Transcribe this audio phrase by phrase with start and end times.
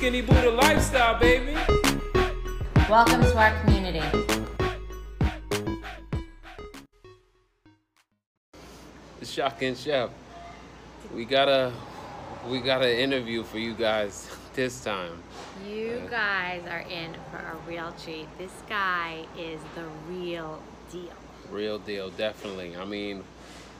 [0.00, 1.54] skinny Buddha lifestyle, baby.
[2.88, 4.00] Welcome to our community.
[9.18, 10.08] The Shocking Chef.
[11.14, 11.70] We got a
[12.48, 15.22] we got an interview for you guys this time.
[15.68, 18.26] You guys are in for a real treat.
[18.38, 21.12] This guy is the real deal.
[21.50, 22.74] Real deal, definitely.
[22.74, 23.22] I mean,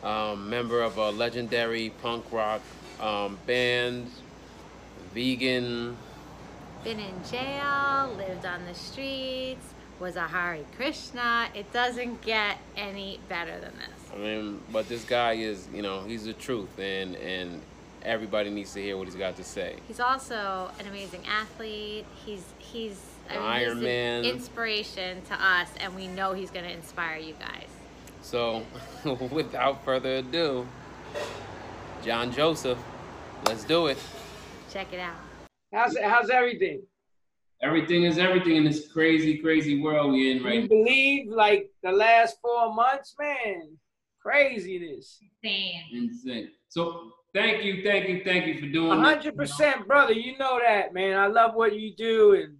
[0.03, 2.61] um, member of a legendary punk rock
[3.01, 4.11] um, band,
[5.15, 5.97] vegan.
[6.85, 11.49] Been in jail, lived on the streets, was a Hare Krishna.
[11.55, 14.15] It doesn't get any better than this.
[14.15, 17.61] I mean, but this guy is, you know, he's the truth, and and
[18.03, 19.77] everybody needs to hear what he's got to say.
[19.89, 22.07] He's also an amazing athlete.
[22.25, 24.25] He's he's I mean, Iron Man.
[24.25, 27.69] inspiration to us, and we know he's going to inspire you guys.
[28.23, 28.65] So,
[29.31, 30.67] without further ado,
[32.03, 32.79] John Joseph,
[33.47, 33.99] let's do it.
[34.73, 35.30] Check it out.
[35.73, 36.83] How's how's everything?
[37.63, 41.71] Everything is everything in this crazy, crazy world we in right You right believe like
[41.83, 43.77] the last four months, man?
[44.23, 45.19] Craziness.
[45.43, 45.83] Insane.
[45.93, 46.49] Insane.
[46.69, 49.09] So, thank you, thank you, thank you for doing this.
[49.09, 50.13] hundred percent, brother.
[50.13, 51.19] You know that, man.
[51.19, 52.57] I love what you do, and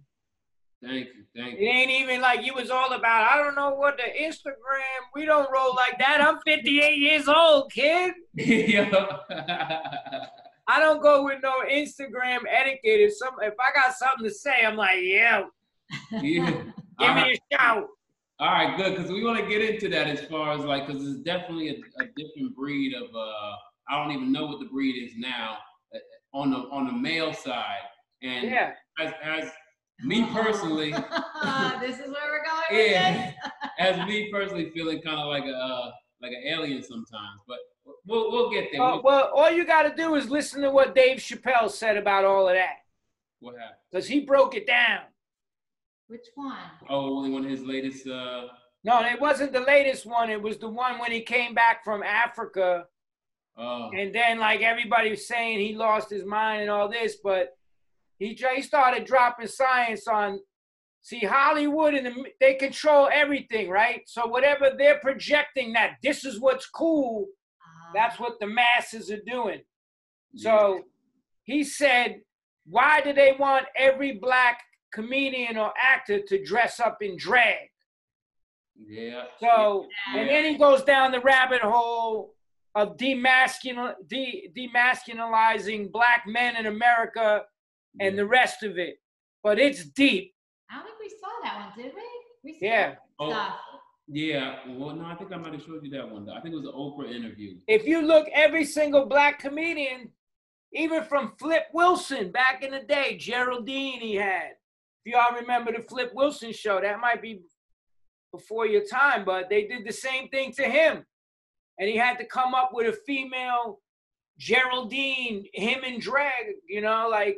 [0.83, 1.67] Thank you, thank you.
[1.67, 3.27] it ain't even like you was all about.
[3.31, 5.01] I don't know what the Instagram.
[5.13, 6.21] We don't roll like that.
[6.21, 8.13] I'm 58 years old, kid.
[10.67, 12.79] I don't go with no Instagram etiquette.
[12.83, 15.43] If some, if I got something to say, I'm like, yeah,
[16.21, 16.51] yeah.
[16.51, 17.27] give All right.
[17.27, 17.87] me a shout.
[18.39, 21.05] All right, good, because we want to get into that as far as like, because
[21.07, 23.03] it's definitely a, a different breed of.
[23.15, 23.55] uh
[23.89, 25.57] I don't even know what the breed is now
[25.93, 25.97] uh,
[26.37, 27.81] on the on the male side,
[28.23, 28.71] and Yeah.
[28.99, 29.51] as as
[30.03, 30.91] me personally,
[31.81, 33.33] this is where we're going with yeah,
[33.79, 37.57] as me personally feeling kind of like a uh, like an alien sometimes, but
[38.05, 38.81] we'll we'll get there.
[38.81, 41.97] Uh, We'll- well, all you got to do is listen to what Dave Chappelle said
[41.97, 42.77] about all of that,
[43.39, 43.75] what happened?
[43.91, 45.01] because he broke it down.
[46.07, 46.57] Which one?
[46.89, 48.05] Oh, only one of his latest.
[48.07, 48.47] uh
[48.83, 50.29] No, it wasn't the latest one.
[50.29, 52.85] It was the one when he came back from Africa,
[53.57, 57.55] uh, and then like everybody was saying he lost his mind and all this, but
[58.19, 60.39] he he started dropping science on.
[61.03, 64.01] See, Hollywood and the, they control everything, right?
[64.07, 67.25] So whatever they're projecting that this is what's cool,
[67.93, 69.61] that's what the masses are doing.
[70.35, 70.81] So
[71.43, 72.21] he said,
[72.65, 74.61] why do they want every black
[74.93, 77.69] comedian or actor to dress up in drag?
[78.87, 79.23] yeah.
[79.39, 82.33] So, and then he goes down the rabbit hole
[82.75, 87.43] of demasculin, de, demasculinizing black men in America
[87.99, 88.95] and the rest of it.
[89.43, 90.33] But it's deep.
[90.69, 92.01] I don't think we saw that one, did we?
[92.43, 92.95] We saw Yeah.
[93.19, 93.59] Oh, stuff.
[94.11, 94.55] Yeah.
[94.67, 96.29] Well, no, I think I might have showed you that one.
[96.29, 97.57] I think it was an Oprah interview.
[97.67, 100.09] If you look, every single black comedian,
[100.73, 104.51] even from Flip Wilson back in the day, Geraldine he had.
[105.05, 107.41] If y'all remember the Flip Wilson show, that might be
[108.31, 111.05] before your time, but they did the same thing to him.
[111.79, 113.79] And he had to come up with a female
[114.37, 117.37] Geraldine, him in drag, you know, like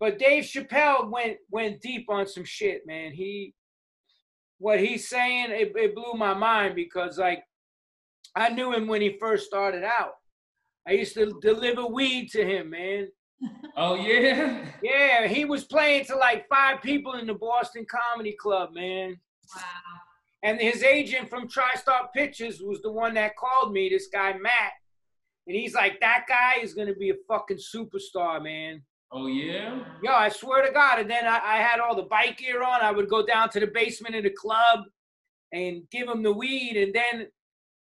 [0.00, 3.12] but Dave Chappelle went went deep on some shit, man.
[3.12, 3.54] He
[4.60, 7.42] what he's saying, it, it blew my mind because like
[8.36, 10.12] I knew him when he first started out.
[10.86, 13.08] I used to deliver weed to him, man.
[13.76, 14.66] Oh yeah.
[14.82, 19.18] Yeah, he was playing to like five people in the Boston Comedy Club, man.
[19.56, 19.62] Wow.
[20.42, 24.72] And his agent from TriStar Pictures was the one that called me, this guy Matt.
[25.46, 28.82] And he's like, that guy is gonna be a fucking superstar, man.
[29.12, 29.80] Oh yeah.
[30.02, 31.00] Yo, I swear to God.
[31.00, 32.80] And then I, I had all the bike gear on.
[32.80, 34.84] I would go down to the basement of the club
[35.52, 36.76] and give him the weed.
[36.76, 37.26] And then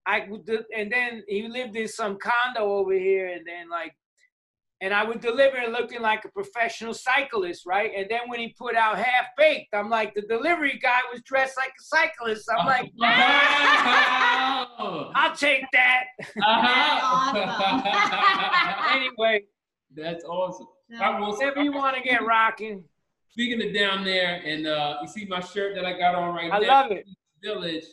[0.07, 3.27] I would, de- and then he lived in some condo over here.
[3.27, 3.93] And then like,
[4.81, 7.91] and I would deliver it looking like a professional cyclist, right?
[7.95, 11.57] And then when he put out half baked, I'm like, the delivery guy was dressed
[11.57, 12.49] like a cyclist.
[12.49, 15.11] I'm like, Wow.
[15.15, 16.05] I'll take that.
[16.41, 17.33] Uh-huh.
[18.99, 19.43] anyway,
[19.95, 20.67] That's awesome.
[20.99, 22.83] I will, whenever you want to get rocking,
[23.31, 26.51] Speaking of down there, and uh, you see my shirt that I got on right
[26.51, 26.67] I now.
[26.67, 27.05] love it.
[27.43, 27.85] Village.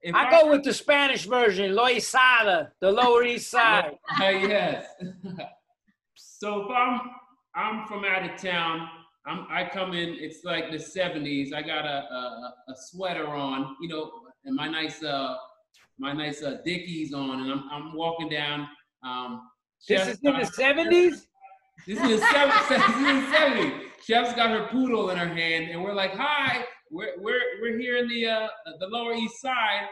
[0.00, 3.98] If I go with the Spanish version, Loisaida, the Lower East Side.
[4.18, 4.86] Yes.
[6.16, 7.00] so if I'm
[7.54, 8.88] I'm from out of town,
[9.26, 10.16] I'm I come in.
[10.18, 11.52] It's like the '70s.
[11.52, 14.10] I got a a, a sweater on, you know,
[14.46, 15.34] and my nice uh
[15.98, 18.66] my nice uh, Dickies on, and I'm I'm walking down.
[19.04, 19.50] Um,
[19.86, 21.26] This is in the got- seventies.
[21.86, 22.68] This is the seventies.
[22.68, 23.80] this is the '70s.
[24.04, 27.96] Chef's got her poodle in her hand, and we're like, "Hi, we're we're we're here
[27.98, 28.48] in the uh
[28.78, 29.86] the Lower East Side.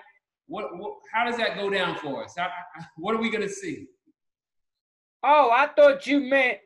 [0.46, 2.35] What, what how does that go down for us?
[2.37, 2.49] How,
[2.96, 3.87] what are we gonna see?"
[5.23, 6.58] Oh, I thought you meant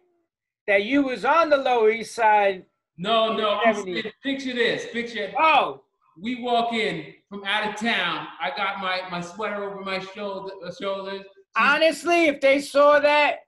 [0.67, 2.65] that you was on the Lower East Side.
[2.99, 3.61] No, no.
[3.83, 4.87] Saying, picture this.
[4.93, 5.33] Picture.
[5.39, 5.83] Oh,
[6.21, 8.27] We walk in from out of town.
[8.41, 11.25] I got my my sweater over my shoulder uh, shoulders.
[11.57, 13.39] honestly, if they saw that,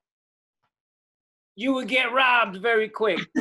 [1.56, 3.20] you would get robbed very quick.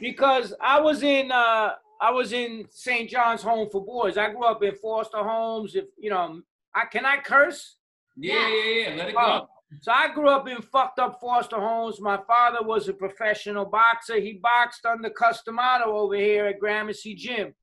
[0.00, 3.10] because I was in uh I was in St.
[3.10, 4.16] John's Home for Boys.
[4.16, 5.74] I grew up in foster homes.
[5.74, 6.40] If you know,
[6.74, 7.76] I can I curse?
[8.16, 8.94] yeah, yeah, yeah.
[8.96, 9.48] Let it go.
[9.82, 12.00] So I grew up in fucked up foster homes.
[12.00, 14.18] My father was a professional boxer.
[14.18, 17.54] He boxed under Cus D'Amato over here at Gramercy Gym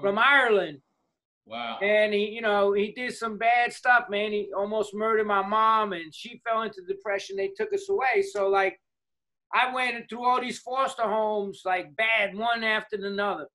[0.00, 0.78] from Ireland.
[1.46, 1.78] Wow.
[1.80, 4.32] And he, you know, he did some bad stuff, man.
[4.32, 7.36] He almost murdered my mom and she fell into depression.
[7.36, 8.22] They took us away.
[8.22, 8.78] So like
[9.54, 13.46] I went through all these foster homes, like bad, one after another.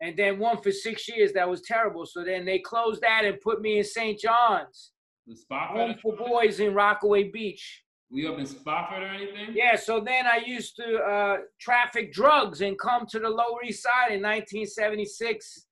[0.00, 2.06] And then one for six years, that was terrible.
[2.06, 4.18] So then they closed that and put me in St.
[4.18, 4.92] John's,
[5.26, 5.76] The Spofford?
[5.76, 7.82] home for boys in Rockaway Beach.
[8.10, 9.54] Were you up in Spofford or anything?
[9.54, 13.82] Yeah, so then I used to uh, traffic drugs and come to the Lower East
[13.82, 15.66] Side in 1976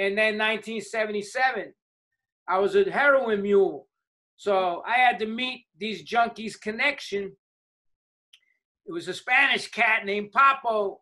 [0.00, 1.74] and then 1977.
[2.48, 3.86] I was a heroin mule.
[4.36, 7.36] So I had to meet these junkies connection.
[8.86, 10.96] It was a Spanish cat named Papo.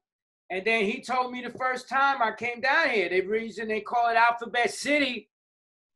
[0.50, 3.80] And then he told me the first time I came down here, the reason they
[3.80, 5.30] call it Alphabet City,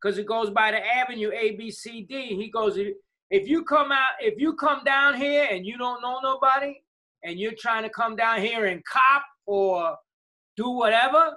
[0.00, 2.36] because it goes by the avenue A, B, C, D.
[2.36, 6.20] He goes, if you come out, if you come down here and you don't know
[6.22, 6.80] nobody,
[7.24, 9.96] and you're trying to come down here and cop or
[10.56, 11.36] do whatever,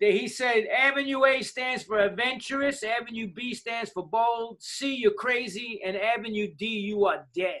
[0.00, 5.12] that he said Avenue A stands for adventurous, Avenue B stands for bold, C you're
[5.12, 7.60] crazy, and Avenue D you are dead.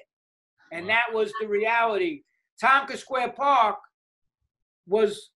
[0.70, 0.94] And Wow.
[0.94, 2.22] that was the reality.
[2.60, 3.78] Tompkins Square Park
[4.86, 5.30] was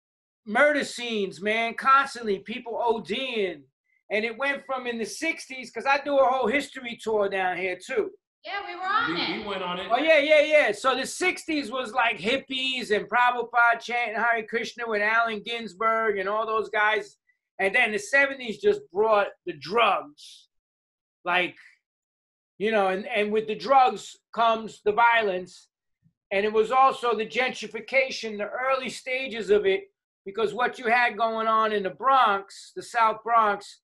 [0.46, 3.64] murder scenes, man, constantly people ODing.
[4.10, 7.58] And it went from in the 60s, because I do a whole history tour down
[7.58, 8.12] here too.
[8.46, 9.48] Yeah, we were on We, we it.
[9.48, 9.88] went on it.
[9.92, 10.72] Oh yeah, yeah, yeah.
[10.72, 16.28] So the '60s was like hippies and Prabhupada chanting Hare Krishna with Allen Ginsberg and
[16.28, 17.18] all those guys,
[17.60, 20.48] and then the '70s just brought the drugs,
[21.24, 21.56] like,
[22.58, 25.68] you know, and and with the drugs comes the violence,
[26.32, 29.84] and it was also the gentrification, the early stages of it,
[30.26, 33.82] because what you had going on in the Bronx, the South Bronx.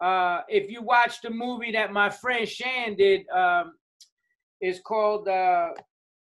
[0.00, 3.72] Uh, if you watch the movie that my friend Shan did, um,
[4.60, 5.70] is called uh,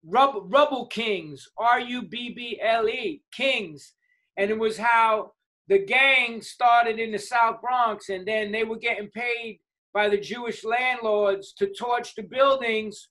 [0.06, 3.94] Rub- Rubble Kings, R U B B L E, Kings.
[4.38, 5.32] And it was how
[5.68, 9.60] the gang started in the South Bronx, and then they were getting paid
[9.94, 13.10] by the Jewish landlords to torch the buildings.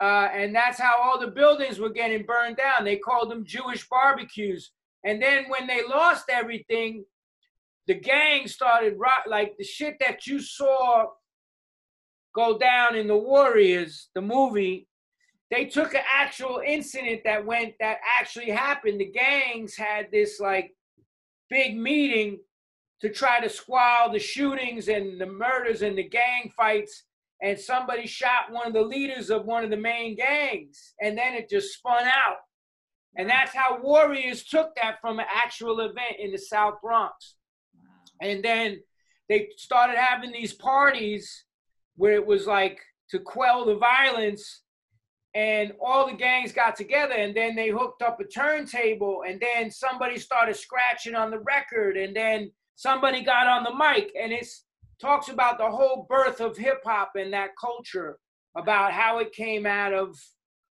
[0.00, 2.84] Uh, and that's how all the buildings were getting burned down.
[2.84, 4.72] They called them Jewish barbecues.
[5.04, 7.04] And then when they lost everything,
[7.86, 11.06] the gang started rock like the shit that you saw
[12.34, 14.88] go down in the Warriors, the movie,
[15.50, 19.00] they took an actual incident that went that actually happened.
[19.00, 20.74] The gangs had this like
[21.48, 22.40] big meeting
[23.00, 27.04] to try to squall the shootings and the murders and the gang fights.
[27.42, 31.34] And somebody shot one of the leaders of one of the main gangs, and then
[31.34, 32.38] it just spun out.
[33.16, 37.34] And that's how Warriors took that from an actual event in the South Bronx.
[38.20, 38.80] And then
[39.28, 41.44] they started having these parties
[41.96, 42.80] where it was like
[43.10, 44.62] to quell the violence
[45.34, 49.70] and all the gangs got together and then they hooked up a turntable and then
[49.70, 54.46] somebody started scratching on the record and then somebody got on the mic and it
[55.00, 58.18] talks about the whole birth of hip hop and that culture
[58.56, 60.16] about how it came out of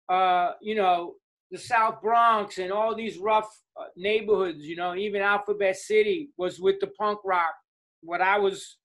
[0.08, 1.16] uh, you know
[1.52, 6.60] the South Bronx and all these rough uh, neighborhoods you know even Alphabet City was
[6.60, 7.54] with the punk rock.
[8.02, 8.78] What I was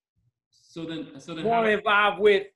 [0.71, 2.47] So then, so then, more how, involved with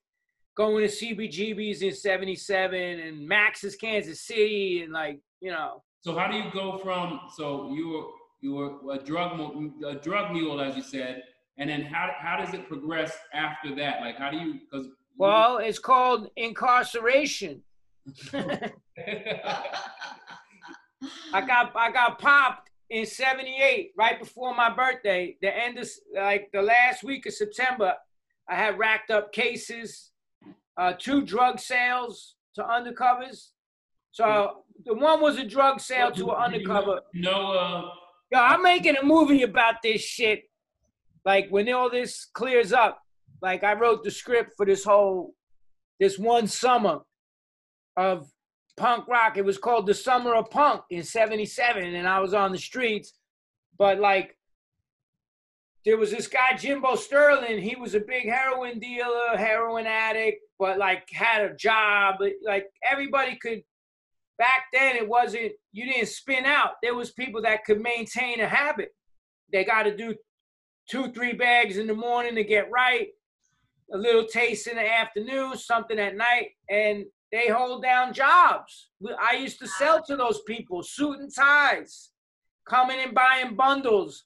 [0.55, 6.31] going to CBGBs in 77 and Max's Kansas City and like, you know, so how
[6.31, 7.19] do you go from?
[7.36, 8.05] So you were
[8.39, 9.38] you were a drug
[9.86, 11.24] a drug mule, as you said,
[11.57, 14.00] and then how how does it progress after that?
[14.00, 14.53] Like how do you?
[14.53, 17.63] Because well, it's called incarceration.
[18.34, 18.72] I
[21.45, 25.36] got I got popped in 78 right before my birthday.
[25.41, 27.95] The end of like the last week of September,
[28.49, 30.11] I had racked up cases,
[30.77, 33.49] uh, two drug sales to undercovers.
[34.11, 37.01] So the one was a drug sale to an undercover.
[37.13, 37.89] No, uh,
[38.31, 40.43] Yo, I'm making a movie about this shit.
[41.25, 43.01] Like when all this clears up,
[43.41, 45.33] like I wrote the script for this whole,
[45.99, 47.01] this one summer
[47.97, 48.29] of
[48.77, 49.37] punk rock.
[49.37, 53.13] It was called the Summer of Punk in '77, and I was on the streets.
[53.77, 54.35] But like,
[55.86, 57.62] there was this guy Jimbo Sterling.
[57.62, 62.15] He was a big heroin dealer, heroin addict, but like had a job.
[62.46, 63.62] Like everybody could.
[64.38, 65.54] Back then, it wasn't.
[65.72, 66.72] You didn't spin out.
[66.84, 68.89] There was people that could maintain a habit.
[69.54, 70.15] They got to do
[70.89, 73.08] two, three bags in the morning to get right,
[73.94, 78.89] a little taste in the afternoon, something at night, and they hold down jobs.
[79.22, 82.12] I used to sell to those people, suit and ties,
[82.68, 84.25] coming and buying bundles.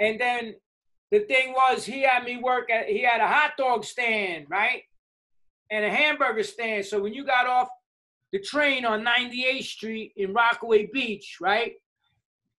[0.00, 0.54] And then
[1.10, 4.82] the thing was, he had me work at, he had a hot dog stand, right?
[5.70, 6.84] And a hamburger stand.
[6.84, 7.68] So when you got off
[8.32, 11.74] the train on 98th Street in Rockaway Beach, right?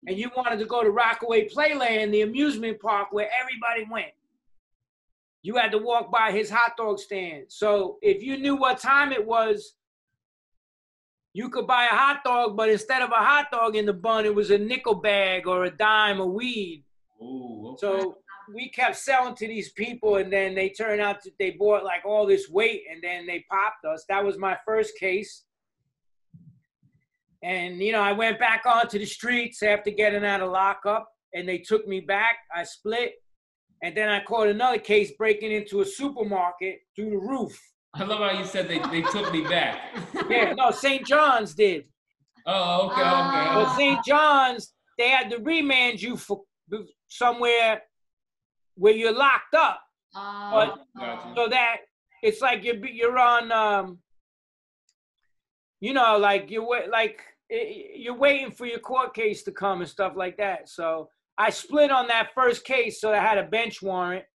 [0.07, 4.13] And you wanted to go to Rockaway Playland, the amusement park where everybody went.
[5.41, 7.45] You had to walk by his hot dog stand.
[7.49, 9.73] So if you knew what time it was,
[11.33, 14.25] you could buy a hot dog, but instead of a hot dog in the bun,
[14.25, 16.83] it was a nickel bag or a dime of weed.
[17.21, 17.77] Ooh, okay.
[17.79, 18.17] So
[18.53, 22.05] we kept selling to these people, and then they turned out that they bought like
[22.05, 24.05] all this weight, and then they popped us.
[24.09, 25.43] That was my first case.
[27.43, 31.47] And you know, I went back onto the streets after getting out of lockup, and
[31.47, 32.37] they took me back.
[32.55, 33.13] I split,
[33.83, 37.59] and then I caught another case breaking into a supermarket through the roof.
[37.93, 39.79] I love how you said they, they took me back.
[40.29, 41.05] Yeah, no, St.
[41.05, 41.85] John's did.
[42.45, 43.53] Oh, okay, okay.
[43.55, 44.05] But St.
[44.05, 46.41] John's, they had to remand you for
[47.07, 47.81] somewhere
[48.77, 49.81] where you're locked up.
[50.15, 51.33] Oh, Gotcha.
[51.35, 51.77] So that
[52.23, 53.99] it's like you're you're on, um,
[55.79, 59.81] you know, like you're wa- like i- you're waiting for your court case to come
[59.81, 60.69] and stuff like that.
[60.69, 64.25] So I split on that first case, so I had a bench warrant,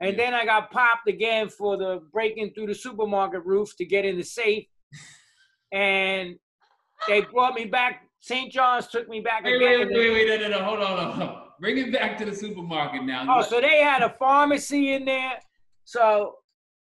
[0.00, 4.04] and then I got popped again for the breaking through the supermarket roof to get
[4.04, 4.66] in the safe,
[5.72, 6.36] and
[7.08, 8.08] they brought me back.
[8.20, 8.52] St.
[8.52, 9.88] John's took me back Wait, again.
[9.88, 11.42] wait, wait, wait, no, no, no, hold on, hold on.
[11.62, 13.24] Bring it back to the supermarket now.
[13.30, 15.38] Oh, so they had a pharmacy in there.
[15.84, 16.38] So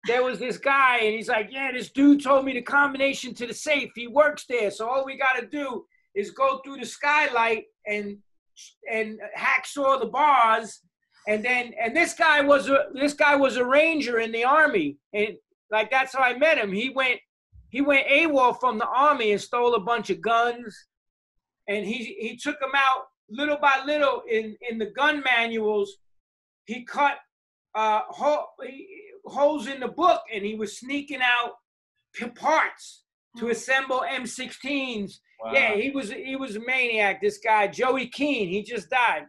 [0.06, 3.46] there was this guy, and he's like, "Yeah, this dude told me the combination to
[3.46, 3.90] the safe.
[3.94, 4.70] He works there.
[4.70, 5.84] So all we got to do
[6.14, 8.16] is go through the skylight and
[8.90, 10.80] and hacksaw the bars,
[11.28, 14.96] and then and this guy was a this guy was a ranger in the army,
[15.12, 15.37] and
[15.70, 16.72] like that's how I met him.
[16.72, 17.20] He went
[17.68, 20.87] he went AWOL from the army and stole a bunch of guns,
[21.68, 25.96] and he he took them out little by little in in the gun manuals.
[26.66, 27.16] He cut
[27.75, 28.88] uh, ho- he-
[29.25, 31.52] holes in the book, and he was sneaking out
[32.14, 33.04] p- parts
[33.38, 35.18] to assemble M16s.
[35.42, 35.52] Wow.
[35.52, 37.20] Yeah, he was he was a maniac.
[37.20, 39.26] This guy Joey Keene, he just died.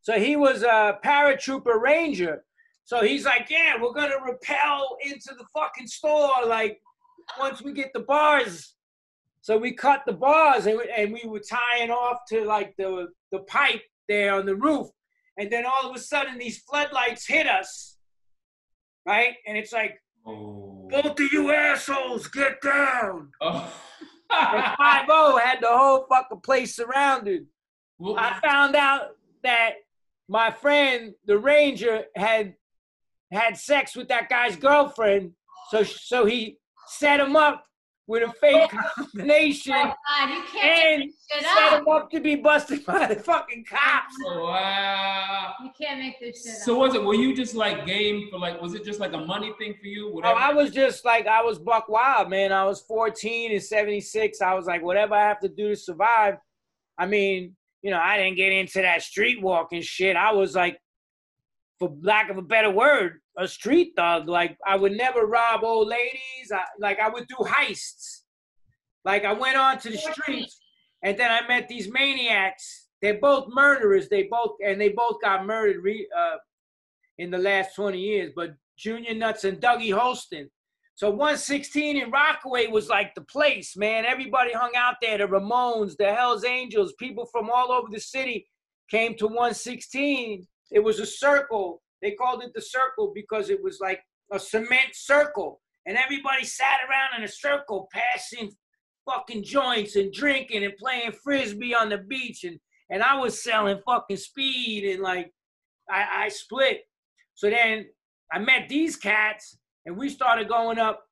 [0.00, 2.44] So he was a paratrooper ranger.
[2.84, 6.80] So he's like, yeah, we're gonna rappel into the fucking store like
[7.38, 8.74] once we get the bars.
[9.48, 13.08] So we cut the bars and we, and we were tying off to like the
[13.32, 14.88] the pipe there on the roof,
[15.38, 17.96] and then all of a sudden these floodlights hit us,
[19.06, 19.36] right?
[19.46, 20.86] And it's like, Oh.
[20.90, 23.30] both of you assholes, get down.
[23.40, 23.72] Oh.
[24.30, 27.46] And Five O had the whole fucking place surrounded.
[27.98, 29.12] Well, I found out
[29.44, 29.76] that
[30.28, 32.54] my friend, the ranger, had
[33.32, 35.32] had sex with that guy's girlfriend.
[35.70, 37.64] So so he set him up
[38.08, 41.80] with a fake oh combination my God, you can't and make this shit set up.
[41.82, 44.14] him up to be busted by the fucking cops.
[44.26, 45.52] Oh, wow.
[45.62, 46.78] You can't make this shit So up.
[46.80, 47.04] was it?
[47.04, 48.60] Were you just like game for like?
[48.62, 50.08] Was it just like a money thing for you?
[50.08, 50.38] Oh, Whatever.
[50.40, 52.50] I was just like I was buck wild, man.
[52.52, 54.40] I was 14 and 76.
[54.40, 56.34] I was like, whatever I have to do to survive.
[56.96, 60.16] I mean, you know, I didn't get into that street walking shit.
[60.16, 60.78] I was like,
[61.78, 64.28] for lack of a better word, a street thug.
[64.28, 66.52] Like I would never rob old ladies.
[66.52, 68.22] I, like I would do heists.
[69.04, 70.60] Like I went onto the streets,
[71.02, 72.88] and then I met these maniacs.
[73.00, 74.08] They're both murderers.
[74.08, 76.36] They both and they both got murdered re, uh,
[77.18, 78.32] in the last 20 years.
[78.34, 80.50] But Junior Nuts and Dougie Holston.
[80.94, 84.04] So 116 in Rockaway was like the place, man.
[84.04, 85.18] Everybody hung out there.
[85.18, 88.48] The Ramones, the Hells Angels, people from all over the city
[88.90, 90.44] came to 116.
[90.70, 91.82] It was a circle.
[92.02, 94.00] They called it the circle because it was like
[94.32, 95.60] a cement circle.
[95.86, 98.52] And everybody sat around in a circle passing
[99.08, 102.44] fucking joints and drinking and playing frisbee on the beach.
[102.44, 102.58] And,
[102.90, 105.32] and I was selling fucking speed and like
[105.90, 106.82] I, I split.
[107.34, 107.86] So then
[108.30, 109.56] I met these cats
[109.86, 111.04] and we started going up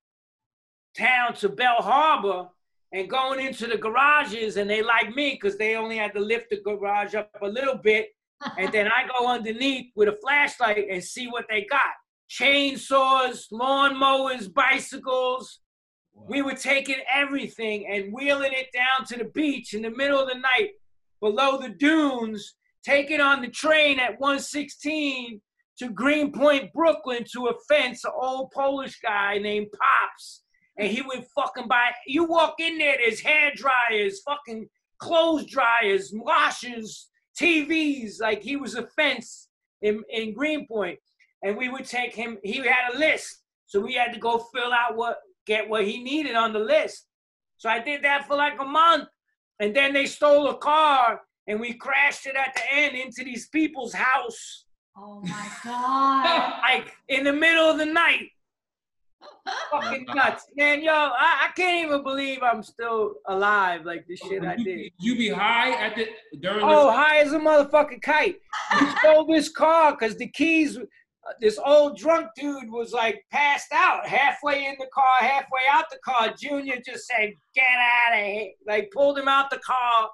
[0.97, 2.49] town to Belle Harbor
[2.93, 6.51] and going into the garages and they like me because they only had to lift
[6.51, 8.09] the garage up a little bit
[8.59, 11.81] and then I go underneath with a flashlight and see what they got.
[12.31, 15.61] Chainsaws, lawnmowers, bicycles.
[16.15, 20.29] We were taking everything and wheeling it down to the beach in the middle of
[20.29, 20.71] the night
[21.21, 25.41] below the dunes taking on the train at 116
[25.79, 30.43] to Greenpoint, Brooklyn, to a fence, an old Polish guy named Pops.
[30.79, 36.13] And he would fucking buy, you walk in there, there's hair dryers, fucking clothes dryers,
[36.15, 37.09] washers,
[37.41, 38.21] TVs.
[38.21, 39.49] Like he was a fence
[39.83, 40.99] in, in Greenpoint.
[41.43, 43.43] And we would take him, he had a list.
[43.67, 47.07] So we had to go fill out what, get what he needed on the list.
[47.59, 49.09] So I did that for like a month.
[49.61, 53.49] And then they stole a car and we crashed it at the end into these
[53.49, 54.65] people's house.
[54.97, 56.61] Oh my god.
[56.63, 58.31] like in the middle of the night.
[59.71, 60.47] Fucking nuts.
[60.57, 64.93] Man, yo, I, I can't even believe I'm still alive like the shit I did.
[64.99, 68.37] You be high at the during Oh, high as a motherfucking kite.
[68.81, 70.79] We stole this car because the keys,
[71.41, 75.99] this old drunk dude was like passed out halfway in the car, halfway out the
[76.05, 76.35] car.
[76.39, 78.51] Junior just said, get out of here.
[78.67, 80.09] Like pulled him out the car.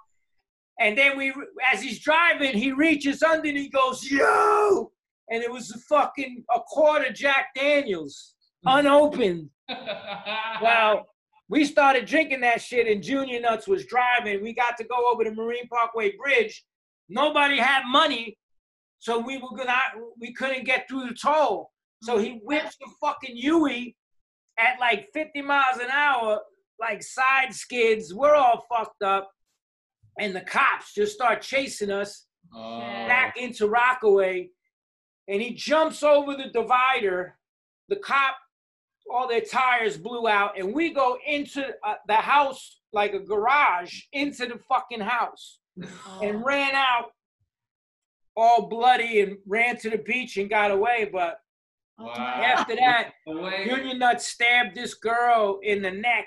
[0.81, 1.33] And then we,
[1.73, 4.91] as he's driving, he reaches under and he goes, yo!
[5.31, 9.51] And it was a fucking a quarter Jack Daniels, unopened.
[10.63, 11.07] Well,
[11.49, 14.43] we started drinking that shit, and Junior Nuts was driving.
[14.43, 16.65] We got to go over the Marine Parkway Bridge.
[17.09, 18.39] Nobody had money,
[19.01, 19.75] so we were gonna
[20.21, 21.71] we couldn't get through the toll.
[22.03, 23.97] So he whips the fucking Yui
[24.59, 26.41] at like 50 miles an hour,
[26.81, 28.15] like side skids.
[28.15, 29.29] We're all fucked up,
[30.21, 32.81] and the cops just start chasing us Oh.
[33.09, 34.51] back into Rockaway,
[35.27, 37.37] and he jumps over the divider.
[37.89, 38.37] The cop,
[39.13, 44.03] all their tires blew out, and we go into uh, the house like a garage
[44.13, 45.59] into the fucking house,
[46.23, 47.13] and ran out
[48.37, 51.09] all bloody and ran to the beach and got away.
[51.13, 51.39] But
[51.99, 52.43] Oh Wow.
[52.43, 56.27] after that, Junior Nut stabbed this girl in the neck,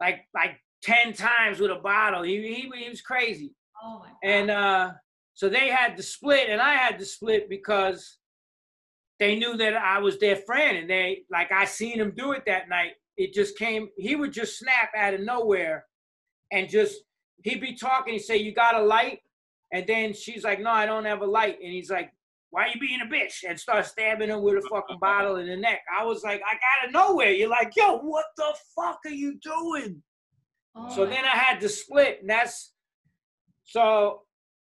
[0.00, 2.22] like like ten times with a bottle.
[2.22, 3.54] He he, he was crazy.
[3.82, 4.16] Oh my god.
[4.22, 4.92] And uh,
[5.34, 8.18] so they had to split, and I had to split because
[9.22, 12.42] they knew that I was their friend, and they like I seen him do it
[12.46, 12.94] that night.
[13.16, 13.88] It just came.
[13.96, 15.86] He would just snap out of nowhere,
[16.50, 16.96] and just
[17.44, 18.14] he'd be talking.
[18.14, 19.20] He'd say, "You got a light?"
[19.72, 22.12] And then she's like, "No, I don't have a light." And he's like,
[22.50, 25.56] "Why you being a bitch?" And start stabbing her with a fucking bottle in the
[25.56, 25.82] neck.
[25.96, 29.38] I was like, "I got of nowhere." You're like, "Yo, what the fuck are you
[29.40, 30.02] doing?"
[30.74, 32.72] Oh So then I had to split, and that's
[33.62, 34.22] so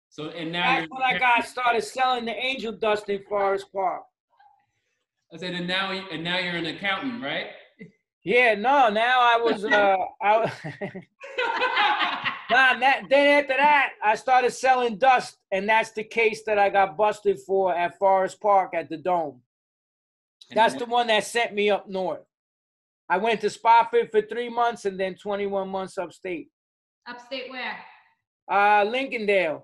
[0.09, 4.01] So and now that's when I got started selling the angel dust in Forest Park.
[5.33, 7.47] I said and now and now you're an accountant, right?
[8.23, 10.37] Yeah, no, now I was uh I
[12.49, 16.69] nah, that, then after that I started selling dust, and that's the case that I
[16.69, 19.41] got busted for at Forest Park at the Dome.
[20.53, 22.21] That's the one that sent me up north.
[23.09, 26.49] I went to Spofford for three months and then 21 months upstate.
[27.05, 27.77] Upstate where?
[28.49, 29.63] Uh Lincolndale.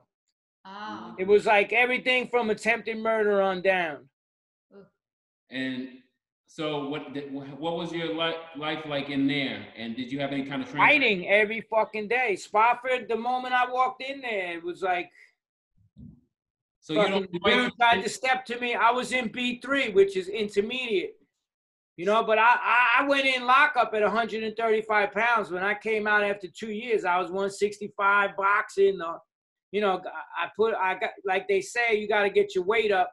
[0.65, 1.15] Oh.
[1.17, 4.10] It was like everything from attempted murder on down.
[5.53, 5.89] And
[6.47, 7.03] so what
[7.59, 9.65] what was your li- life like in there?
[9.77, 10.87] And did you have any kind of training?
[10.87, 12.35] fighting every fucking day.
[12.35, 15.09] Spofford, the moment I walked in there, it was like
[16.79, 18.75] So you don't dude tried to step to me.
[18.75, 21.15] I was in B three, which is intermediate.
[21.95, 22.57] You know, but I,
[22.99, 25.51] I went in lockup at 135 pounds.
[25.51, 28.99] When I came out after two years, I was 165 boxing.
[28.99, 29.19] Uh,
[29.71, 30.01] you know,
[30.37, 33.11] I put I got like they say, you got to get your weight up.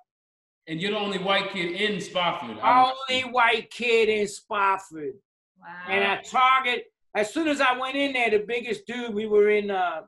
[0.70, 2.56] And you're the only white kid in Spofford.
[2.62, 5.14] Only white kid in Spofford.
[5.60, 5.66] Wow.
[5.88, 9.50] And at Target, as soon as I went in there, the biggest dude, we were
[9.50, 10.02] in uh,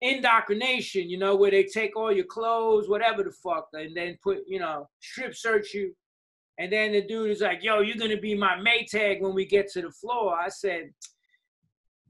[0.00, 4.42] indoctrination, you know, where they take all your clothes, whatever the fuck, and then put,
[4.46, 5.92] you know, strip search you.
[6.58, 9.68] And then the dude is like, yo, you're gonna be my Maytag when we get
[9.72, 10.38] to the floor.
[10.38, 10.92] I said,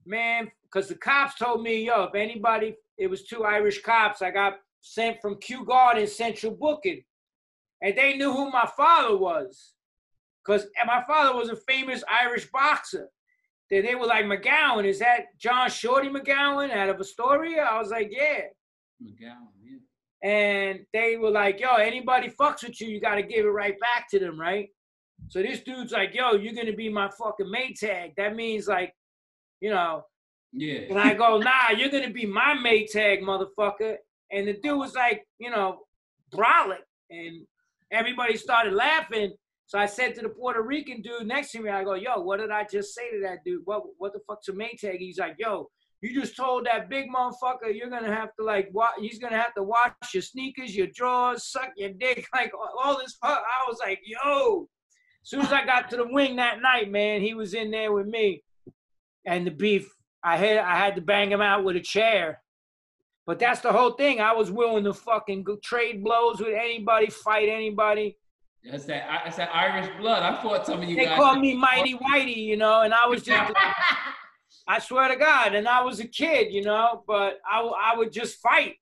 [0.04, 4.30] man, because the cops told me, yo, if anybody, it was two Irish cops, I
[4.30, 7.02] got sent from Kew Garden Central Booking.
[7.82, 9.74] And they knew who my father was.
[10.44, 13.08] Because my father was a famous Irish boxer.
[13.70, 17.62] They, they were like, McGowan, is that John Shorty McGowan out of Astoria?
[17.62, 18.42] I was like, yeah.
[19.02, 20.28] McGowan, yeah.
[20.28, 23.78] And they were like, yo, anybody fucks with you, you got to give it right
[23.80, 24.68] back to them, right?
[25.28, 28.14] So this dude's like, yo, you're going to be my fucking Maytag.
[28.16, 28.92] That means like,
[29.60, 30.02] you know,
[30.52, 30.80] Yeah.
[30.90, 33.96] and I go, nah, you're going to be my Maytag, motherfucker.
[34.30, 35.80] And the dude was like, you know,
[36.32, 36.78] brolic.
[37.10, 37.46] And
[37.92, 39.33] everybody started laughing.
[39.66, 42.40] So I said to the Puerto Rican dude next to me, I go, yo, what
[42.40, 43.62] did I just say to that dude?
[43.64, 44.98] What what the fuck's a Maytag?
[44.98, 45.68] He's like, yo,
[46.02, 49.55] you just told that big motherfucker you're gonna have to like wa- he's gonna have
[49.55, 52.52] to wash your sneakers, your drawers, suck your dick, like
[52.83, 53.38] all this fuck.
[53.40, 54.68] I was like, yo.
[55.24, 57.92] As soon as I got to the wing that night, man, he was in there
[57.92, 58.42] with me.
[59.24, 59.88] And the beef,
[60.24, 62.41] I had I had to bang him out with a chair.
[63.26, 64.20] But that's the whole thing.
[64.20, 68.18] I was willing to fucking go trade blows with anybody, fight anybody.
[68.68, 69.22] That's that.
[69.24, 70.22] That's that Irish blood.
[70.22, 71.16] I fought some of you They guys.
[71.16, 73.52] They called me Mighty Whitey, you know, and I was just,
[74.68, 78.12] I swear to God, and I was a kid, you know, but I, I would
[78.12, 78.76] just fight.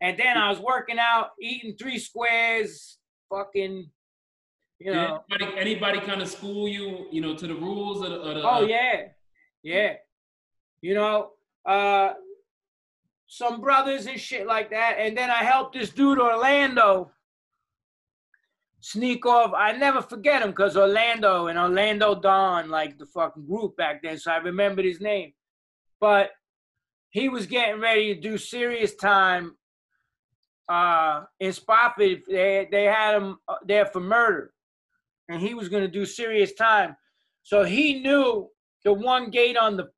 [0.00, 2.98] And then I was working out, eating three squares,
[3.30, 3.88] fucking,
[4.80, 5.22] you Did know.
[5.30, 8.16] anybody, anybody kind of school you, you know, to the rules of the?
[8.20, 9.08] Of the Oh yeah,
[9.62, 9.94] yeah.
[10.80, 11.30] You know,
[11.64, 12.14] uh,
[13.32, 14.96] some brothers and shit like that.
[14.98, 17.12] And then I helped this dude Orlando
[18.80, 19.54] sneak off.
[19.56, 24.18] I never forget him because Orlando and Orlando Dawn, like the fucking group back then.
[24.18, 25.32] So I remembered his name.
[25.98, 26.28] But
[27.08, 29.56] he was getting ready to do serious time
[30.68, 32.20] uh, in Spofford.
[32.28, 34.52] They they had him uh, there for murder,
[35.30, 36.96] and he was going to do serious time.
[37.44, 38.50] So he knew
[38.84, 39.88] the one gate on the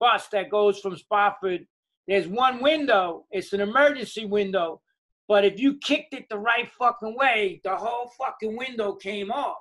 [0.00, 1.68] bus that goes from Spofford.
[2.10, 3.26] There's one window.
[3.30, 4.82] It's an emergency window,
[5.28, 9.58] but if you kicked it the right fucking way, the whole fucking window came off.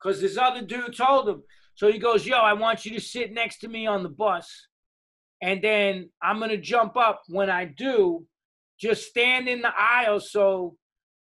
[0.00, 1.42] Cause this other dude told him.
[1.74, 4.68] So he goes, "Yo, I want you to sit next to me on the bus,
[5.40, 7.22] and then I'm gonna jump up.
[7.26, 8.24] When I do,
[8.78, 10.76] just stand in the aisle so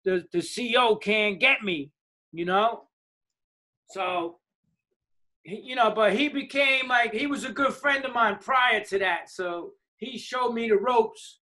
[0.03, 1.91] the the CO can't get me.
[2.31, 2.89] You know."
[3.91, 4.39] So,
[5.49, 8.99] you know, but he became like he was a good friend of mine prior to
[8.99, 9.29] that.
[9.29, 11.39] So he showed me the ropes.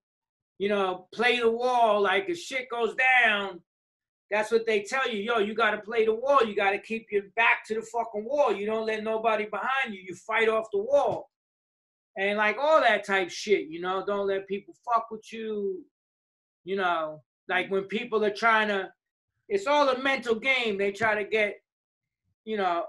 [0.59, 2.01] You know, play the wall.
[2.01, 3.61] Like if shit goes down,
[4.29, 5.19] that's what they tell you.
[5.19, 6.43] Yo, you gotta play the wall.
[6.45, 8.53] You gotta keep your back to the fucking wall.
[8.53, 10.01] You don't let nobody behind you.
[10.05, 11.29] You fight off the wall.
[12.17, 15.83] And like all that type shit, you know, don't let people fuck with you.
[16.63, 18.89] You know, like when people are trying to,
[19.49, 20.77] it's all a mental game.
[20.77, 21.55] They try to get,
[22.45, 22.85] you know,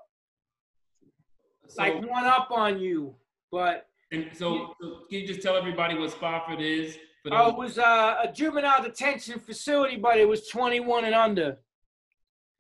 [1.69, 3.15] So, like one up on you.
[3.51, 6.99] But and so, so can you just tell everybody what Spofford is?
[7.23, 11.59] For oh, it was uh, a juvenile detention facility, but it was 21 and under.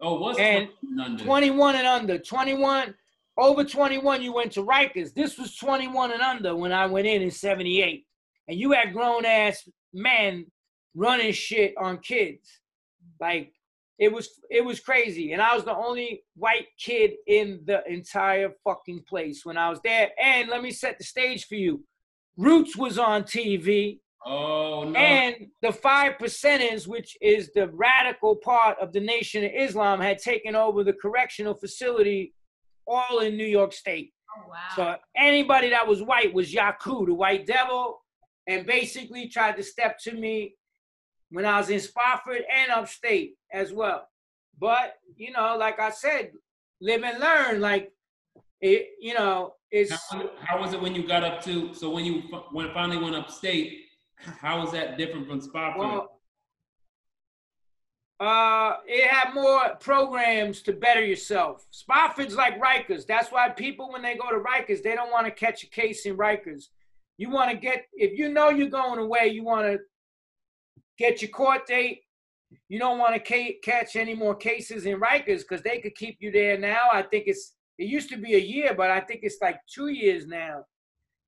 [0.00, 0.68] oh, what's and
[1.02, 1.22] under?
[1.22, 2.18] 21 and under.
[2.18, 2.94] 21,
[3.36, 5.12] over 21, you went to Rikers.
[5.12, 8.06] This was 21 and under when I went in in 78.
[8.48, 10.46] And you had grown ass men
[10.94, 12.60] running shit on kids.
[13.20, 13.52] Like,
[13.98, 15.32] it was it was crazy.
[15.32, 19.80] And I was the only white kid in the entire fucking place when I was
[19.84, 20.10] there.
[20.20, 21.84] And let me set the stage for you.
[22.36, 24.00] Roots was on TV.
[24.26, 24.98] Oh no.
[24.98, 30.18] And the five percenters, which is the radical part of the Nation of Islam, had
[30.18, 32.34] taken over the correctional facility
[32.86, 34.12] all in New York State.
[34.36, 34.56] Oh, wow.
[34.74, 38.00] So anybody that was white was Yakub, the white devil,
[38.48, 40.56] and basically tried to step to me
[41.34, 44.08] when I was in Spofford and upstate as well.
[44.56, 46.30] But, you know, like I said,
[46.80, 47.60] live and learn.
[47.60, 47.90] Like,
[48.60, 49.90] it, you know, it's.
[49.90, 51.74] how, how was it when you got up to?
[51.74, 53.80] So when you when finally went upstate,
[54.16, 55.80] how was that different from Spofford?
[55.80, 56.20] Well,
[58.20, 61.66] uh, it had more programs to better yourself.
[61.72, 63.06] Spofford's like Rikers.
[63.06, 66.06] That's why people, when they go to Rikers, they don't want to catch a case
[66.06, 66.66] in Rikers.
[67.18, 69.80] You want to get, if you know you're going away, you want to
[70.98, 72.00] get your court date.
[72.68, 76.18] You don't want to ca- catch any more cases in Rikers because they could keep
[76.20, 76.88] you there now.
[76.92, 79.88] I think it's, it used to be a year, but I think it's like two
[79.88, 80.64] years now.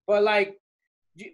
[0.07, 0.57] But like,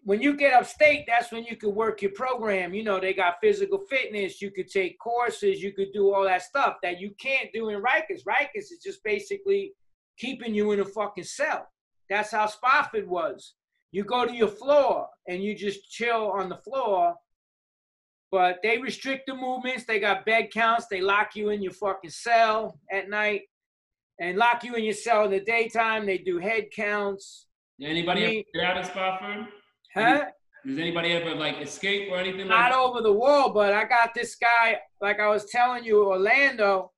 [0.05, 2.73] when you get upstate, that's when you could work your program.
[2.73, 4.41] You know, they got physical fitness.
[4.41, 5.61] You could take courses.
[5.61, 8.25] You could do all that stuff that you can't do in Rikers.
[8.27, 9.73] Rikers is just basically
[10.19, 11.67] keeping you in a fucking cell.
[12.09, 13.55] That's how Spofford was.
[13.91, 17.15] You go to your floor and you just chill on the floor.
[18.33, 19.85] But they restrict the movements.
[19.85, 20.87] They got bed counts.
[20.91, 23.43] They lock you in your fucking cell at night
[24.19, 26.07] and lock you in your cell in the daytime.
[26.07, 27.47] They do head counts.
[27.81, 29.47] Anybody ever get out of Spofford?
[29.95, 30.25] Huh?
[30.65, 32.79] Does anybody ever like escape or anything like not that?
[32.79, 36.93] over the wall, but I got this guy, like I was telling you, Orlando.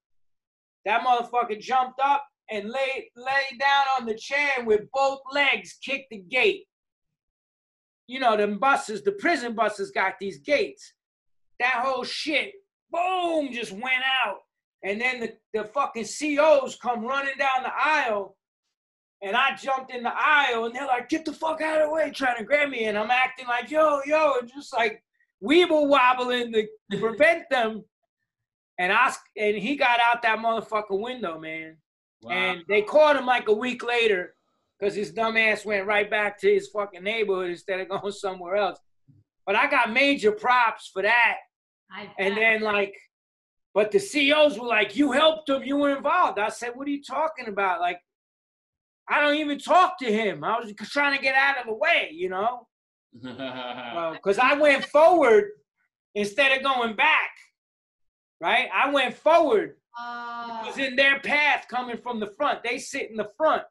[0.85, 5.79] That motherfucker jumped up and laid laid down on the chair and with both legs
[5.85, 6.67] kicked the gate.
[8.07, 10.94] You know, them buses, the prison buses got these gates.
[11.65, 12.53] That whole shit,
[12.93, 14.41] boom, just went out.
[14.83, 18.37] And then the, the fucking COs come running down the aisle.
[19.23, 21.95] And I jumped in the aisle and they're like, get the fuck out of the
[21.95, 22.85] way, trying to grab me.
[22.85, 25.03] And I'm acting like, yo, yo, and just like
[25.43, 27.83] weeble wobbling to prevent them.
[28.79, 31.79] And I and he got out that motherfucking window, man.
[32.23, 32.33] Wow.
[32.33, 34.35] And they caught him like a week later
[34.79, 38.57] because his dumb ass went right back to his fucking neighborhood instead of going somewhere
[38.57, 38.79] else.
[39.47, 41.37] But I got major props for that.
[41.95, 42.95] I And then like,
[43.73, 45.63] but the COs were like, "You helped him.
[45.63, 47.81] You were involved." I said, "What are you talking about?
[47.81, 47.99] Like,
[49.09, 50.43] I don't even talk to him.
[50.45, 52.67] I was trying to get out of the way, you know."
[54.13, 55.51] Because I went forward
[56.15, 57.31] instead of going back.
[58.41, 58.69] Right?
[58.75, 59.71] I went forward.
[59.71, 60.63] It Oh.
[60.67, 62.63] was in their path coming from the front.
[62.65, 63.63] They sit in the front.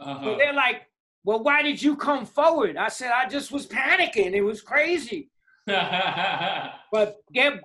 [0.00, 0.36] So Uh-huh.
[0.38, 0.82] they're like,
[1.24, 2.76] well, why did you come forward?
[2.76, 4.32] I said, I just was panicking.
[4.34, 5.30] It was crazy.
[6.92, 7.60] But get,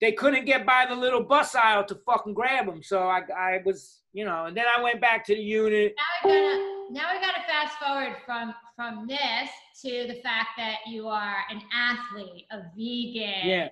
[0.00, 2.80] they couldn't get by the little bus aisle to fucking grab them.
[2.82, 5.94] So I, I was, you know, and then I went back to the unit.
[5.96, 9.50] Now we gotta now we gotta fast forward from from this
[9.84, 13.68] to the fact that you are an athlete, a vegan, Yeah.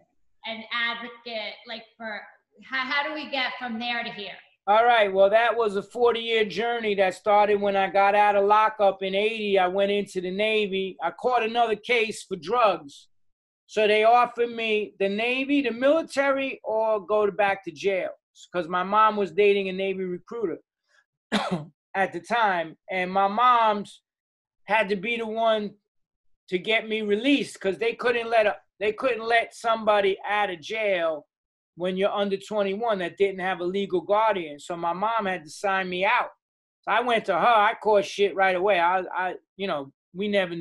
[0.47, 2.21] an advocate, like for
[2.69, 4.35] how, how do we get from there to here?
[4.67, 5.13] All right.
[5.13, 9.03] Well, that was a 40 year journey that started when I got out of lockup
[9.05, 9.61] in 80.
[9.61, 10.97] I went into the Navy.
[11.01, 13.07] I caught another case for drugs.
[13.67, 18.11] So they offered me the Navy, the military, or go back to jail
[18.53, 20.59] because my mom was dating a Navy recruiter
[21.95, 22.77] at the time.
[22.91, 24.03] And my mom's
[24.65, 25.73] had to be the one
[26.49, 30.61] to get me released because they couldn't let a, they couldn't let somebody out of
[30.61, 31.27] jail
[31.77, 34.59] when you're under 21 that didn't have a legal guardian.
[34.59, 36.31] So my mom had to sign me out.
[36.83, 37.39] So I went to her.
[37.39, 38.79] I caught shit right away.
[38.79, 40.55] I, I, you know, we never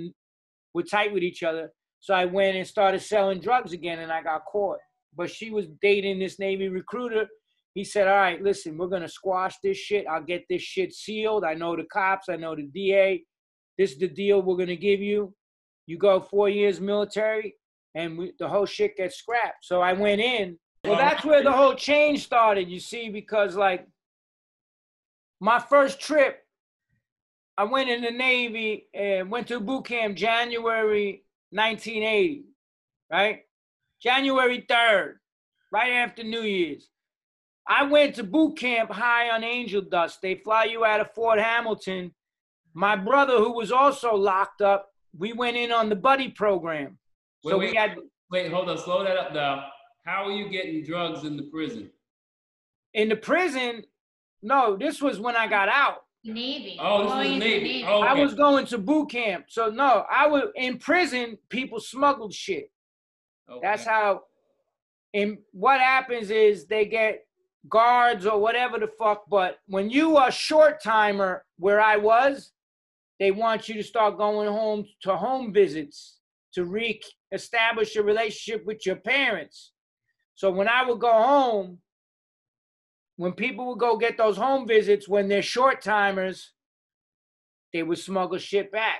[0.73, 1.71] were tight with each other.
[2.05, 4.77] So I went and started selling drugs again, and I got caught.
[5.17, 7.27] But she was dating this Navy recruiter.
[7.73, 10.05] He said, "All right, listen, we're gonna squash this shit.
[10.05, 11.43] I'll get this shit sealed.
[11.43, 12.29] I know the cops.
[12.29, 13.25] I know the DA.
[13.79, 15.33] This is the deal we're gonna give you.
[15.87, 17.55] You go four years military,
[17.95, 20.59] and we, the whole shit gets scrapped." So I went in.
[20.83, 23.87] Well, that's where the whole change started, you see, because like
[25.39, 26.45] my first trip,
[27.57, 31.24] I went in the Navy and went to boot camp January
[31.55, 32.45] 1980,
[33.11, 33.41] right?
[34.01, 35.13] January 3rd,
[35.71, 36.89] right after New Year's.
[37.67, 40.21] I went to boot camp high on angel dust.
[40.21, 42.13] They fly you out of Fort Hamilton.
[42.73, 46.99] My brother, who was also locked up, we went in on the buddy program.
[47.43, 47.97] So Wait, we had
[48.29, 49.67] Wait, hold on, slow that up now.
[50.05, 51.89] How are you getting drugs in the prison?
[52.95, 53.83] in the prison.
[54.41, 56.04] No, this was when I got out.
[56.25, 56.77] The Navy.
[56.81, 57.85] Oh, this Going was into the Navy.
[57.88, 59.45] Oh, I was going to boot camp.
[59.47, 61.38] So no, I was in prison.
[61.49, 62.71] People smuggled shit.
[63.49, 63.59] Okay.
[63.61, 64.23] That's how.
[65.13, 67.25] And what happens is they get
[67.69, 69.25] guards or whatever the fuck.
[69.29, 72.51] But when you are short timer, where I was,
[73.19, 76.19] they want you to start going home to home visits
[76.53, 79.73] to re-establish a relationship with your parents.
[80.33, 81.77] So when I would go home,
[83.17, 86.51] when people would go get those home visits when they're short timers,
[87.73, 88.99] they would smuggle shit back.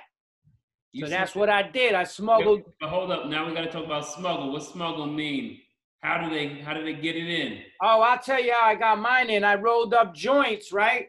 [0.92, 1.94] You So that's what I did.
[1.94, 2.62] I smuggled.
[2.80, 4.52] But hold up, now we gotta talk about smuggle.
[4.52, 5.58] What smuggle mean?
[6.00, 7.58] How do they how do they get it in?
[7.82, 9.44] Oh, I'll tell you how I got mine in.
[9.44, 11.08] I rolled up joints, right?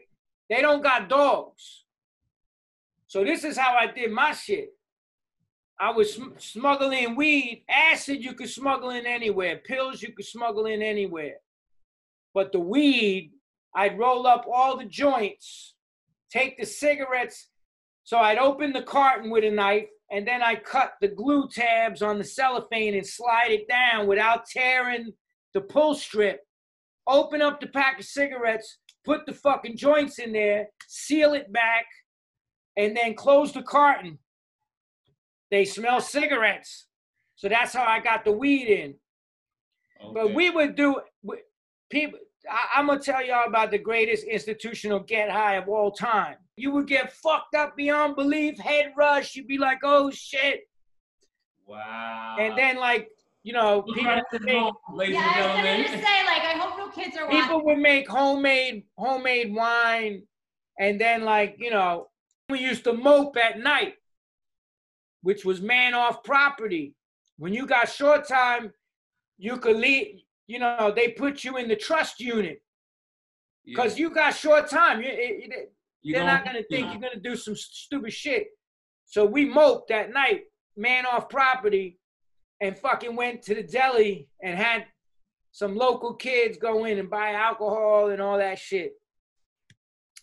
[0.50, 1.84] They don't got dogs.
[3.06, 4.70] So this is how I did my shit.
[5.80, 7.64] I was sm- smuggling weed.
[7.68, 9.58] Acid you could smuggle in anywhere.
[9.58, 11.36] Pills you could smuggle in anywhere.
[12.38, 13.32] But the weed,
[13.74, 15.74] I'd roll up all the joints,
[16.30, 17.48] take the cigarettes.
[18.04, 22.00] So I'd open the carton with a knife, and then I cut the glue tabs
[22.00, 25.14] on the cellophane and slide it down without tearing
[25.52, 26.46] the pull strip.
[27.08, 31.86] Open up the pack of cigarettes, put the fucking joints in there, seal it back,
[32.76, 34.16] and then close the carton.
[35.50, 36.86] They smell cigarettes.
[37.34, 38.94] So that's how I got the weed in.
[40.14, 41.00] But we would do
[41.90, 42.20] people.
[42.50, 46.36] I, I'm gonna tell y'all about the greatest institutional get high of all time.
[46.56, 49.34] You would get fucked up beyond belief, head rush.
[49.36, 50.62] You'd be like, "Oh shit!"
[51.66, 52.36] Wow.
[52.40, 53.08] And then like
[53.44, 56.04] you know, Look people right would at make, home, ladies Yeah, I was gonna gentlemen.
[56.04, 57.40] say, like, I hope no kids are watching.
[57.40, 60.22] people would make homemade homemade wine,
[60.78, 62.08] and then like you know,
[62.48, 63.94] we used to mope at night,
[65.22, 66.94] which was man off property.
[67.38, 68.72] When you got short time,
[69.38, 70.20] you could leave.
[70.48, 72.60] You know, they put you in the trust unit.
[73.64, 75.02] because you got short time.
[75.02, 78.48] You, it, it, You they're not gonna think you're gonna do some stupid shit.
[79.04, 80.44] So we moped that night,
[80.76, 81.98] man off property,
[82.60, 84.86] and fucking went to the deli and had
[85.52, 88.92] some local kids go in and buy alcohol and all that shit.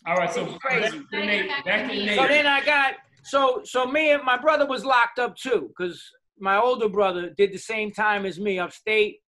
[0.06, 0.82] All right, so crazy.
[0.82, 1.48] back to the Navy.
[1.64, 2.16] Back to the Navy.
[2.16, 6.02] So then I got so so me and my brother was locked up too, because
[6.38, 9.20] my older brother did the same time as me upstate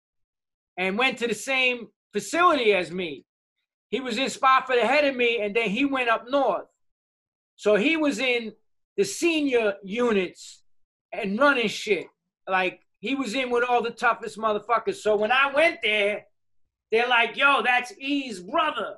[0.78, 3.26] and went to the same facility as me.
[3.90, 6.68] He was in Spofford ahead of me, and then he went up north.
[7.56, 8.54] So he was in
[8.98, 10.64] the senior units
[11.12, 12.08] and running shit.
[12.48, 14.96] Like he was in with all the toughest motherfuckers.
[14.96, 16.26] So when I went there,
[16.92, 18.98] they're like, yo, that's E's brother.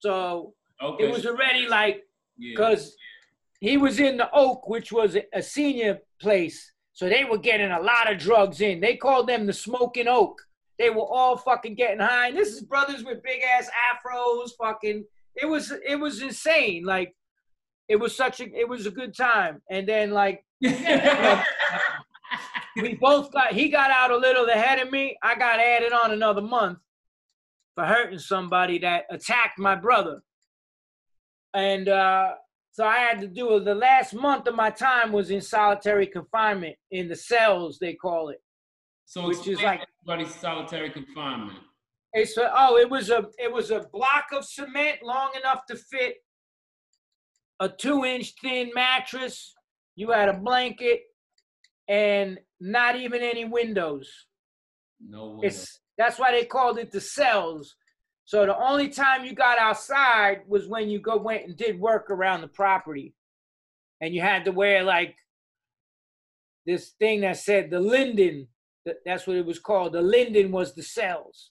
[0.00, 1.04] So okay.
[1.04, 2.04] it was already like
[2.38, 2.52] yeah.
[2.52, 2.96] because
[3.60, 6.72] he was in the Oak, which was a senior place.
[6.92, 8.80] So they were getting a lot of drugs in.
[8.80, 10.40] They called them the Smoking Oak.
[10.80, 12.28] They were all fucking getting high.
[12.28, 15.04] And this is brothers with big ass afros, fucking.
[15.36, 16.84] It was it was insane.
[16.86, 17.14] Like
[17.86, 19.60] it was such a it was a good time.
[19.70, 20.72] And then like we
[22.98, 25.18] both got he got out a little ahead of me.
[25.22, 26.78] I got added on another month
[27.74, 30.22] for hurting somebody that attacked my brother.
[31.52, 32.36] And uh
[32.72, 33.66] so I had to do it.
[33.66, 38.30] The last month of my time was in solitary confinement in the cells, they call
[38.30, 38.40] it.
[39.10, 41.58] So which is like everybody's solitary confinement.
[42.12, 45.76] It's a, oh, it was a it was a block of cement long enough to
[45.76, 46.16] fit
[47.58, 49.54] a two inch thin mattress.
[49.96, 51.00] You had a blanket
[51.88, 54.08] and not even any windows.
[55.00, 55.54] No windows.
[55.54, 57.74] It's that's why they called it the cells
[58.30, 62.12] so the only time you got outside was when you go went and did work
[62.12, 63.12] around the property.
[64.00, 65.16] And you had to wear like
[66.64, 68.46] this thing that said the linden.
[69.04, 69.92] That's what it was called.
[69.92, 71.50] The linden was the cells.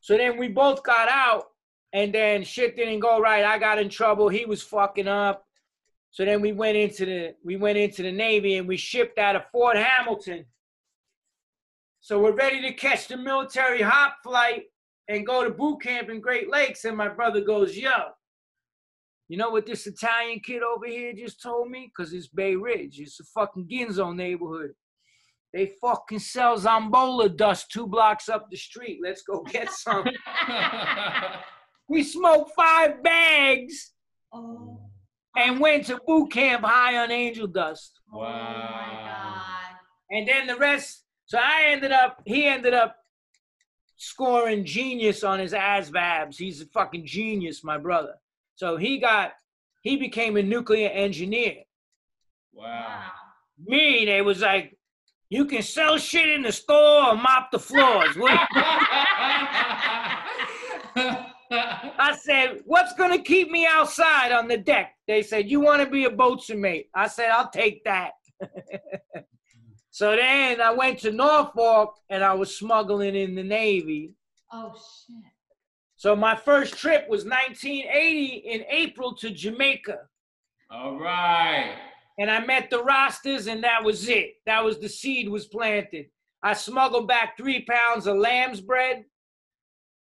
[0.00, 1.46] So then we both got out
[1.92, 3.44] and then shit didn't go right.
[3.44, 4.28] I got in trouble.
[4.28, 5.44] He was fucking up.
[6.10, 9.36] So then we went into the we went into the Navy and we shipped out
[9.36, 10.46] of Fort Hamilton.
[12.00, 14.64] So we're ready to catch the military hop flight
[15.08, 16.84] and go to boot camp in Great Lakes.
[16.84, 17.90] And my brother goes, Yo,
[19.28, 21.90] you know what this Italian kid over here just told me?
[21.94, 23.00] Because it's Bay Ridge.
[23.00, 24.70] It's a fucking Ginzo neighborhood.
[25.56, 28.98] They fucking sell Zambola dust two blocks up the street.
[29.02, 30.04] Let's go get some.
[31.88, 33.92] we smoked five bags
[34.34, 34.78] oh.
[35.34, 37.98] and went to boot camp high on angel dust.
[38.12, 38.26] Wow.
[38.26, 39.78] Oh my God.
[40.10, 42.96] And then the rest, so I ended up, he ended up
[43.96, 46.36] scoring genius on his ASVABs.
[46.36, 48.16] He's a fucking genius, my brother.
[48.56, 49.32] So he got,
[49.80, 51.62] he became a nuclear engineer.
[52.52, 53.04] Wow.
[53.66, 54.75] Me, they was like,
[55.28, 58.16] you can sell shit in the store or mop the floors.
[60.98, 64.94] I said, what's gonna keep me outside on the deck?
[65.06, 66.88] They said, you want to be a boatswain mate.
[66.94, 68.12] I said, I'll take that.
[69.96, 74.12] So then I went to Norfolk and I was smuggling in the Navy.
[74.52, 75.32] Oh shit.
[75.96, 80.00] So my first trip was 1980 in April to Jamaica.
[80.70, 81.78] All right.
[82.18, 84.34] And I met the Rastas and that was it.
[84.46, 86.06] That was the seed was planted.
[86.42, 89.04] I smuggled back three pounds of lamb's bread.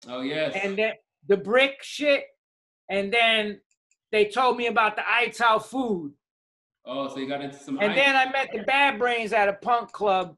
[0.08, 0.56] Oh yes.
[0.62, 0.93] And then
[1.28, 2.23] the brick shit.
[2.89, 3.60] And then
[4.12, 6.13] they told me about the Ital food.
[6.86, 7.80] Oh, so you got into some.
[7.80, 7.95] And ice.
[7.97, 10.36] then I met the Bad Brains at a punk club,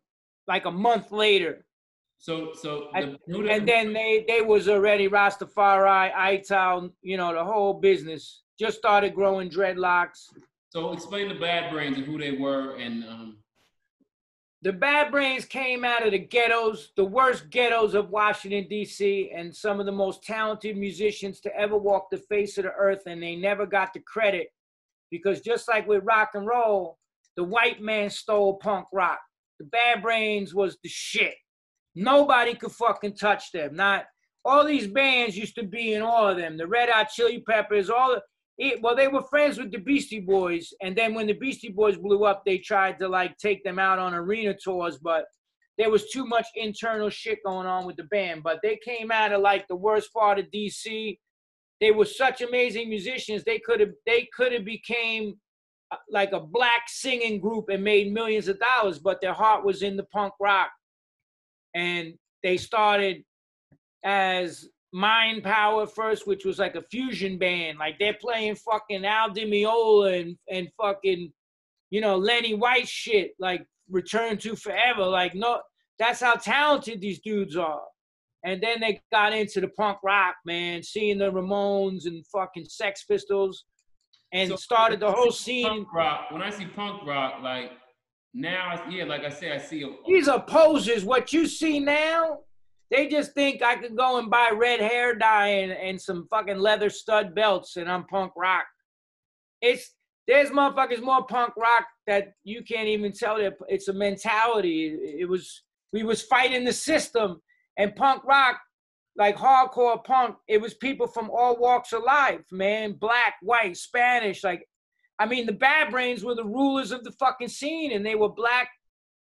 [0.47, 1.65] like a month later.
[2.19, 7.43] So, so the, I, and then they they was already Rastafari, Ital, you know, the
[7.43, 8.43] whole business.
[8.57, 10.29] Just started growing dreadlocks.
[10.69, 13.38] So explain the Bad Brains and who they were, and um...
[14.62, 19.56] the Bad Brains came out of the ghettos, the worst ghettos of Washington D.C., and
[19.56, 23.23] some of the most talented musicians to ever walk the face of the earth, and
[23.23, 24.49] they never got the credit
[25.10, 26.97] because just like with rock and roll,
[27.36, 29.19] the white man stole punk rock.
[29.60, 31.36] The Bad Brains was the shit.
[31.95, 33.75] Nobody could fucking touch them.
[33.75, 34.06] Not
[34.45, 36.58] all these bands used to be in all of them.
[36.58, 38.17] The Red Hot Chili Peppers, all
[38.57, 41.97] it, well, they were friends with the Beastie Boys, and then when the Beastie Boys
[41.97, 45.25] blew up, they tried to like take them out on arena tours, but
[45.77, 48.41] there was too much internal shit going on with the band.
[48.43, 51.17] But they came out of like the worst part of DC
[51.79, 53.43] they were such amazing musicians.
[53.43, 55.35] They could have they could have became
[55.91, 59.83] uh, like a black singing group and made millions of dollars, but their heart was
[59.83, 60.71] in the punk rock.
[61.75, 63.23] And they started
[64.03, 67.78] as Mind Power first, which was like a fusion band.
[67.78, 71.32] Like they're playing fucking Al Di Meola and, and fucking,
[71.89, 75.06] you know, Lenny White shit, like Return to Forever.
[75.06, 75.62] Like, no,
[76.00, 77.82] that's how talented these dudes are.
[78.43, 83.04] And then they got into the punk rock, man, seeing the Ramones and fucking Sex
[83.04, 83.65] Pistols,
[84.32, 85.67] and so started the whole scene.
[85.67, 86.32] Punk rock.
[86.32, 87.71] When I see punk rock, like
[88.34, 89.84] now, yeah, like I say, I see.
[89.84, 90.45] A, These are.
[91.04, 92.40] What you see now,
[92.90, 96.60] they just think I could go and buy red hair dye and, and some fucking
[96.60, 98.65] leather stud belts, and I'm punk rock.
[99.62, 99.94] It's
[100.27, 104.88] there's motherfuckers more punk rock that you can't even tell that it's a mentality.
[104.88, 105.63] It, it was
[105.94, 107.42] we was fighting the system
[107.77, 108.60] and punk rock,
[109.17, 112.94] like hardcore punk, it was people from all walks of life, man.
[112.94, 114.44] Black, white, Spanish.
[114.44, 114.67] Like,
[115.19, 118.29] I mean, the Bad Brains were the rulers of the fucking scene, and they were
[118.29, 118.69] black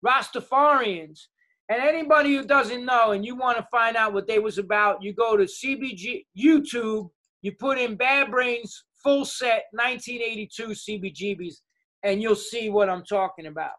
[0.04, 1.26] Rastafarians.
[1.68, 5.02] And anybody who doesn't know and you want to find out what they was about,
[5.02, 7.08] you go to CBG YouTube,
[7.42, 11.56] you put in Bad Brains full set 1982 CBGBs,
[12.02, 13.72] and you'll see what I'm talking about.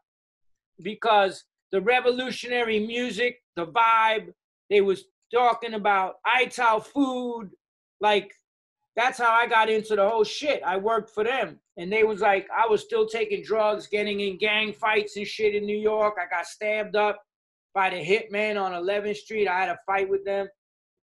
[0.82, 4.34] Because the revolutionary music, the vibe,
[4.70, 7.52] they was talking about Ital food,
[8.02, 8.32] like
[8.96, 10.62] that's how I got into the whole shit.
[10.66, 11.60] I worked for them.
[11.78, 15.54] And they was like, I was still taking drugs, getting in gang fights and shit
[15.54, 16.16] in New York.
[16.18, 17.22] I got stabbed up
[17.76, 19.48] by the hitman on 11th Street.
[19.48, 20.48] I had a fight with them.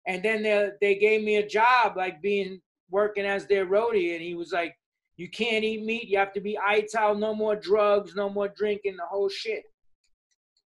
[0.05, 2.61] And then they, they gave me a job, like being
[2.91, 4.13] working as their roadie.
[4.13, 4.76] And he was like,
[5.15, 6.07] you can't eat meat.
[6.07, 9.63] You have to be ITAL, no more drugs, no more drinking, the whole shit.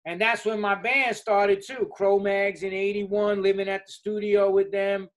[0.05, 1.89] And that's when my band started too.
[1.95, 5.07] Cro-Mags in 81, living at the studio with them,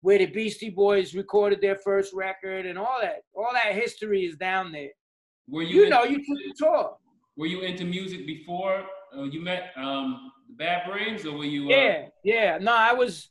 [0.00, 3.20] where the Beastie Boys recorded their first record and all that.
[3.36, 4.90] All that history is down there.
[5.48, 6.96] Were you, You know, you took the tour.
[7.36, 8.84] were you into music before
[9.16, 11.66] uh, you met um, the Bad Brains, or were you?
[11.66, 12.58] Uh, Yeah, yeah.
[12.60, 13.28] No, I was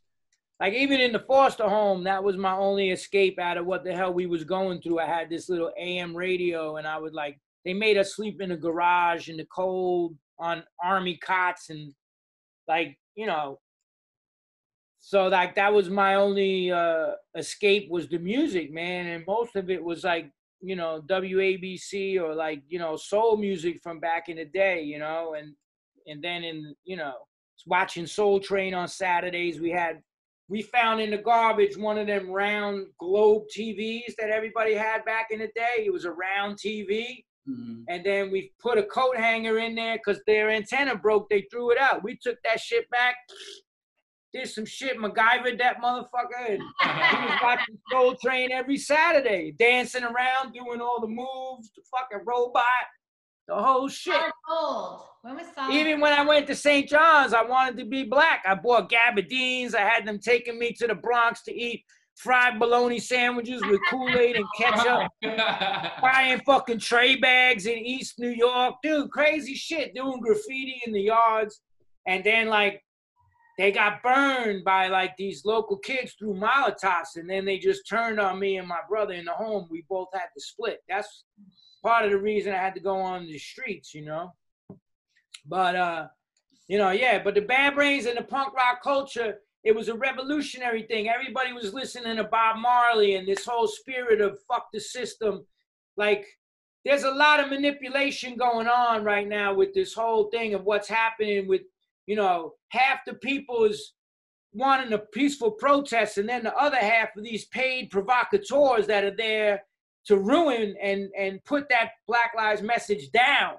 [0.60, 3.94] like even in the foster home, that was my only escape out of what the
[3.94, 5.00] hell we was going through.
[5.00, 8.50] I had this little AM radio and I would like they made us sleep in
[8.50, 11.94] the garage in the cold on army cots and
[12.68, 13.60] like, you know,
[15.00, 19.70] so like that was my only uh escape was the music, man, and most of
[19.70, 24.38] it was like, you know, WABC or like, you know, soul music from back in
[24.38, 25.56] the day, you know, and
[26.08, 27.14] and then in, you know,
[27.66, 29.60] watching Soul Train on Saturdays.
[29.60, 30.02] We had,
[30.50, 35.28] we found in the garbage one of them round globe TVs that everybody had back
[35.32, 35.86] in the day.
[35.86, 37.24] It was a round TV.
[37.48, 37.84] mhm.
[37.88, 41.30] And then we put a coat hanger in there because their antenna broke.
[41.30, 42.04] They threw it out.
[42.04, 43.16] We took that shit back,
[44.34, 46.50] did some shit, MacGyvered that motherfucker.
[46.50, 51.82] And he was watching Soul Train every Saturday, dancing around, doing all the moves, the
[51.92, 52.64] fucking robot,
[53.52, 54.14] the whole shit.
[54.14, 55.02] Solid Gold.
[55.22, 56.88] When was Solid Even when I went to St.
[56.88, 58.44] John's, I wanted to be black.
[58.48, 59.76] I bought gabardines.
[59.76, 61.84] I had them taking me to the Bronx to eat
[62.16, 65.12] fried bologna sandwiches with Kool-Aid and ketchup.
[66.02, 68.76] Buying fucking tray bags in East New York.
[68.84, 69.94] Dude, crazy shit.
[69.96, 71.62] Doing graffiti in the yards.
[72.08, 72.82] And then like
[73.58, 77.16] they got burned by like these local kids through Molotovs.
[77.16, 79.68] And then they just turned on me and my brother in the home.
[79.70, 80.80] We both had to split.
[80.88, 81.26] That's
[81.84, 84.34] part of the reason I had to go on the streets, you know.
[85.46, 86.08] But uh,
[86.68, 89.94] you know, yeah, but the bad brains and the punk rock culture, it was a
[89.94, 91.10] revolutionary thing.
[91.10, 95.46] Everybody was listening to Bob Marley and this whole spirit of fuck the system.
[95.98, 96.26] Like,
[96.86, 100.88] there's a lot of manipulation going on right now with this whole thing of what's
[100.88, 101.62] happening with,
[102.08, 103.94] you know, half the people is
[104.54, 109.16] wanting a peaceful protest, and then the other half of these paid provocateurs that are
[109.16, 109.64] there
[110.08, 113.56] to ruin and and put that Black Lives message down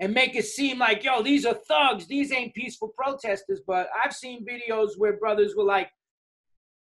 [0.00, 2.06] and make it seem like, yo, these are thugs.
[2.06, 3.60] These ain't peaceful protesters.
[3.66, 5.90] But I've seen videos where brothers were like,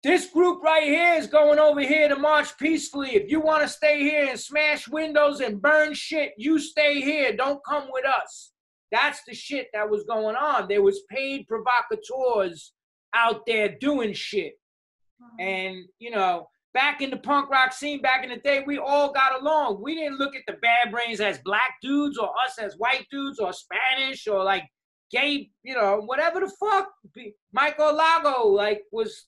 [0.04, 3.16] this group right here is going over here to march peacefully.
[3.16, 7.36] If you want to stay here and smash windows and burn shit, you stay here.
[7.36, 8.52] Don't come with us.
[8.91, 10.68] That's the shit that was going on.
[10.68, 12.74] There was paid provocateurs
[13.14, 14.54] out there doing shit.
[15.39, 19.11] And, you know, back in the punk rock scene back in the day, we all
[19.11, 19.82] got along.
[19.82, 23.39] We didn't look at the bad brains as black dudes or us as white dudes
[23.39, 24.63] or Spanish or like
[25.11, 26.88] gay, you know, whatever the fuck.
[27.51, 29.25] Michael Alago like was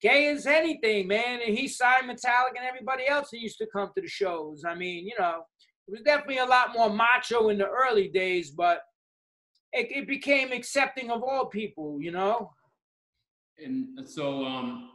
[0.00, 1.40] gay as anything, man.
[1.44, 4.62] And he signed Metallica and everybody else that used to come to the shows.
[4.64, 5.42] I mean, you know,
[5.88, 8.82] it was definitely a lot more macho in the early days, but
[9.72, 12.52] it, it became accepting of all people, you know?
[13.60, 14.90] And so, um,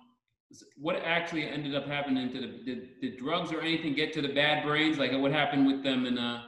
[0.77, 4.33] what actually ended up happening to the did, did drugs or anything get to the
[4.33, 4.97] Bad Brains?
[4.97, 6.05] Like what happened with them?
[6.05, 6.39] And uh,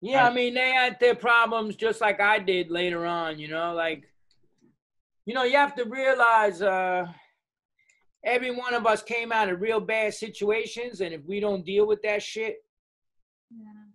[0.00, 3.48] Yeah, I- I mean, they had their problems just like I did later on, you
[3.48, 4.04] know, like,
[5.26, 7.06] you know, you have to realize uh,
[8.24, 11.00] every one of us came out of real bad situations.
[11.00, 12.56] And if we don't deal with that shit,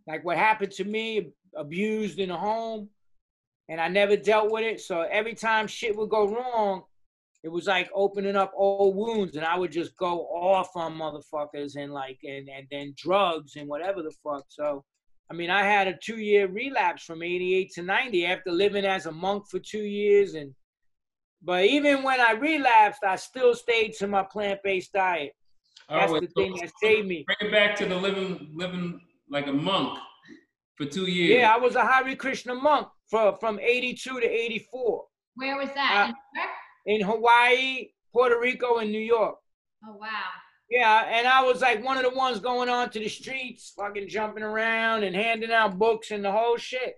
[0.07, 2.89] like what happened to me, abused in the home,
[3.67, 4.79] and I never dealt with it.
[4.81, 6.83] So every time shit would go wrong,
[7.43, 11.75] it was like opening up old wounds, and I would just go off on motherfuckers
[11.77, 14.45] and like and and then drugs and whatever the fuck.
[14.49, 14.83] So,
[15.31, 19.05] I mean, I had a two year relapse from '88 to '90 after living as
[19.05, 20.53] a monk for two years, and
[21.41, 25.31] but even when I relapsed, I still stayed to my plant based diet.
[25.89, 27.25] That's oh, the so- thing that saved me.
[27.25, 29.97] Bring it back to the living, living like a monk
[30.75, 31.39] for two years.
[31.39, 36.09] Yeah, I was a Hare Krishna monk for, from 82 to 84 Where was that?
[36.09, 36.41] Uh,
[36.89, 37.05] In New York?
[37.05, 39.35] in Hawaii, Puerto Rico, and New York.
[39.85, 40.07] Oh wow.
[40.69, 44.43] Yeah, and I was like one of the ones going onto the streets, fucking jumping
[44.43, 46.95] around and handing out books and the whole shit.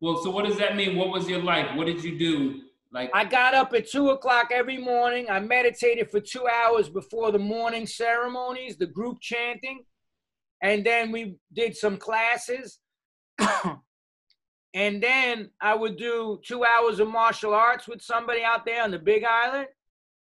[0.00, 0.96] Well, so what does that mean?
[0.96, 1.76] What was your life?
[1.76, 2.62] What did you do
[2.92, 5.26] Like I got up at two o'clock every morning.
[5.28, 9.84] I meditated for two hours before the morning ceremonies, the group chanting.
[10.62, 12.78] And then we did some classes.
[14.74, 18.90] and then I would do two hours of martial arts with somebody out there on
[18.90, 19.66] the big island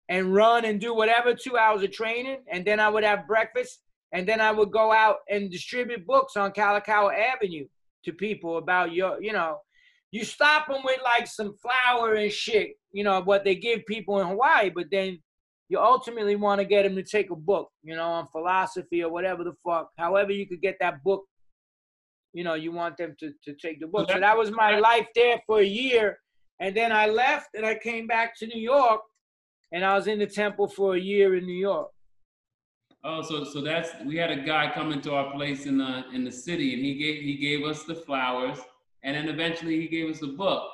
[0.09, 2.39] and run and do whatever, two hours of training.
[2.51, 3.83] And then I would have breakfast.
[4.13, 7.67] And then I would go out and distribute books on Kalakaua Avenue
[8.05, 9.59] to people about your, you know,
[10.11, 14.21] you stop them with like some flour and shit, you know, what they give people
[14.21, 15.21] in Hawaii, but then
[15.69, 19.13] you ultimately want to get them to take a book, you know, on philosophy or
[19.13, 19.91] whatever the fuck.
[19.97, 21.25] However, you could get that book,
[22.33, 24.11] you know, you want them to, to take the book.
[24.11, 26.19] So that was my life there for a year.
[26.61, 29.01] And then I left and I came back to New York
[29.73, 31.89] and I was in the temple for a year in New York.
[33.03, 36.23] Oh, so so that's we had a guy come into our place in the in
[36.23, 38.59] the city, and he gave he gave us the flowers,
[39.05, 40.65] and then eventually he gave us a book,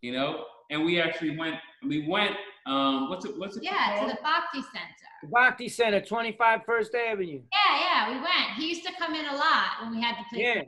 [0.00, 0.44] you know.
[0.70, 2.34] And we actually went we went
[2.66, 4.08] um what's it what's it Yeah, called?
[4.08, 5.30] to the Bhakti Center.
[5.30, 7.42] Bhakti Center, 25 First Avenue.
[7.52, 8.56] Yeah, yeah, we went.
[8.56, 10.46] He used to come in a lot when we had the place.
[10.46, 10.62] Yeah.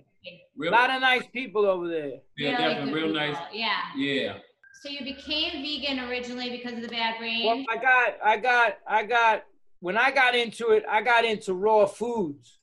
[0.67, 2.13] A lot of nice people over there.
[2.37, 3.21] yeah, Really definitely real people.
[3.21, 3.37] nice.
[3.53, 3.77] Yeah.
[3.97, 4.39] Yeah.
[4.83, 7.45] So you became vegan originally because of the bad brain.
[7.47, 9.45] Well, I got, I got, I got,
[9.81, 12.59] when I got into it, I got into raw foods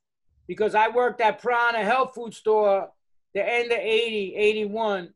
[0.48, 2.90] because I worked at Prana Health Food Store
[3.34, 5.14] the end of 80, 81.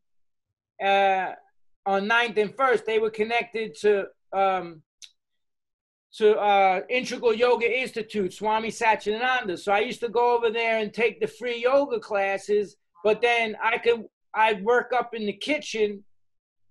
[0.83, 1.31] Uh,
[1.85, 4.81] on 9th and 1st, they were connected to um,
[6.17, 9.57] to uh, Integral Yoga Institute, Swami Satchidananda.
[9.59, 13.55] So I used to go over there and take the free yoga classes, but then
[13.63, 16.03] I could I'd work up in the kitchen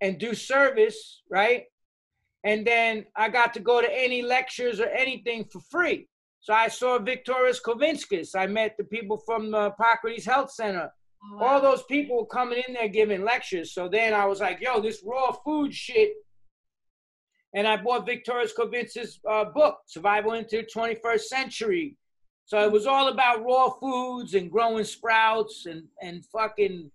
[0.00, 1.64] and do service, right?
[2.44, 6.08] And then I got to go to any lectures or anything for free.
[6.40, 8.36] So I saw Viktoras Kulvinskas.
[8.36, 10.90] I met the people from the Hippocrates Health Center.
[11.22, 11.46] Oh, wow.
[11.46, 13.74] All those people were coming in there giving lectures.
[13.74, 16.12] So then I was like, yo, this raw food shit.
[17.54, 21.96] And I bought Viktoras Kulvinskas' uh, book, Survival into the 21st Century.
[22.44, 26.90] So it was all about raw foods and growing sprouts and, and fucking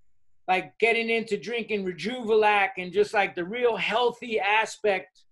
[0.47, 5.23] like getting into drinking Rejuvelac and just like the real healthy aspect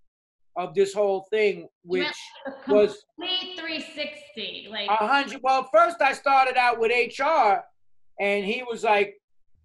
[0.55, 2.07] of this whole thing, which
[2.47, 4.67] A was complete 360.
[4.69, 5.41] Like a hundred.
[5.41, 7.63] Well, first I started out with HR,
[8.19, 9.15] and he was like,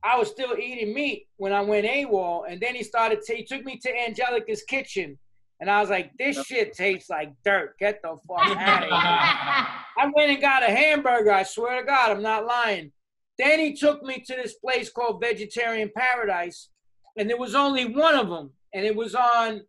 [0.02, 3.20] I was still eating meat when I went AWOL, and then he started.
[3.26, 5.18] He took me to Angelica's kitchen,
[5.60, 7.78] and I was like, this shit tastes like dirt.
[7.78, 8.90] Get the fuck out of here.
[8.90, 11.32] I went and got a hamburger.
[11.32, 12.92] I swear to God, I'm not lying.
[13.38, 16.68] Then he took me to this place called Vegetarian Paradise,
[17.16, 19.62] and there was only one of them, and it was on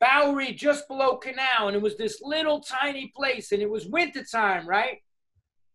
[0.00, 4.68] Bowery, just below Canal, and it was this little tiny place, and it was wintertime,
[4.68, 4.98] right?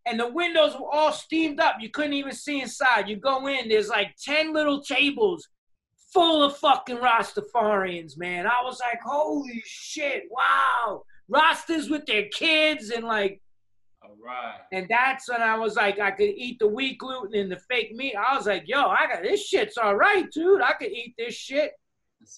[0.05, 1.75] And the windows were all steamed up.
[1.79, 3.09] You couldn't even see inside.
[3.09, 5.47] You go in, there's like 10 little tables
[6.13, 8.47] full of fucking Rastafarians, man.
[8.47, 11.03] I was like, holy shit, wow.
[11.31, 13.39] Rastas with their kids and like
[14.03, 14.57] All right.
[14.71, 17.93] and that's when I was like, I could eat the wheat gluten and the fake
[17.93, 18.15] meat.
[18.15, 20.61] I was like, yo, I got this shit's all right, dude.
[20.61, 21.73] I could eat this shit.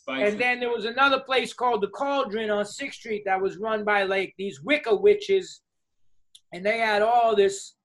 [0.08, 3.84] And then there was another place called the Cauldron on Sixth Street that was run
[3.84, 5.62] by like these Wicca witches,
[6.54, 7.76] and they had all this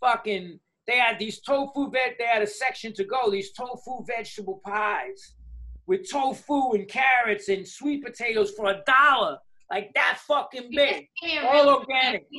[0.00, 0.58] fucking.
[0.86, 2.16] They had these tofu veg.
[2.18, 3.30] They had a section to go.
[3.30, 5.34] These tofu vegetable pies
[5.86, 9.38] with tofu and carrots and sweet potatoes for a dollar,
[9.70, 11.08] like that fucking big,
[11.42, 12.26] all organic.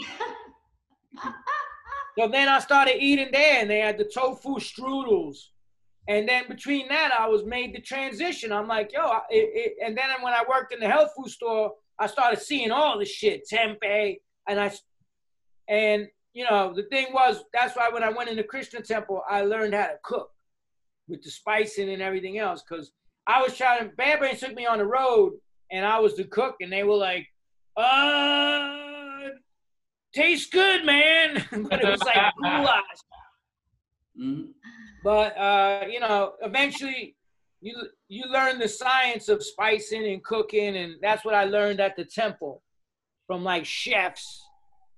[2.17, 5.37] So then I started eating there, and they had the tofu strudels.
[6.07, 8.51] And then between that, I was made the transition.
[8.51, 11.73] I'm like, yo, it, it, and then when I worked in the health food store,
[11.99, 14.17] I started seeing all this shit, tempeh,
[14.47, 14.71] and I,
[15.67, 19.23] and you know, the thing was, that's why when I went in the Krishna temple,
[19.27, 20.29] I learned how to cook
[21.07, 22.91] with the spicing and everything else, because
[23.25, 25.33] I was trying to, Bad Brains took me on the road,
[25.71, 27.25] and I was the cook, and they were like,
[27.77, 29.29] uh,
[30.13, 32.83] tastes good, man, but it was like goulash.
[34.19, 34.47] Mhm.
[35.03, 37.15] But uh, you know, eventually
[37.61, 37.75] you
[38.07, 42.05] you learn the science of spicing and cooking, and that's what I learned at the
[42.05, 42.63] temple
[43.27, 44.44] from like chefs,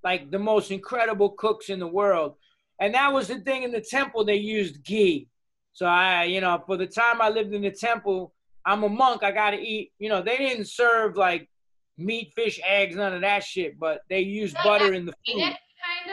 [0.07, 2.35] like the most incredible cooks in the world.
[2.79, 5.27] And that was the thing in the temple, they used ghee.
[5.73, 8.33] So I, you know, for the time I lived in the temple,
[8.65, 11.49] I'm a monk, I gotta eat, you know, they didn't serve like
[11.97, 15.41] meat, fish, eggs, none of that shit, but they used butter in the food.
[15.41, 15.55] Kind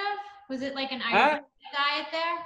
[0.07, 0.19] of?
[0.51, 1.39] Was it like an Huh?
[1.39, 2.37] Ayurvedic diet there?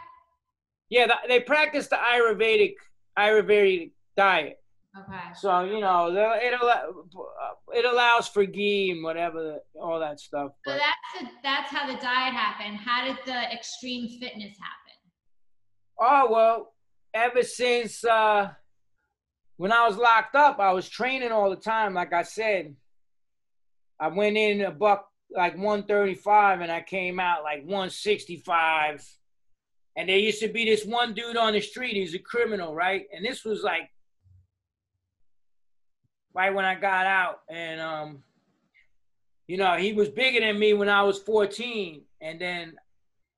[0.90, 2.74] Yeah, they practice the Ayurvedic
[3.18, 4.58] Ayurvedic diet.
[4.96, 5.34] Okay.
[5.34, 6.08] So you know,
[6.40, 6.54] it
[7.74, 10.52] it allows for ghee and whatever, all that stuff.
[10.66, 12.78] So But that's the, that's how the diet happened.
[12.78, 14.88] How did the extreme fitness happen?
[16.00, 16.72] oh well,
[17.14, 18.50] ever since uh,
[19.56, 21.94] when I was locked up, I was training all the time.
[21.94, 22.74] Like I said,
[24.00, 29.06] I went in a buck like 135 and I came out like 165.
[29.96, 33.06] And there used to be this one dude on the street, he's a criminal, right?
[33.14, 33.90] And this was like
[36.38, 37.40] right when I got out.
[37.50, 38.22] And um,
[39.48, 42.02] you know, he was bigger than me when I was 14.
[42.20, 42.76] And then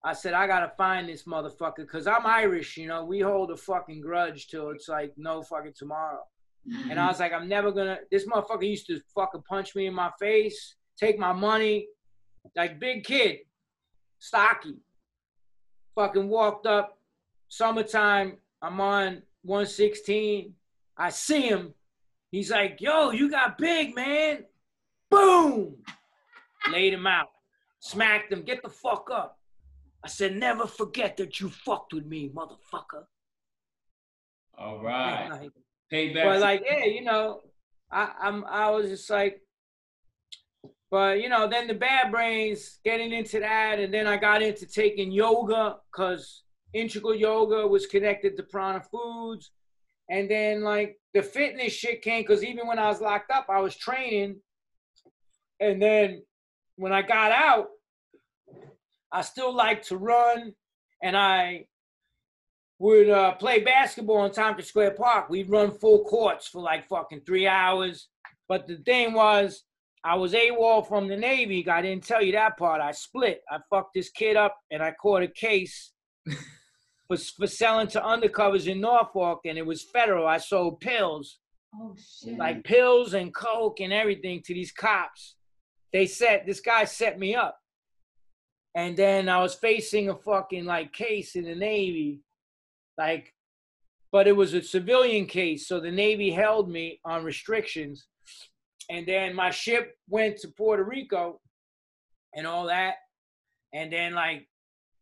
[0.04, 3.56] I said, I gotta find this motherfucker because I'm Irish, you know, we hold a
[3.56, 6.20] fucking grudge till it's like no fucking tomorrow.
[6.90, 9.94] And I was like, I'm never gonna this motherfucker used to fucking punch me in
[9.94, 11.86] my face, take my money,
[12.54, 13.38] like big kid,
[14.18, 14.76] stocky.
[15.94, 16.98] Fucking walked up,
[17.48, 20.54] summertime, I'm on 116.
[20.98, 21.74] I see him.
[22.30, 24.44] He's like, yo, you got big, man.
[25.10, 25.76] Boom!
[26.70, 27.28] Laid him out.
[27.80, 28.42] Smacked him.
[28.42, 29.38] Get the fuck up.
[30.04, 33.04] I said, never forget that you fucked with me, motherfucker.
[34.56, 35.28] All right.
[35.40, 35.50] Like,
[35.92, 36.24] Payback.
[36.24, 37.40] but like, yeah, you know,
[37.90, 39.40] I, I'm I was just like,
[40.88, 44.66] but you know, then the bad brains getting into that, and then I got into
[44.66, 49.50] taking yoga because integral yoga was connected to prana foods,
[50.10, 53.60] and then like the fitness shit came because even when I was locked up, I
[53.60, 54.40] was training,
[55.60, 56.22] and then
[56.76, 57.68] when I got out,
[59.12, 60.52] I still like to run,
[61.02, 61.66] and I
[62.78, 65.30] would uh, play basketball on Tompkins Square Park.
[65.30, 68.08] We'd run full courts for like fucking three hours.
[68.48, 69.64] But the thing was,
[70.02, 71.68] I was AWOL from the Navy.
[71.68, 72.80] I didn't tell you that part.
[72.80, 73.42] I split.
[73.50, 75.92] I fucked this kid up, and I caught a case
[77.10, 80.26] for, for selling to undercovers in Norfolk, and it was federal.
[80.28, 81.38] I sold pills,
[81.74, 82.38] Oh shit.
[82.38, 85.34] like pills and coke and everything to these cops.
[85.92, 87.58] They set this guy set me up,
[88.76, 92.20] and then I was facing a fucking like case in the Navy,
[92.96, 93.34] like,
[94.12, 98.06] but it was a civilian case, so the Navy held me on restrictions,
[98.88, 101.40] and then my ship went to Puerto Rico,
[102.36, 102.94] and all that,
[103.74, 104.46] and then like,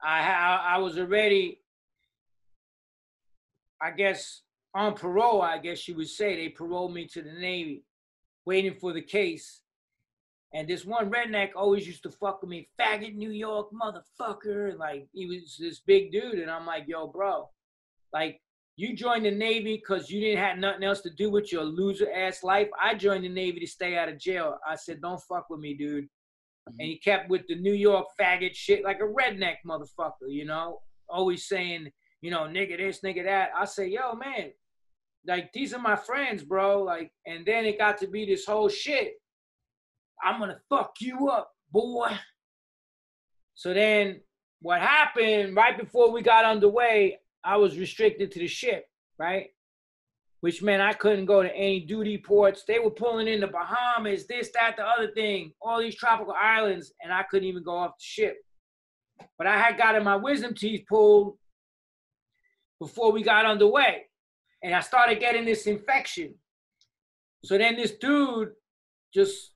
[0.02, 1.60] I ha- I was already,
[3.80, 4.42] I guess
[4.74, 5.42] on parole.
[5.42, 7.84] I guess you would say they paroled me to the Navy,
[8.44, 9.62] waiting for the case.
[10.54, 14.70] And this one redneck always used to fuck with me, faggot New York motherfucker.
[14.70, 17.50] And Like he was this big dude, and I'm like, yo, bro,
[18.12, 18.40] like
[18.76, 22.10] you joined the Navy because you didn't have nothing else to do with your loser
[22.12, 22.68] ass life.
[22.80, 24.56] I joined the Navy to stay out of jail.
[24.66, 26.04] I said, don't fuck with me, dude.
[26.04, 26.76] Mm-hmm.
[26.78, 30.78] And he kept with the New York faggot shit like a redneck motherfucker, you know,
[31.08, 31.90] always saying,
[32.20, 33.50] you know, nigga this, nigga that.
[33.56, 34.52] I say, yo, man,
[35.26, 36.82] like these are my friends, bro.
[36.82, 39.14] Like, and then it got to be this whole shit.
[40.22, 42.10] I'm gonna fuck you up, boy.
[43.54, 44.20] So then
[44.60, 48.84] what happened right before we got underway, I was restricted to the ship,
[49.18, 49.48] right?
[50.40, 52.64] Which meant I couldn't go to any duty ports.
[52.66, 56.92] They were pulling in the Bahamas, this, that, the other thing, all these tropical islands,
[57.02, 58.36] and I couldn't even go off the ship.
[59.36, 61.36] But I had gotten my wisdom teeth pulled
[62.80, 64.04] before we got underway.
[64.62, 66.34] And I started getting this infection.
[67.44, 68.50] So then this dude
[69.14, 69.52] just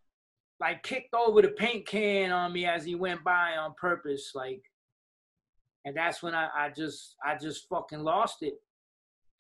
[0.61, 4.63] like kicked over the paint can on me as he went by on purpose, like,
[5.85, 8.55] and that's when I, I just I just fucking lost it.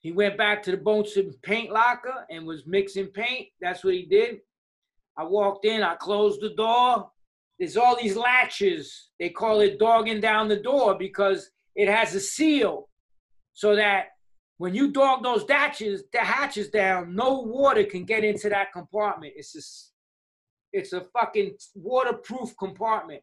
[0.01, 3.47] He went back to the bosun paint locker and was mixing paint.
[3.61, 4.39] That's what he did.
[5.17, 7.09] I walked in, I closed the door.
[7.61, 9.11] There's all these latches.
[9.21, 12.89] They call it dogging down the door because it has a seal
[13.55, 14.07] so that
[14.59, 19.33] when you dog those hatches, the hatches down, no water can get into that compartment.
[19.37, 19.93] It's just
[20.73, 23.23] it's a fucking waterproof compartment.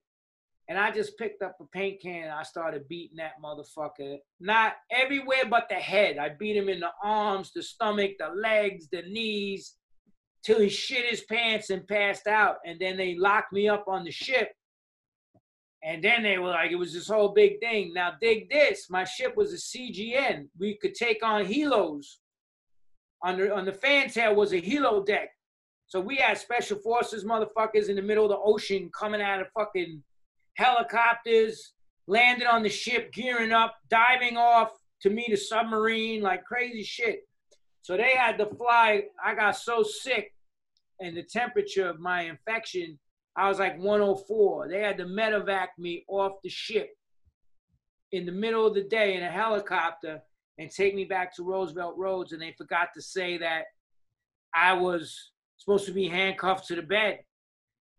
[0.67, 4.17] And I just picked up a paint can and I started beating that motherfucker.
[4.39, 6.19] Not everywhere but the head.
[6.19, 9.73] I beat him in the arms, the stomach, the legs, the knees,
[10.43, 12.57] till he shit his pants and passed out.
[12.67, 14.51] And then they locked me up on the ship.
[15.83, 17.93] And then they were like, it was this whole big thing.
[17.93, 18.89] Now dig this.
[18.89, 20.47] My ship was a CGN.
[20.57, 22.17] We could take on helos.
[23.21, 25.29] On the on the fantail was a helo deck.
[25.87, 29.47] So we had special forces motherfuckers in the middle of the ocean coming out of
[29.57, 30.03] fucking
[30.55, 31.73] helicopters,
[32.07, 34.71] landing on the ship, gearing up, diving off
[35.01, 37.21] to meet a submarine, like crazy shit.
[37.81, 39.03] So they had to fly.
[39.23, 40.33] I got so sick,
[40.99, 42.99] and the temperature of my infection,
[43.39, 44.67] I was like 104.
[44.67, 46.89] They had to medevac me off the ship
[48.11, 50.21] in the middle of the day in a helicopter
[50.57, 52.33] and take me back to Roosevelt Roads.
[52.33, 53.63] And they forgot to say that
[54.53, 57.19] I was supposed to be handcuffed to the bed.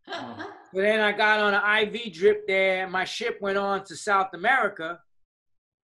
[0.73, 2.87] But then I got on an IV drip there.
[2.87, 4.99] My ship went on to South America.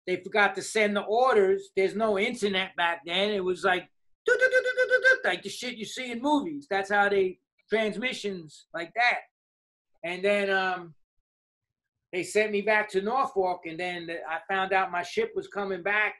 [0.07, 1.71] They forgot to send the orders.
[1.75, 3.31] There's no internet back then.
[3.31, 3.89] It was like,
[5.25, 6.65] like the shit you see in movies.
[6.69, 7.39] That's how they
[7.69, 9.19] transmissions like that.
[10.03, 10.93] And then um,
[12.11, 15.83] they sent me back to Norfolk, and then I found out my ship was coming
[15.83, 16.15] back.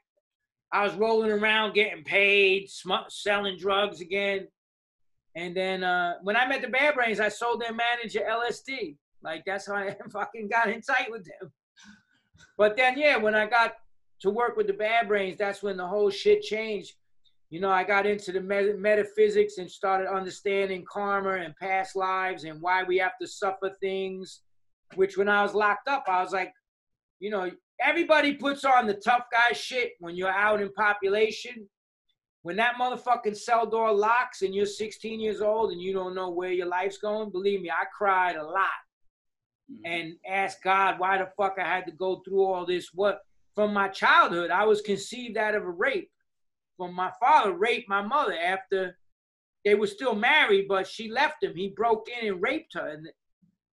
[0.72, 4.48] I was rolling around getting paid, sm- selling drugs again.
[5.36, 8.98] And then uh, when I met the Bad Brains, I sold their manager LSD.
[9.24, 11.52] Like that's how I fucking got in tight with them.
[12.58, 13.74] But then, yeah, when I got
[14.22, 16.94] to work with the Bad Brains, that's when the whole shit changed.
[17.50, 22.62] You know, I got into the metaphysics and started understanding karma and past lives and
[22.62, 24.42] why we have to suffer things.
[24.96, 26.52] Which, when I was locked up, I was like,
[27.20, 27.50] you know,
[27.82, 31.68] everybody puts on the tough guy shit when you're out in population.
[32.42, 36.30] When that motherfucking cell door locks and you're 16 years old and you don't know
[36.30, 38.68] where your life's going, believe me, I cried a lot
[39.72, 39.86] mm-hmm.
[39.86, 42.90] and asked God why the fuck I had to go through all this.
[42.94, 43.20] What
[43.56, 46.10] from my childhood, I was conceived out of a rape.
[46.80, 48.98] From my father raped my mother after
[49.66, 51.54] they were still married, but she left him.
[51.56, 53.06] He broke in and raped her, and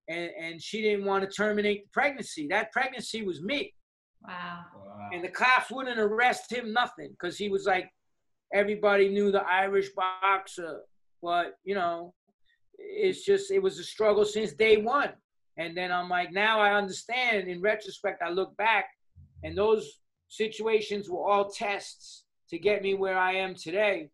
[0.09, 2.48] and, and she didn't want to terminate the pregnancy.
[2.48, 3.72] That pregnancy was me.
[4.26, 4.64] Wow.
[5.12, 7.88] And the cops wouldn't arrest him, nothing, because he was like,
[8.52, 10.80] everybody knew the Irish boxer.
[11.22, 12.14] But, you know,
[12.78, 15.12] it's just, it was a struggle since day one.
[15.59, 17.48] And then I'm like, now I understand.
[17.48, 18.86] In retrospect, I look back,
[19.42, 24.11] and those situations were all tests to get me where I am today.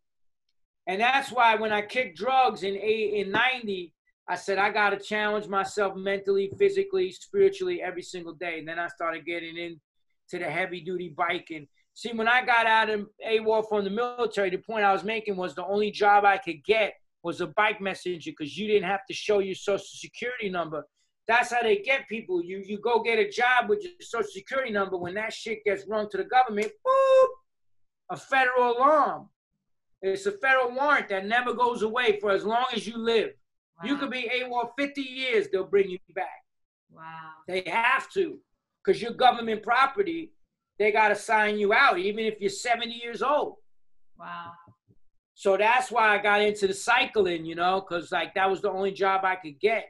[0.87, 3.93] And that's why when I kicked drugs in eight, in 90,
[4.29, 8.59] I said, I got to challenge myself mentally, physically, spiritually every single day.
[8.59, 11.67] And then I started getting into the heavy duty biking.
[11.95, 15.37] See, when I got out of AWOL from the military, the point I was making
[15.37, 19.05] was the only job I could get was a bike messenger because you didn't have
[19.09, 20.85] to show your social security number.
[21.29, 22.43] That's how they get people.
[22.43, 24.97] You you go get a job with your social security number.
[24.97, 27.29] When that shit gets run to the government, boop,
[28.13, 29.29] a federal alarm.
[30.03, 33.31] It's a federal warrant that never goes away for as long as you live.
[33.79, 33.89] Wow.
[33.89, 36.45] You could be AWOL 50 years, they'll bring you back.
[36.91, 37.31] Wow.
[37.49, 38.39] They have to,
[38.85, 40.33] because you're government property.
[40.79, 43.57] They got to sign you out, even if you're 70 years old.
[44.19, 44.53] Wow.
[45.35, 48.71] So that's why I got into the cycling, you know, because like that was the
[48.71, 49.87] only job I could get.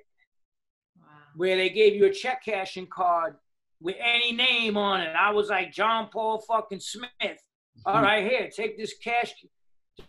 [0.96, 1.06] Wow.
[1.34, 3.34] Where they gave you a check cashing card
[3.80, 5.14] with any name on it.
[5.18, 7.40] I was like John Paul fucking Smith.
[7.84, 8.28] All mm-hmm.
[8.28, 9.34] here, take this cash,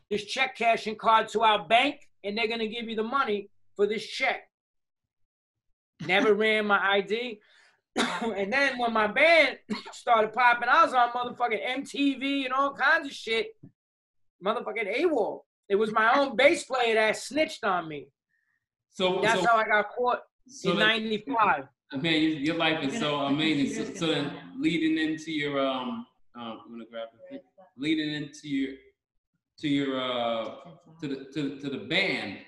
[0.10, 3.88] this check cashing card to our bank, and they're gonna give you the money for
[3.88, 4.44] this check.
[6.06, 7.40] Never ran my ID.
[7.96, 9.58] and then when my band
[9.92, 13.56] started popping, I was on motherfucking MTV and all kinds of shit.
[14.44, 15.42] Motherfucking AWOL.
[15.70, 18.08] It was my own bass player that snitched on me.
[18.92, 21.64] So that's so, how I got caught so in '95.
[22.02, 23.86] Man, your life is so amazing.
[23.86, 26.06] So, so, then, leading into your um,
[26.36, 27.44] um, I'm gonna grab it.
[27.78, 28.74] Leading into your
[29.60, 30.56] to your uh
[31.02, 32.40] to the to, to the band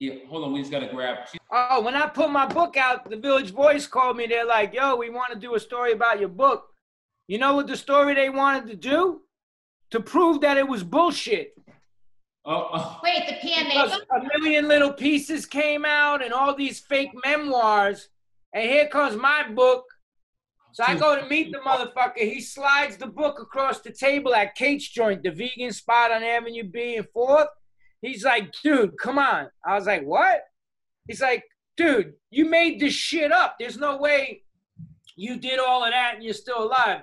[0.00, 0.52] yeah, hold on.
[0.54, 1.18] We just got to grab.
[1.52, 4.26] Oh, when I put my book out, the Village Voice called me.
[4.26, 6.64] They're like, yo, we want to do a story about your book.
[7.28, 9.20] You know what the story they wanted to do?
[9.90, 11.52] To prove that it was bullshit.
[12.46, 13.00] Oh, oh.
[13.02, 18.08] Wait, the PMA because A million little pieces came out and all these fake memoirs.
[18.54, 19.84] And here comes my book.
[20.72, 22.18] So I go to meet the motherfucker.
[22.18, 26.64] He slides the book across the table at Kate's Joint, the vegan spot on Avenue
[26.64, 27.48] B and 4th.
[28.00, 29.48] He's like, dude, come on.
[29.66, 30.42] I was like, what?
[31.06, 31.44] He's like,
[31.76, 33.56] dude, you made this shit up.
[33.58, 34.42] There's no way
[35.16, 37.02] you did all of that and you're still alive.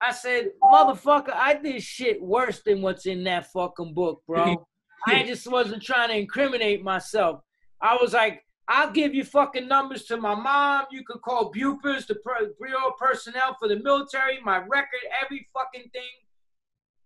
[0.00, 4.66] I said, motherfucker, I did shit worse than what's in that fucking book, bro.
[5.06, 7.40] I just wasn't trying to incriminate myself.
[7.80, 10.84] I was like, I'll give you fucking numbers to my mom.
[10.90, 12.16] You could call Bupers, the
[12.60, 16.02] Bureau personnel for the military, my record, every fucking thing.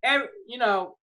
[0.02, 0.96] Every, you know,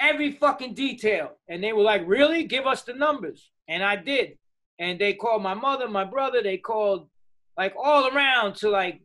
[0.00, 1.36] every fucking detail.
[1.48, 2.44] And they were like, really?
[2.44, 3.52] Give us the numbers.
[3.68, 4.36] And I did.
[4.80, 7.08] And they called my mother, my brother, they called
[7.56, 9.00] like all around to like,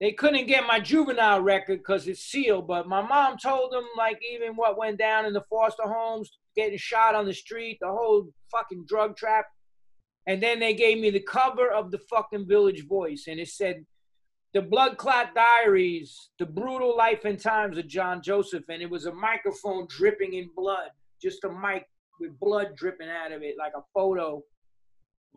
[0.00, 2.68] they couldn't get my juvenile record because it's sealed.
[2.68, 6.78] But my mom told them like even what went down in the foster homes, getting
[6.78, 9.46] shot on the street, the whole fucking drug trap.
[10.26, 13.84] And then they gave me the cover of the fucking Village Voice, and it said
[14.54, 19.06] the Blood Clot Diaries, The Brutal Life and Times of John Joseph, and it was
[19.06, 21.86] a microphone dripping in blood, just a mic
[22.20, 24.42] with blood dripping out of it, like a photo.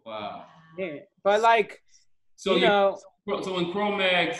[0.06, 0.46] Wow.
[0.78, 1.82] Yeah, but like,
[2.36, 2.98] so you, you know,
[3.42, 4.40] so when Cro-Mags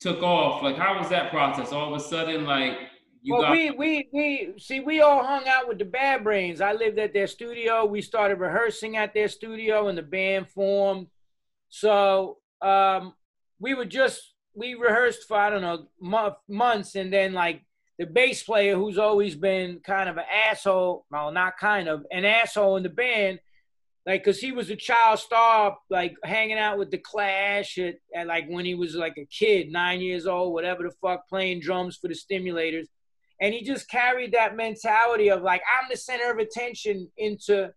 [0.00, 1.72] took off, like, how was that process?
[1.72, 2.78] All of a sudden, like,
[3.22, 6.60] you well, we we we see we all hung out with the Bad Brains.
[6.60, 7.84] I lived at their studio.
[7.84, 11.08] We started rehearsing at their studio, and the band formed.
[11.68, 13.14] So um,
[13.58, 15.86] we were just we rehearsed for I don't know
[16.48, 17.62] months, and then like
[18.00, 22.24] the bass player who's always been kind of an asshole, well, not kind of, an
[22.24, 23.38] asshole in the band,
[24.06, 28.26] like, cause he was a child star, like hanging out with the Clash at, at
[28.26, 31.98] like when he was like a kid, nine years old, whatever the fuck, playing drums
[31.98, 32.86] for the Stimulators,
[33.40, 37.70] and he just carried that mentality of like I'm the center of attention into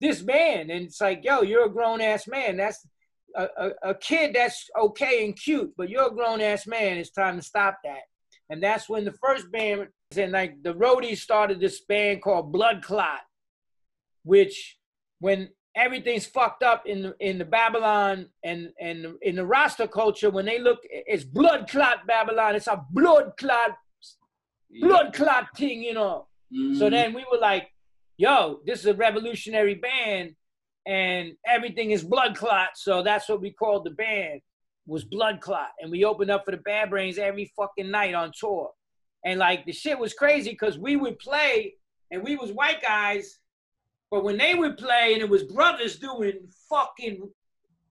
[0.00, 2.56] this band, and it's like, yo, you're a grown ass man.
[2.56, 2.86] That's
[3.36, 6.98] a, a, a kid that's okay and cute, but you're a grown ass man.
[6.98, 8.02] It's time to stop that.
[8.50, 12.82] And that's when the first band and like the roadies started this band called Blood
[12.82, 13.20] Clot,
[14.22, 14.78] which
[15.20, 20.30] when everything's fucked up in the, in the Babylon and and in the Rasta culture,
[20.30, 22.54] when they look, it's blood clot Babylon.
[22.54, 23.76] It's a blood clot,
[24.80, 26.26] blood clot thing, you know.
[26.52, 26.78] Mm-hmm.
[26.78, 27.68] So then we were like,
[28.16, 30.34] yo, this is a revolutionary band
[30.86, 32.70] and everything is blood clot.
[32.74, 34.40] So that's what we called the band
[34.86, 35.70] was blood clot.
[35.80, 38.70] And we opened up for the Bad Brains every fucking night on tour.
[39.24, 41.74] And like the shit was crazy because we would play
[42.10, 43.38] and we was white guys,
[44.10, 46.32] but when they would play and it was brothers doing
[46.68, 47.28] fucking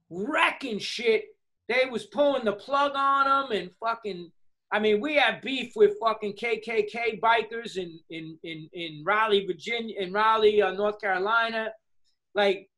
[0.10, 1.26] wrecking shit,
[1.68, 4.32] they was pulling the plug on them and fucking
[4.74, 9.96] I mean, we had beef with fucking KKK bikers in in in, in Raleigh, Virginia,
[10.00, 11.72] in Raleigh, uh, North Carolina.
[12.34, 12.72] Like,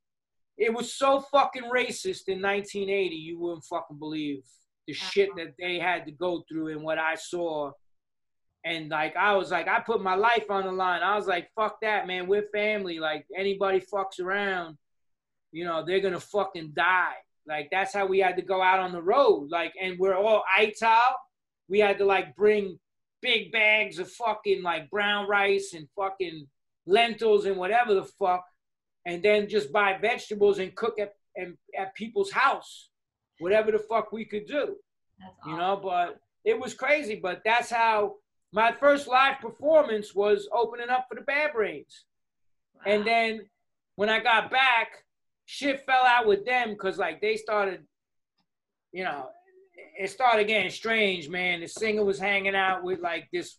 [0.58, 3.16] it was so fucking racist in 1980.
[3.16, 4.44] You wouldn't fucking believe
[4.88, 7.72] the shit that they had to go through and what I saw.
[8.66, 11.02] And like, I was like, I put my life on the line.
[11.02, 12.28] I was like, fuck that, man.
[12.28, 13.00] We're family.
[13.00, 14.78] Like, anybody fucks around,
[15.54, 17.16] you know, they're gonna fucking die.
[17.48, 19.48] Like, that's how we had to go out on the road.
[19.50, 21.14] Like, and we're all ITAL
[21.70, 22.80] we had to like bring
[23.22, 26.48] big bags of fucking like brown rice and fucking
[26.86, 28.46] lentils and whatever the fuck,
[29.06, 32.90] and then just buy vegetables and cook at and at people's house,
[33.40, 34.76] whatever the fuck we could do,
[35.20, 35.80] That's you know.
[35.82, 37.16] But it was crazy.
[37.16, 38.16] But that's how
[38.54, 42.06] my first live performance was opening up for the Bad Brains,
[42.86, 43.42] and then
[43.96, 44.90] when I got back,
[45.46, 47.82] shit fell out with them because like they started,
[48.92, 49.30] you know,
[49.98, 51.62] it started getting strange, man.
[51.62, 53.58] The singer was hanging out with like this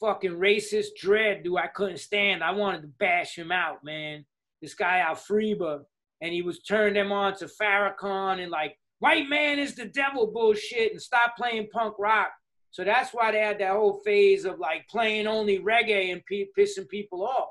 [0.00, 2.42] fucking racist dread dude I couldn't stand.
[2.42, 4.24] I wanted to bash him out, man.
[4.60, 5.82] This guy Alfreba,
[6.20, 10.28] and he was turning them on to Farrakhan and like white man is the devil
[10.28, 12.30] bullshit and stop playing punk rock.
[12.70, 16.22] So that's why they had that whole phase of like playing only reggae and
[16.56, 17.50] pissing people off.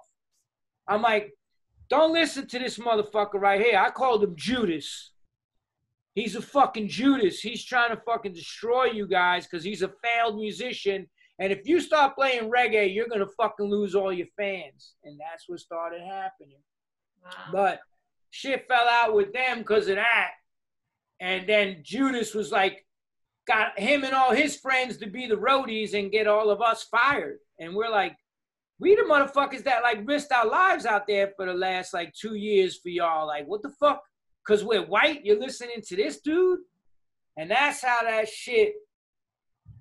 [0.87, 1.31] I'm like,
[1.89, 3.77] don't listen to this motherfucker right here.
[3.77, 5.10] I called him Judas.
[6.13, 7.39] He's a fucking Judas.
[7.39, 11.07] He's trying to fucking destroy you guys because he's a failed musician.
[11.39, 14.95] And if you start playing reggae, you're gonna fucking lose all your fans.
[15.03, 16.59] And that's what started happening.
[17.23, 17.31] Wow.
[17.51, 17.79] But
[18.29, 20.31] shit fell out with them because of that.
[21.19, 22.85] And then Judas was like,
[23.47, 26.83] got him and all his friends to be the roadies and get all of us
[26.83, 27.39] fired.
[27.59, 28.15] And we're like,
[28.79, 32.35] we the motherfuckers that like risked our lives out there for the last like two
[32.35, 33.27] years for y'all.
[33.27, 34.01] Like, what the fuck?
[34.47, 36.59] Cause we're white, you're listening to this dude?
[37.37, 38.73] And that's how that shit.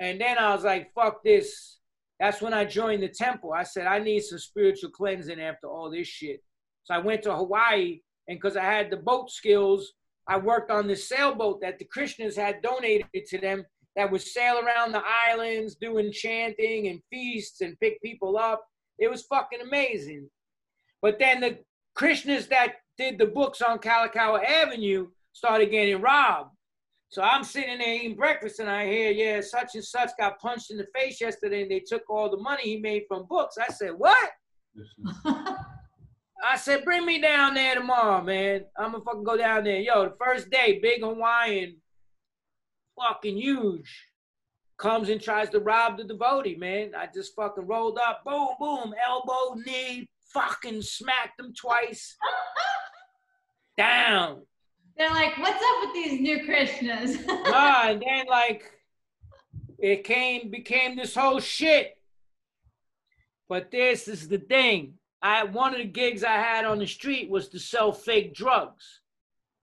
[0.00, 1.78] And then I was like, fuck this.
[2.18, 3.52] That's when I joined the temple.
[3.52, 6.42] I said, I need some spiritual cleansing after all this shit.
[6.84, 9.92] So I went to Hawaii, and because I had the boat skills,
[10.28, 13.64] I worked on this sailboat that the Krishnas had donated to them
[13.96, 18.64] that would sail around the islands doing chanting and feasts and pick people up.
[18.98, 20.28] It was fucking amazing.
[21.02, 21.58] But then the
[22.00, 26.50] Krishnas that did the books on Kalakaua Avenue started getting robbed.
[27.10, 30.70] So I'm sitting there eating breakfast and I hear, yeah, such and such got punched
[30.70, 33.58] in the face yesterday and they took all the money he made from books.
[33.58, 34.30] I said, what?
[35.26, 38.64] I said, bring me down there tomorrow, man.
[38.78, 39.80] I'm gonna fucking go down there.
[39.80, 41.76] Yo, the first day, big Hawaiian,
[42.98, 44.06] fucking huge,
[44.78, 46.92] comes and tries to rob the devotee, man.
[46.96, 52.16] I just fucking rolled up, boom, boom, elbow, knee, fucking smacked them twice.
[53.76, 54.42] Down.
[54.96, 57.24] They're like, what's up with these new Krishnas?
[57.46, 58.70] Ah, and then like
[59.78, 61.96] it came became this whole shit.
[63.48, 64.94] But this is the thing.
[65.22, 69.00] I one of the gigs I had on the street was to sell fake drugs.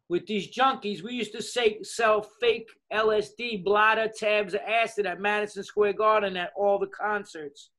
[0.09, 5.19] With these junkies, we used to say, sell fake LSD, blotter, tabs of acid at
[5.19, 7.71] Madison Square Garden at all the concerts.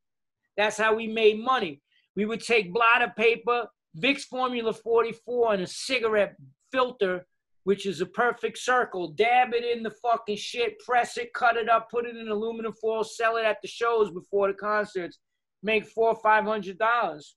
[0.57, 1.81] That's how we made money.
[2.19, 6.35] We would take blotter paper, Vicks Formula 44, and a cigarette
[6.73, 7.25] filter,
[7.63, 9.13] which is a perfect circle.
[9.13, 12.73] Dab it in the fucking shit, press it, cut it up, put it in aluminum
[12.73, 15.21] foil, sell it at the shows before the concerts.
[15.63, 17.37] Make four or five hundred dollars.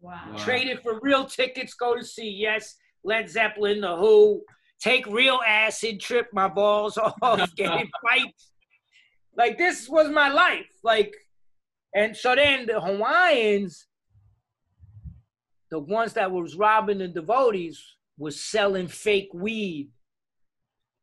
[0.00, 0.20] wow.
[0.30, 0.36] Wow.
[0.36, 1.74] Trade it for real tickets.
[1.74, 4.44] Go to see Yes, Led Zeppelin, The Who.
[4.80, 8.52] Take real acid, trip my balls off, get in fights.
[9.36, 10.70] Like this was my life.
[10.84, 11.12] Like
[11.96, 13.88] And so then the Hawaiians,
[15.70, 17.82] the ones that was robbing the devotees,
[18.18, 19.90] was selling fake weed.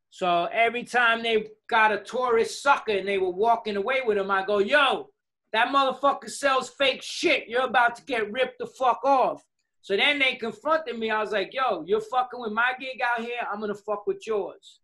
[0.10, 4.32] So every time they got a tourist sucker and they were walking away with him,
[4.32, 5.10] I go, yo,
[5.54, 7.48] that motherfucker sells fake shit.
[7.48, 9.44] You're about to get ripped the fuck off.
[9.82, 11.10] So then they confronted me.
[11.10, 13.40] I was like, yo, you're fucking with my gig out here.
[13.52, 14.80] I'm going to fuck with yours.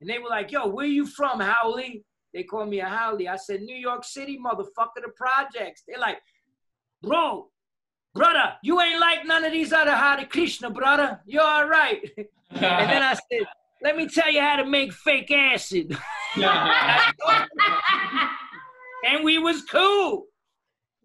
[0.00, 2.02] And they were like, yo, where you from, haole?
[2.34, 3.28] They called me a haole.
[3.28, 5.82] I said, New York City, motherfucker, the projects.
[5.86, 6.18] They're like,
[7.02, 7.48] bro,
[8.62, 11.20] you ain't like none of these other Hare Krishna, brother.
[11.26, 12.00] You're all right.
[12.50, 13.46] and then I said,
[13.82, 15.96] let me tell you how to make fake acid.
[19.04, 20.26] and we was cool.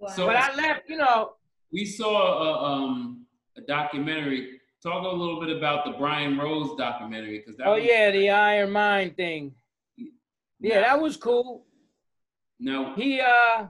[0.08, 1.34] So- So but I left, you know,
[1.72, 3.26] We saw a, um,
[3.58, 4.60] a documentary.
[4.84, 8.30] Talk a little bit about the Brian Rose documentary because that oh was, yeah, the
[8.30, 9.56] Iron Mind thing.
[10.60, 11.66] Yeah, that was cool.
[12.60, 13.66] no He uh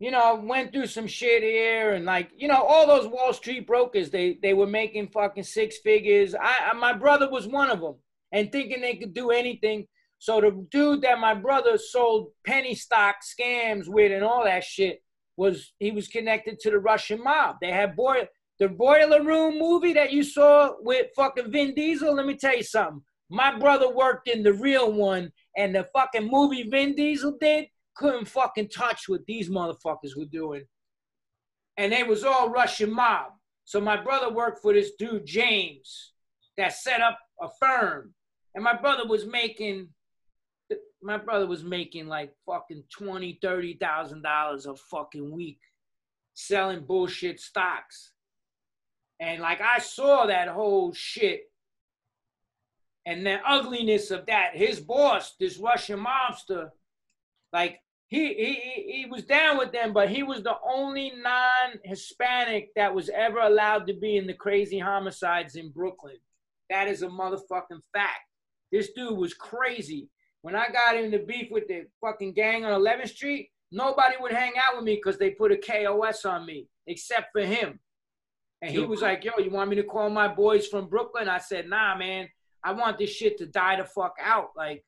[0.00, 3.66] you know, went through some shit here and like, you know, all those Wall Street
[3.66, 6.34] brokers, they they were making fucking six figures.
[6.34, 7.96] I, I my brother was one of them
[8.32, 9.86] and thinking they could do anything.
[10.18, 15.02] So the dude that my brother sold penny stock scams with and all that shit
[15.36, 17.56] was he was connected to the Russian mob.
[17.60, 18.26] They had boy
[18.58, 22.14] the Boiler Room movie that you saw with fucking Vin Diesel.
[22.14, 23.02] Let me tell you something.
[23.28, 27.66] My brother worked in the real one, and the fucking movie Vin Diesel did
[28.00, 30.62] couldn't fucking touch what these motherfuckers were doing.
[31.76, 33.32] And they was all Russian mob.
[33.66, 36.12] So my brother worked for this dude, James,
[36.56, 38.14] that set up a firm.
[38.54, 39.90] And my brother was making
[41.02, 45.60] my brother was making like fucking twenty, thirty thousand dollars a fucking week
[46.34, 48.12] selling bullshit stocks.
[49.18, 51.42] And like I saw that whole shit
[53.04, 54.52] and the ugliness of that.
[54.54, 56.70] His boss, this Russian mobster,
[57.52, 57.80] like
[58.10, 63.08] he he he- was down with them, but he was the only non-Hispanic that was
[63.08, 66.18] ever allowed to be in the crazy homicides in Brooklyn.
[66.68, 68.20] That is a motherfucking fact.
[68.72, 70.08] This dude was crazy.
[70.42, 74.52] When I got into beef with the fucking gang on 11th Street, nobody would hang
[74.56, 77.78] out with me because they put a KOS on me, except for him.
[78.62, 81.28] And he was like, yo, you want me to call my boys from Brooklyn?
[81.28, 82.28] I said, nah, man.
[82.62, 84.50] I want this shit to die the fuck out.
[84.56, 84.84] Like,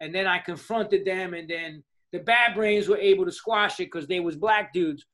[0.00, 1.82] and then I confronted them, and then
[2.12, 5.06] the bad brains were able to squash it because they was black dudes.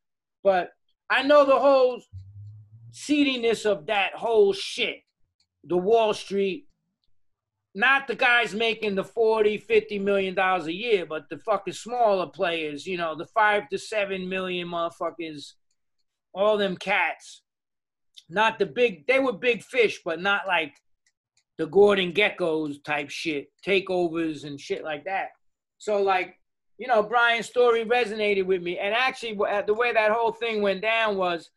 [0.42, 0.70] But
[1.10, 2.00] I know the whole
[2.92, 5.00] seediness of that whole shit.
[5.64, 6.66] The Wall Street,
[7.74, 12.26] not the guys making the 40, 50 million dollars a year, but the fucking smaller
[12.26, 15.54] players, you know, the five to seven million motherfuckers,
[16.32, 17.42] all them cats.
[18.28, 20.74] Not the big, they were big fish, but not like
[21.58, 25.30] the Gordon Gekkos type shit, takeovers and shit like that.
[25.78, 26.38] So like,
[26.78, 28.78] you know, Brian's story resonated with me.
[28.78, 29.34] And actually,
[29.66, 31.50] the way that whole thing went down was,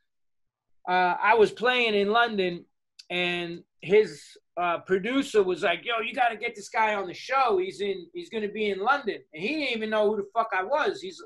[0.88, 2.65] uh, I was playing in London,
[3.09, 4.22] and his
[4.57, 7.57] uh, producer was like, "Yo, you got to get this guy on the show.
[7.57, 8.07] He's in.
[8.13, 10.63] He's going to be in London." And he didn't even know who the fuck I
[10.63, 11.01] was.
[11.01, 11.22] He's,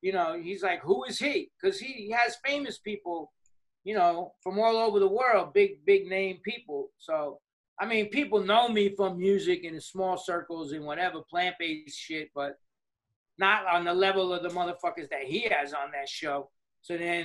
[0.00, 3.32] you know, he's like, "Who is he?" Because he, he has famous people,
[3.84, 6.88] you know, from all over the world, big big name people.
[6.98, 7.40] So
[7.78, 12.30] I mean, people know me from music in small circles and whatever plant based shit,
[12.34, 12.56] but
[13.42, 16.38] not on the level of the motherfuckers that he has on that show.
[16.86, 17.24] So then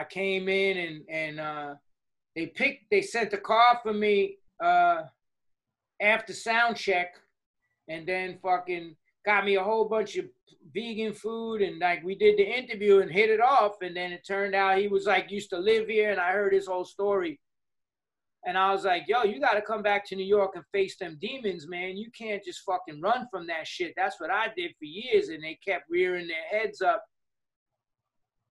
[0.00, 1.74] I came in and and uh,
[2.36, 5.02] they picked, they sent a car for me uh,
[6.00, 7.08] after sound check,
[7.92, 10.26] and then fucking got me a whole bunch of
[10.74, 14.24] vegan food and like we did the interview and hit it off, and then it
[14.26, 17.40] turned out he was like used to live here, and I heard his whole story.
[18.46, 20.96] And I was like, yo, you got to come back to New York and face
[20.98, 21.96] them demons, man.
[21.96, 23.94] You can't just fucking run from that shit.
[23.96, 25.30] That's what I did for years.
[25.30, 27.02] And they kept rearing their heads up.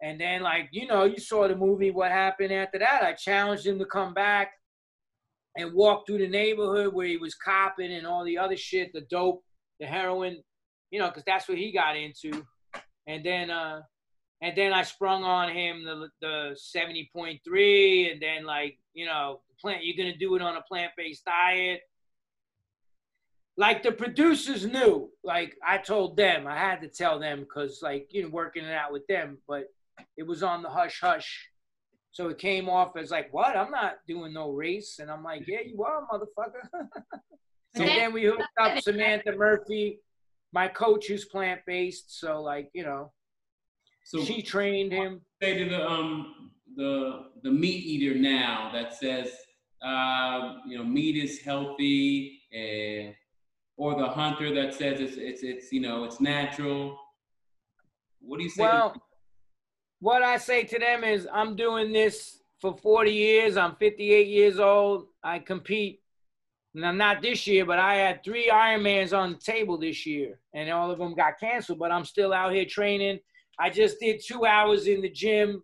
[0.02, 3.04] And then, like, you know, you saw the movie, what happened after that.
[3.04, 4.52] I challenged him to come back
[5.56, 9.02] and walk through the neighborhood where he was copping and all the other shit, the
[9.02, 9.44] dope,
[9.80, 10.41] the heroin,
[10.89, 12.46] you know, because that's what he got into.
[13.08, 13.82] And then, uh,
[14.41, 19.84] and then I sprung on him the the 70.3, and then like, you know, plant
[19.84, 21.82] you're gonna do it on a plant-based diet.
[23.55, 28.07] Like the producers knew, like I told them, I had to tell them because like
[28.11, 29.66] you know, working it out with them, but
[30.18, 31.49] it was on the hush hush.
[32.11, 33.55] So it came off as like, what?
[33.57, 34.99] I'm not doing no race.
[34.99, 36.70] And I'm like, yeah, you are, motherfucker.
[37.76, 39.99] and then we hooked up Samantha Murphy,
[40.51, 42.20] my coach who's plant-based.
[42.20, 43.11] So like, you know,
[44.03, 45.22] so she trained him.
[45.41, 49.32] say to the um the the meat eater now that says
[49.84, 53.14] uh, you know meat is healthy and
[53.78, 56.98] or the hunter that says it's it's it's you know it's natural
[58.22, 58.64] What do you say?
[58.64, 58.96] Well,
[60.00, 63.58] what I say to them is I'm doing this for 40 years.
[63.58, 65.08] I'm 58 years old.
[65.24, 66.02] I compete.
[66.74, 70.72] Now, not this year, but I had three Ironmans on the table this year, and
[70.72, 71.78] all of them got canceled.
[71.78, 73.20] But I'm still out here training.
[73.60, 75.64] I just did two hours in the gym.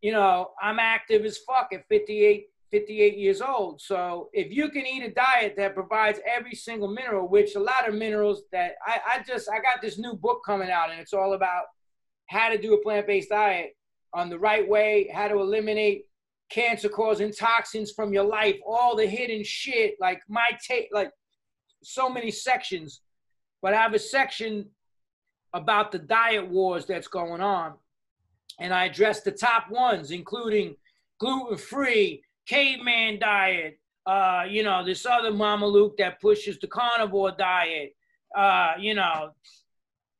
[0.00, 3.80] You know, I'm active as fuck at 58, 58 years old.
[3.80, 7.88] So if you can eat a diet that provides every single mineral, which a lot
[7.88, 11.12] of minerals that I, I just I got this new book coming out, and it's
[11.12, 11.64] all about
[12.28, 13.76] how to do a plant-based diet
[14.14, 16.06] on the right way, how to eliminate
[16.50, 21.10] cancer causing toxins from your life, all the hidden shit, like my take, like
[21.82, 23.00] so many sections.
[23.62, 24.66] But I have a section
[25.52, 27.74] about the diet wars that's going on.
[28.60, 30.76] And I address the top ones, including
[31.18, 37.32] gluten free, caveman diet, uh, you know, this other Mama Luke that pushes the carnivore
[37.32, 37.94] diet,
[38.36, 39.30] uh, you know,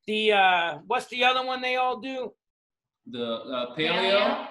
[0.07, 2.33] the, uh, what's the other one they all do?
[3.05, 4.47] The uh, paleo.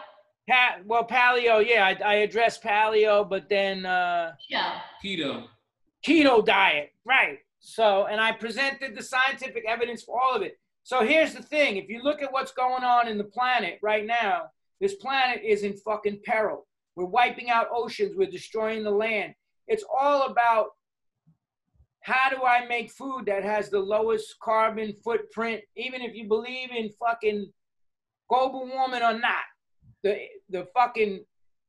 [0.48, 4.80] Pa- well, paleo, yeah, I, I address paleo, but then uh, Yeah.
[5.04, 5.46] Keto.
[6.06, 7.38] keto diet, right?
[7.58, 10.58] So, and I presented the scientific evidence for all of it.
[10.82, 14.06] So here's the thing: if you look at what's going on in the planet right
[14.06, 14.50] now,
[14.80, 16.66] this planet is in fucking peril.
[16.96, 18.16] We're wiping out oceans.
[18.16, 19.34] We're destroying the land.
[19.68, 20.70] It's all about
[22.02, 26.70] how do I make food that has the lowest carbon footprint, even if you believe
[26.70, 27.52] in fucking
[28.28, 29.44] global warming or not.
[30.02, 30.18] The
[30.48, 31.24] the fucking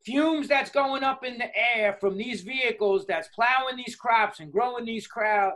[0.06, 4.52] fumes that's going up in the air from these vehicles that's plowing these crops and
[4.52, 5.54] growing these crowd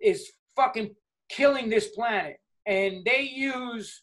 [0.00, 0.94] is fucking
[1.28, 2.36] killing this planet.
[2.66, 4.02] And they use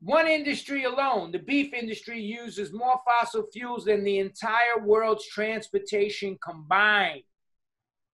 [0.00, 6.36] one industry alone, the beef industry uses more fossil fuels than the entire world's transportation
[6.44, 7.22] combined.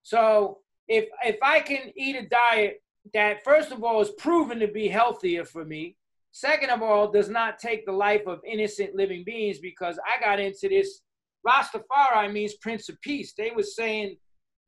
[0.02, 2.82] So if if I can eat a diet
[3.14, 5.96] that first of all is proven to be healthier for me,
[6.32, 10.38] second of all does not take the life of innocent living beings because I got
[10.38, 11.00] into this
[11.46, 13.32] Rastafari means Prince of Peace.
[13.36, 14.16] They were saying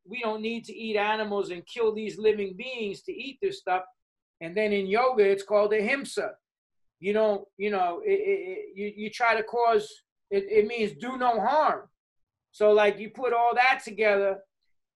[0.04, 3.82] we don't need to eat animals and kill these living beings to eat this stuff.
[4.42, 6.32] And then in yoga, it's called ahimsa.
[6.98, 9.88] You don't, you know, it, it, you, you try to cause,
[10.30, 11.88] it, it means do no harm.
[12.50, 14.38] So, like, you put all that together,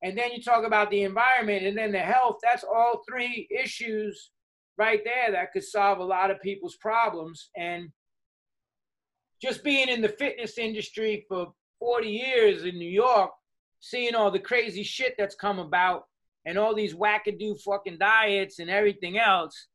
[0.02, 2.36] and then you talk about the environment and then the health.
[2.42, 4.30] That's all three issues
[4.76, 7.50] right there that could solve a lot of people's problems.
[7.56, 7.90] And
[9.40, 13.30] just being in the fitness industry for 40 years in New York,
[13.80, 16.04] seeing all the crazy shit that's come about
[16.46, 19.66] and all these wackadoo fucking diets and everything else.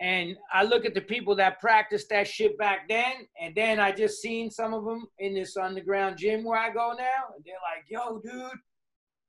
[0.00, 3.92] And I look at the people that practiced that shit back then, and then I
[3.92, 7.54] just seen some of them in this underground gym where I go now, and they're
[7.62, 8.58] like, "Yo, dude,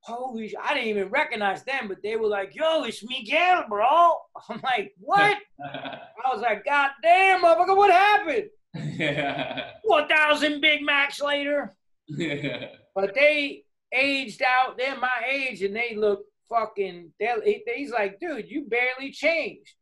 [0.00, 0.54] holy!" Sh-.
[0.60, 4.14] I didn't even recognize them, but they were like, "Yo, it's Miguel, bro."
[4.48, 8.48] I'm like, "What?" I was like, "God damn, motherfucker, what happened?"
[8.98, 9.70] Yeah.
[9.84, 11.76] One thousand Big Macs later,
[12.08, 12.70] Yeah.
[12.96, 13.62] but they
[13.92, 14.76] aged out.
[14.76, 17.12] They're my age, and they look fucking.
[17.18, 19.74] They're, he's like, "Dude, you barely changed."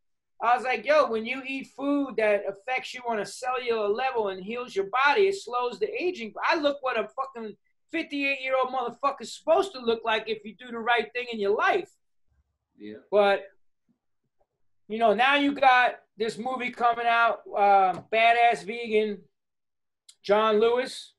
[0.43, 4.29] I was like, yo, when you eat food that affects you on a cellular level
[4.29, 6.35] and heals your body, it slows the aging.
[6.45, 7.55] I look what a fucking
[7.93, 11.39] 58 year old motherfucker's supposed to look like if you do the right thing in
[11.39, 11.91] your life.
[12.77, 12.97] Yeah.
[13.13, 13.45] But,
[14.89, 19.19] you know, now you got this movie coming out, uh, Badass Vegan,
[20.25, 21.13] John Lewis.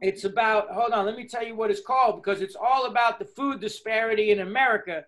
[0.00, 3.18] It's about, hold on, let me tell you what it's called because it's all about
[3.18, 5.04] the food disparity in America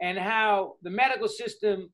[0.00, 1.90] and how the medical system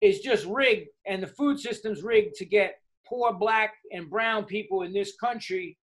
[0.00, 4.82] is just rigged and the food system's rigged to get poor black and brown people
[4.82, 5.76] in this country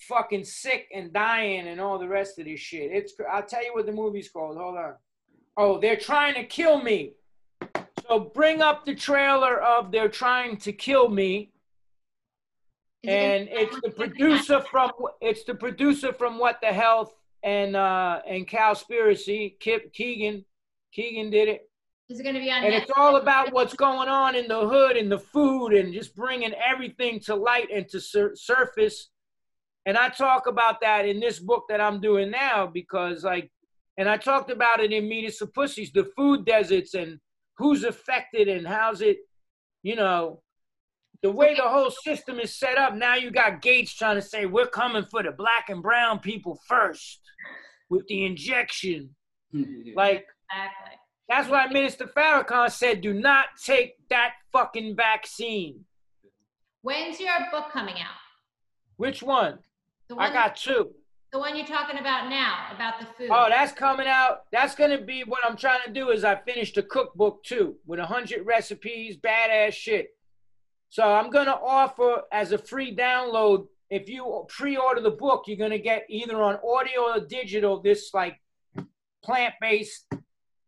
[0.00, 2.90] fucking sick and dying and all the rest of this shit.
[2.92, 4.56] It's I'll tell you what the movie's called.
[4.56, 4.94] Hold on.
[5.56, 7.14] Oh, they're trying to kill me.
[8.06, 11.52] So bring up the trailer of they're trying to kill me.
[13.06, 17.14] Is it gonna And it's the producer from it's the producer from What the Health
[17.42, 20.44] and uh and Cowspiracy, Kip Keegan.
[20.92, 21.70] Keegan did it.
[22.08, 24.68] Is it going to be on And it's all about what's going on in the
[24.68, 29.10] hood and the food and just bringing everything to light and to sur- surface.
[29.86, 33.50] And I talk about that in this book that I'm doing now because, like,
[33.98, 37.18] and I talked about it in Meat is for Pussies, the food deserts and
[37.56, 39.18] who's affected and how's it,
[39.82, 40.42] you know,
[41.22, 42.94] the way the whole system is set up.
[42.94, 46.58] Now you got Gates trying to say, we're coming for the black and brown people
[46.68, 47.20] first
[47.88, 49.10] with the injection.
[49.54, 49.96] Mm-hmm.
[49.96, 50.98] Like, Exactly.
[51.28, 55.84] that's why Minister Farrakhan said, do not take that fucking vaccine.
[56.82, 58.14] When's your book coming out?
[58.96, 59.58] Which one?
[60.08, 60.90] The I got two.
[61.32, 63.28] the The one you're talking about now, about the food.
[63.32, 64.42] Oh, that's coming out.
[64.52, 66.10] That's gonna be what I'm trying to do.
[66.10, 70.15] Is I finished a cookbook too with a hundred recipes, badass shit.
[70.88, 73.66] So I'm gonna offer as a free download.
[73.90, 78.40] If you pre-order the book, you're gonna get either on audio or digital this like
[79.22, 80.06] plant-based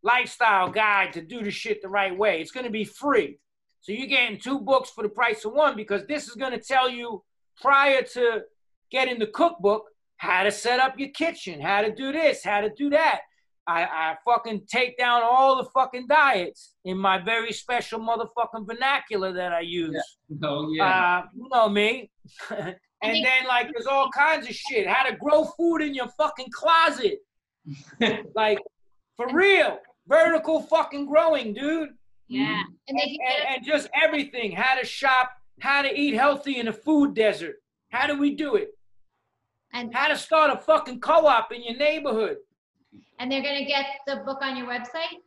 [0.03, 2.41] lifestyle guide to do the shit the right way.
[2.41, 3.39] It's gonna be free.
[3.81, 6.89] So you're getting two books for the price of one because this is gonna tell
[6.89, 7.25] you
[7.61, 8.43] prior to
[8.91, 9.85] getting the cookbook
[10.17, 13.21] how to set up your kitchen, how to do this, how to do that.
[13.69, 19.33] I, I fucking take down all the fucking diets in my very special motherfucking vernacular
[19.35, 20.03] that I use.
[20.43, 21.19] Oh yeah.
[21.19, 22.11] Uh, you know me.
[22.51, 24.89] and then like there's all kinds of shit.
[24.89, 27.19] How to grow food in your fucking closet.
[28.35, 28.59] like
[29.17, 29.79] for real.
[30.07, 31.91] Vertical fucking growing, dude.
[32.27, 32.63] yeah.
[32.89, 34.53] And they And, and, and just everything.
[34.53, 35.31] How to shop,
[35.61, 37.57] how to eat healthy in a food desert.
[37.91, 38.71] How do we do it?
[39.75, 42.39] and, How to start a fucking co-op in your neighborhood.
[43.19, 45.19] And they're gonna get the book on your website?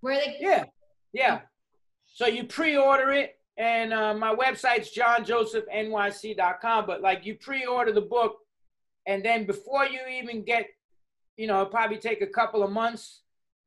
[0.00, 0.64] Where they Yeah,
[1.12, 1.40] yeah.
[2.06, 6.86] So you pre-order it, and uh, my website's johnjosephnyc.com.
[6.86, 8.38] But like you pre-order the book,
[9.06, 10.66] and then before you even get,
[11.36, 13.22] you know, probably take a couple of months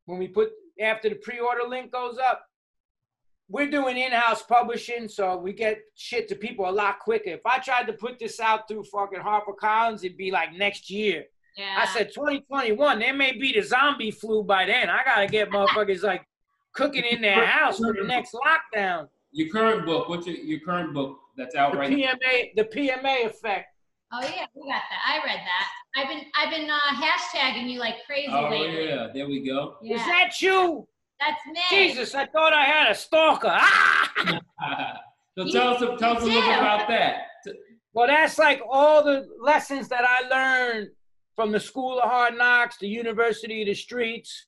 [0.06, 0.52] when we put
[0.82, 2.46] after the pre-order link goes up.
[3.52, 7.32] We're doing in-house publishing, so we get shit to people a lot quicker.
[7.32, 11.26] If I tried to put this out through fucking HarperCollins, it'd be like next year.
[11.58, 11.76] Yeah.
[11.78, 13.00] I said 2021.
[13.00, 14.90] There may be the zombie flu by then.
[14.90, 16.26] I gotta get motherfuckers like
[16.74, 19.08] cooking in their house for the next lockdown.
[19.32, 20.10] Your current book.
[20.10, 21.98] What's your, your current book that's out The right now?
[21.98, 23.68] PMA, the PMA effect.
[24.12, 25.02] Oh yeah, we got that.
[25.08, 25.68] I read that.
[25.96, 28.88] I've been I've been uh, hashtagging you like crazy Oh lately.
[28.88, 29.08] yeah.
[29.14, 29.76] There we go.
[29.84, 30.88] Yeah, Is that you?
[31.20, 31.62] that's me.
[31.70, 33.50] Jesus, I thought I had a stalker.
[33.52, 34.12] Ah!
[35.38, 37.24] so You- tell us, tell us a little bit about that.
[37.94, 40.90] Well, that's like all the lessons that I learned
[41.40, 44.48] from the School of Hard Knocks, the University of the Streets,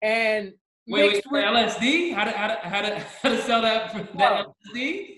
[0.00, 0.54] and
[0.86, 2.14] Wait, wait, with LSD?
[2.14, 5.16] How to, how to, how to, how to sell that, that LSD?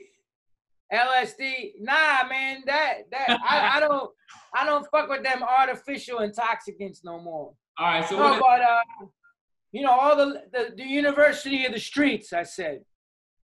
[0.92, 1.74] LSD.
[1.78, 4.10] Nah, man, that that I, I don't
[4.52, 7.52] I don't fuck with them artificial intoxicants no more.
[7.78, 9.06] All right, so No, what, but uh,
[9.70, 12.80] you know, all the, the the University of the Streets, I said,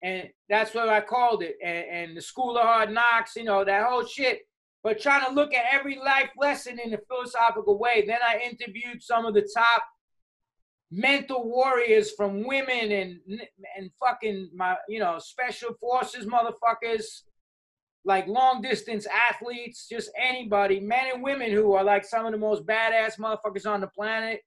[0.02, 3.64] and that's what I called it, and, and the School of Hard Knocks, you know,
[3.64, 4.40] that whole shit.
[4.82, 8.04] But trying to look at every life lesson in a philosophical way.
[8.06, 9.84] Then I interviewed some of the top
[10.92, 13.18] mental warriors from women and
[13.76, 17.22] and fucking my you know special forces motherfuckers
[18.04, 22.36] like long distance athletes just anybody men and women who are like some of the
[22.36, 24.40] most badass motherfuckers on the planet.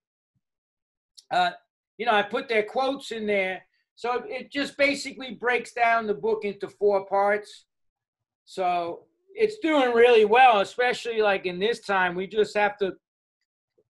[1.32, 1.50] Uh
[1.98, 3.64] you know i put their quotes in there.
[3.96, 7.66] So it just basically breaks down the book into four parts.
[8.44, 9.06] So
[9.38, 12.94] it's doing really well especially like in this time we just have to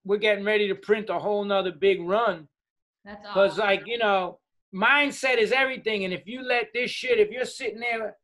[0.05, 2.47] we're getting ready to print a whole nother big run
[3.03, 3.65] That's because, awesome.
[3.65, 4.39] like, you know,
[4.73, 6.05] mindset is everything.
[6.05, 8.15] And if you let this shit, if you're sitting there,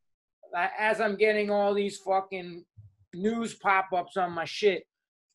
[0.56, 2.64] uh, as I'm getting all these fucking
[3.14, 4.84] news pop ups on my shit,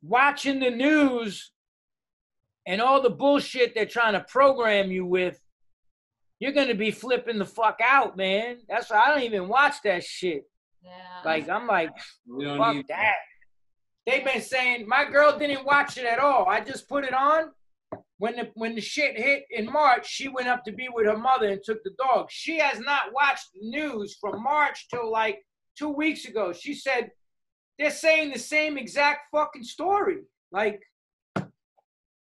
[0.02, 1.50] watching the news
[2.66, 5.40] and all the bullshit they're trying to program you with,
[6.38, 8.58] you're going to be flipping the fuck out, man.
[8.68, 10.44] That's why I don't even watch that shit.
[10.86, 11.22] Yeah.
[11.24, 13.16] Like, I'm like, fuck need, that.
[14.06, 16.46] They've been saying my girl didn't watch it at all.
[16.48, 17.50] I just put it on.
[18.18, 21.18] When the when the shit hit in March, she went up to be with her
[21.18, 22.30] mother and took the dog.
[22.30, 25.44] She has not watched the news from March till like
[25.76, 26.54] two weeks ago.
[26.54, 27.10] She said
[27.78, 30.20] they're saying the same exact fucking story.
[30.50, 30.80] Like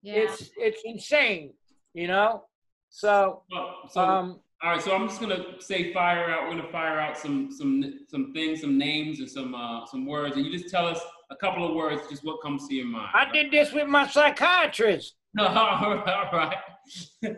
[0.02, 0.16] yeah.
[0.16, 1.54] it's it's insane,
[1.94, 2.44] you know.
[2.90, 3.44] So
[3.90, 6.46] so, um, all right, so I'm just gonna say fire out.
[6.50, 10.38] We're gonna fire out some some some things, some names, and some uh, some words,
[10.38, 13.10] and you just tell us a couple of words, just what comes to your mind.
[13.14, 15.14] I did this with my psychiatrist.
[15.38, 15.48] right,
[16.34, 16.58] all right.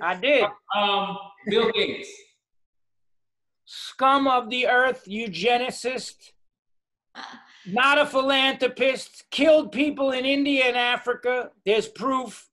[0.02, 0.46] I did.
[0.74, 1.18] Um,
[1.50, 2.10] Bill Gates.
[3.66, 6.32] scum of the earth, eugenicist,
[7.66, 11.52] not a philanthropist, killed people in India and Africa.
[11.66, 12.48] There's proof.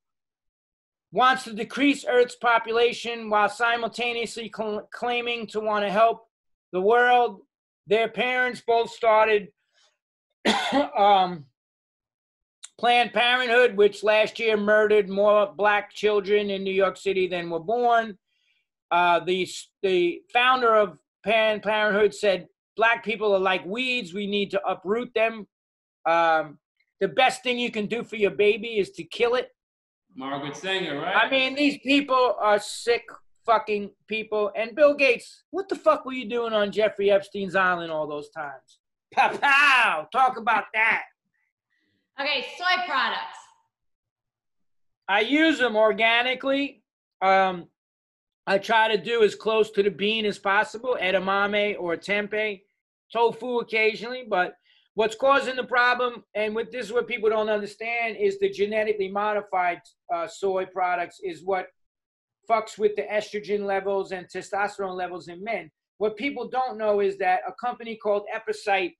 [1.14, 6.26] Wants to decrease Earth's population while simultaneously cl- claiming to want to help
[6.72, 7.42] the world.
[7.86, 9.52] Their parents both started
[10.98, 11.44] um,
[12.80, 17.60] Planned Parenthood, which last year murdered more black children in New York City than were
[17.60, 18.18] born.
[18.90, 19.48] Uh, the
[19.84, 24.12] the founder of Planned Parenthood said black people are like weeds.
[24.12, 25.46] We need to uproot them.
[26.06, 26.58] Um,
[26.98, 29.50] the best thing you can do for your baby is to kill it.
[30.16, 31.16] Margaret Sanger, right?
[31.16, 33.04] I mean, these people are sick
[33.44, 34.52] fucking people.
[34.56, 38.30] And Bill Gates, what the fuck were you doing on Jeffrey Epstein's island all those
[38.30, 38.78] times?
[39.12, 40.08] Pow pow!
[40.12, 41.02] Talk about that.
[42.20, 43.38] Okay, soy products.
[45.08, 46.82] I use them organically.
[47.20, 47.66] Um,
[48.46, 52.62] I try to do as close to the bean as possible, edamame or tempeh,
[53.12, 54.24] tofu occasionally.
[54.28, 54.56] But
[54.94, 59.08] what's causing the problem, and what this is what people don't understand, is the genetically
[59.08, 59.80] modified
[60.14, 61.66] uh, soy products is what
[62.48, 65.70] fucks with the estrogen levels and testosterone levels in men.
[65.98, 68.92] What people don't know is that a company called Epicyte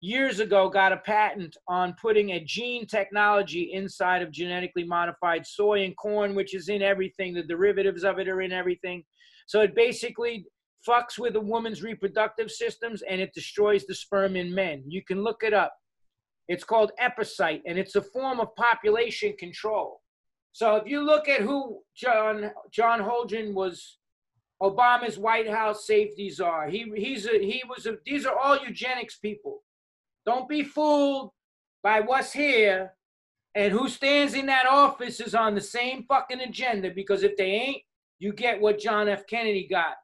[0.00, 5.84] years ago got a patent on putting a gene technology inside of genetically modified soy
[5.84, 7.34] and corn, which is in everything.
[7.34, 9.02] The derivatives of it are in everything.
[9.46, 10.46] So it basically
[10.86, 14.82] fucks with a woman's reproductive systems and it destroys the sperm in men.
[14.86, 15.74] You can look it up.
[16.48, 20.00] It's called Epicyte and it's a form of population control.
[20.52, 23.98] So if you look at who John John Holdren was
[24.62, 26.68] Obama's White House safety czar.
[26.68, 29.62] He he's a he was a these are all eugenics people.
[30.26, 31.30] Don't be fooled
[31.82, 32.94] by what's here
[33.54, 37.50] and who stands in that office is on the same fucking agenda because if they
[37.50, 37.82] ain't,
[38.18, 39.26] you get what John F.
[39.26, 39.94] Kennedy got.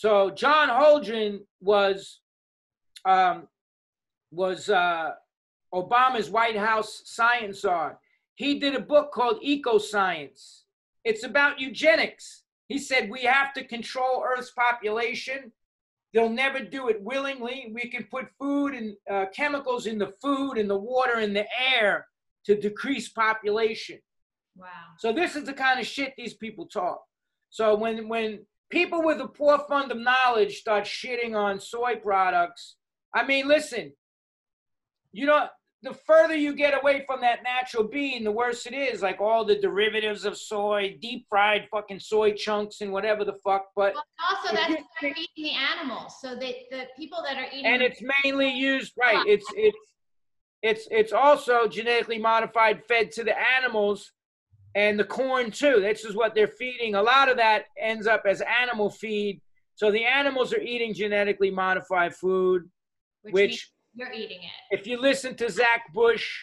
[0.00, 2.20] So John Holdren was
[3.04, 3.48] um,
[4.30, 5.10] was uh,
[5.74, 7.98] Obama's White House science czar.
[8.34, 10.62] He did a book called Ecoscience.
[11.04, 12.44] It's about eugenics.
[12.68, 15.52] He said we have to control Earth's population
[16.12, 17.70] They'll never do it willingly.
[17.72, 21.46] We can put food and uh, chemicals in the food and the water and the
[21.76, 22.06] air
[22.46, 24.00] to decrease population.
[24.56, 24.66] Wow.
[24.98, 27.00] So this is the kind of shit these people talk.
[27.50, 28.40] So when when
[28.70, 32.76] people with a poor fund of knowledge start shitting on soy products,
[33.14, 33.92] I mean, listen,
[35.12, 35.48] you know,
[35.82, 39.00] the further you get away from that natural bean, the worse it is.
[39.00, 43.66] Like all the derivatives of soy, deep fried fucking soy chunks and whatever the fuck.
[43.74, 46.16] But Well, also, that's you what they're eating the animals.
[46.20, 47.64] So they, the people that are eating.
[47.66, 49.26] and it's mainly used right.
[49.26, 49.78] It's it's
[50.62, 54.12] it's it's also genetically modified, fed to the animals,
[54.74, 55.80] and the corn too.
[55.80, 56.94] This is what they're feeding.
[56.94, 59.40] A lot of that ends up as animal feed.
[59.74, 62.68] So the animals are eating genetically modified food,
[63.22, 64.78] which, which means you're eating it.
[64.78, 66.38] if you listen to Zach Bush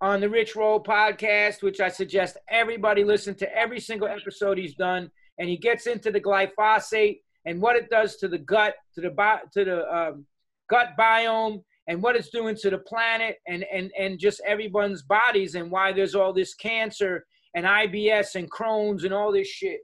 [0.00, 4.74] on the Rich Roll podcast, which I suggest everybody listen to every single episode he's
[4.74, 9.00] done, and he gets into the glyphosate and what it does to the gut, to
[9.00, 10.26] the bi- to the um,
[10.68, 15.54] gut biome, and what it's doing to the planet, and and and just everyone's bodies,
[15.54, 17.24] and why there's all this cancer
[17.58, 19.80] and IBS and Crohn's and all this shit.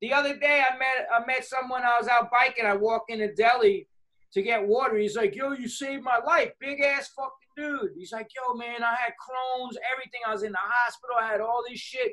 [0.00, 1.82] The other day, I met I met someone.
[1.82, 2.64] I was out biking.
[2.64, 3.88] I walk in a deli
[4.32, 4.96] to get water.
[4.96, 8.84] He's like, "Yo, you saved my life, big ass fucking dude." He's like, "Yo, man,
[8.84, 10.20] I had Crohn's, everything.
[10.26, 11.16] I was in the hospital.
[11.20, 12.12] I had all this shit.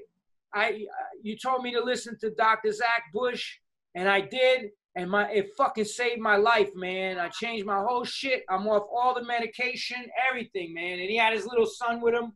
[0.54, 0.86] I,
[1.22, 2.72] you told me to listen to Dr.
[2.72, 3.60] Zach Bush,
[3.94, 7.20] and I did, and my it fucking saved my life, man.
[7.20, 8.44] I changed my whole shit.
[8.50, 11.00] I'm off all the medication, everything, man.
[11.00, 12.34] And he had his little son with him.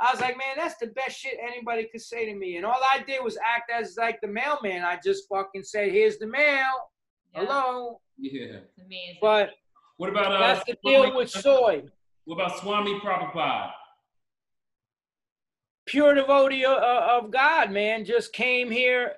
[0.00, 2.56] I was like, man, that's the best shit anybody could say to me.
[2.56, 4.82] And all I did was act as like the mailman.
[4.84, 6.90] I just fucking said, "Here's the mail.
[7.34, 8.42] Yeah, Hello." Yeah.
[8.42, 9.18] It's amazing.
[9.20, 9.50] But
[9.96, 10.38] What about uh?
[10.38, 11.82] that's the deal with soy.
[12.24, 13.70] What about Swami Prabhupada?
[15.86, 19.14] Pure devotee of, of God, man, just came here,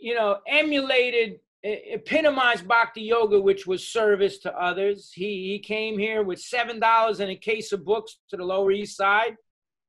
[0.00, 5.12] you know, emulated, epitomized bhakti yoga, which was service to others.
[5.12, 8.96] He, he came here with $7 and a case of books to the Lower East
[8.96, 9.36] Side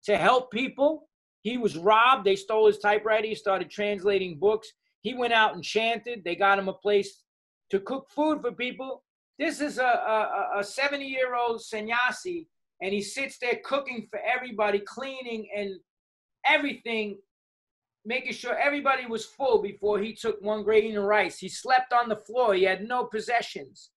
[0.08, 1.08] to help people.
[1.42, 2.26] He was robbed.
[2.26, 3.28] They stole his typewriter.
[3.28, 4.72] He started translating books.
[5.02, 6.24] He went out and chanted.
[6.24, 7.24] They got him a place
[7.72, 9.04] to cook food for people.
[9.38, 12.48] This is a, a, a 70 year old sannyasi,
[12.82, 15.76] and he sits there cooking for everybody, cleaning and
[16.46, 17.18] everything,
[18.06, 21.38] making sure everybody was full before he took one grain of rice.
[21.38, 23.92] He slept on the floor, he had no possessions.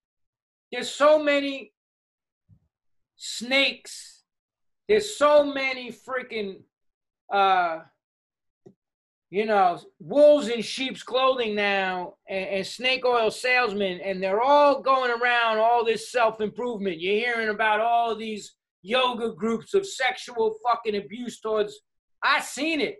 [0.72, 1.72] There's so many
[3.16, 4.19] snakes,
[4.90, 6.56] there's so many freaking
[7.32, 7.78] uh
[9.30, 14.82] you know, wolves in sheep's clothing now and, and, snake oil salesmen, and they're all
[14.82, 17.00] going around all this self improvement.
[17.00, 21.78] You're hearing about all these yoga groups of sexual fucking abuse towards.
[22.24, 22.96] I seen it.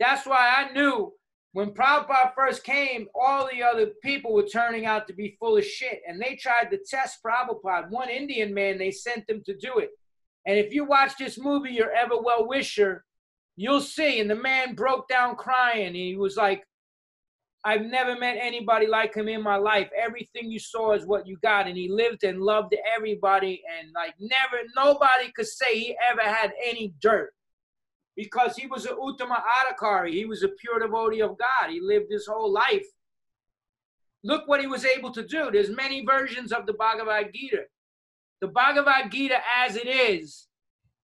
[0.00, 1.12] That's why I knew
[1.52, 5.66] when Prabhupada first came, all the other people were turning out to be full of
[5.66, 6.00] shit.
[6.08, 7.90] And they tried to test Prabhupada.
[7.90, 9.90] One Indian man, they sent him to do it.
[10.48, 13.04] And if you watch this movie, Your Ever Well Wisher,
[13.56, 14.18] you'll see.
[14.18, 15.94] And the man broke down crying.
[15.94, 16.64] He was like,
[17.64, 19.90] I've never met anybody like him in my life.
[19.94, 21.66] Everything you saw is what you got.
[21.66, 23.62] And he lived and loved everybody.
[23.78, 27.34] And like, never, nobody could say he ever had any dirt
[28.16, 30.12] because he was a Uttama Adhikari.
[30.12, 31.68] He was a pure devotee of God.
[31.68, 32.86] He lived his whole life.
[34.24, 35.50] Look what he was able to do.
[35.50, 37.64] There's many versions of the Bhagavad Gita.
[38.40, 40.46] The Bhagavad Gita, as it is,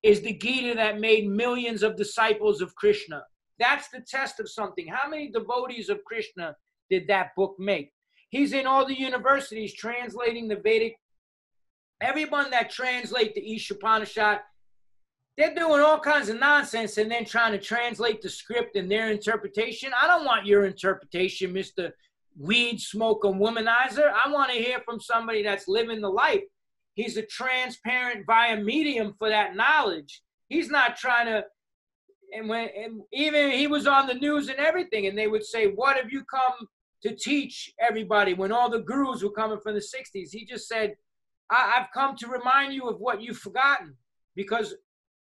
[0.02, 3.22] is the Gita that made millions of disciples of Krishna.
[3.58, 4.86] That's the test of something.
[4.86, 6.56] How many devotees of Krishna
[6.90, 7.92] did that book make?
[8.30, 10.96] He's in all the universities translating the Vedic.
[12.00, 14.40] Everyone that translate the Ishopanishad,
[15.36, 19.10] they're doing all kinds of nonsense and then trying to translate the script and their
[19.10, 19.92] interpretation.
[20.00, 21.92] I don't want your interpretation, Mr.
[22.38, 24.12] Weed Smoker Womanizer.
[24.12, 26.42] I want to hear from somebody that's living the life.
[26.94, 30.22] He's a transparent via medium for that knowledge.
[30.48, 31.44] He's not trying to
[32.32, 35.68] and when and even he was on the news and everything, and they would say,
[35.68, 36.68] "What have you come
[37.02, 40.96] to teach everybody?" When all the gurus were coming from the '60s, he just said,
[41.50, 43.96] I- "I've come to remind you of what you've forgotten,
[44.34, 44.74] because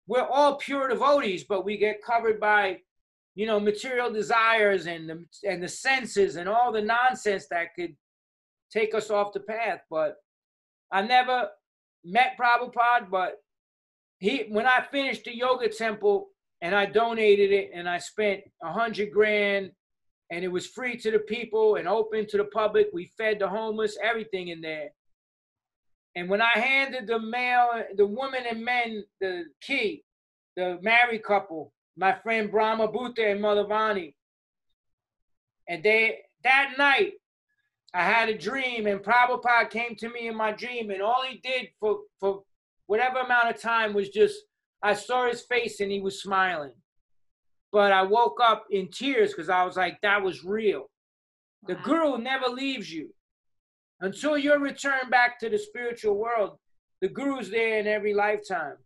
[0.07, 2.81] we're all pure devotees, but we get covered by,
[3.35, 7.95] you know, material desires and the and the senses and all the nonsense that could
[8.71, 10.17] take us off the path." But
[10.91, 11.49] I never
[12.03, 13.35] met Prabhupada, but
[14.19, 16.29] he when I finished the yoga temple
[16.61, 19.71] and I donated it and I spent a hundred grand
[20.31, 22.87] and it was free to the people and open to the public.
[22.93, 24.89] We fed the homeless, everything in there.
[26.15, 30.03] And when I handed the male, the woman and men the key,
[30.55, 34.13] the married couple, my friend Brahma Bhutta and Madhavani,
[35.67, 37.13] and they that night
[37.93, 41.37] I had a dream and Prabhupada came to me in my dream and all he
[41.37, 42.43] did for for
[42.85, 44.35] whatever amount of time was just
[44.83, 46.73] I saw his face and he was smiling.
[47.71, 50.89] But I woke up in tears because I was like, that was real.
[51.67, 51.81] The Wow.
[51.83, 53.13] guru never leaves you.
[54.01, 56.57] Until you're returned back to the spiritual world,
[57.01, 58.77] the guru's there in every lifetime.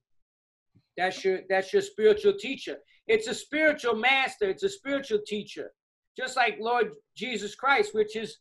[0.98, 2.78] That's your that's your spiritual teacher.
[3.08, 5.72] It's a spiritual master, it's a spiritual teacher.
[6.18, 8.38] Just like Lord Jesus Christ, which is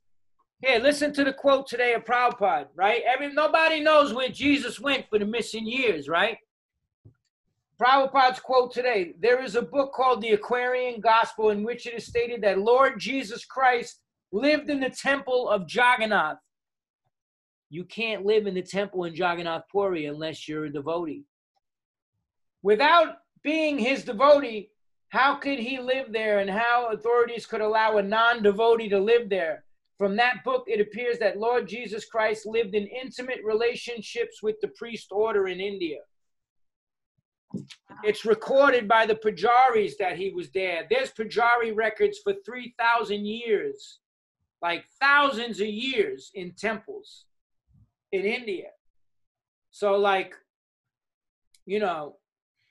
[0.62, 3.02] here, listen to the quote today of Prabhupada, right?
[3.04, 6.38] Every nobody knows where Jesus went for the missing years, right?
[7.80, 12.06] Prabhupada's quote today there is a book called the Aquarian Gospel in which it is
[12.06, 16.38] stated that Lord Jesus Christ lived in the temple of Jagannath.
[17.68, 21.24] You can't live in the temple in Jagannath Puri unless you're a devotee.
[22.62, 24.70] Without being his devotee,
[25.08, 29.28] how could he live there and how authorities could allow a non devotee to live
[29.28, 29.64] there?
[30.02, 34.72] From that book, it appears that Lord Jesus Christ lived in intimate relationships with the
[34.76, 35.98] priest order in India.
[38.02, 40.88] It's recorded by the Pujaris that he was there.
[40.90, 44.00] There's Pujari records for 3,000 years,
[44.60, 47.26] like thousands of years in temples
[48.10, 48.70] in India.
[49.70, 50.34] So, like,
[51.64, 52.16] you know,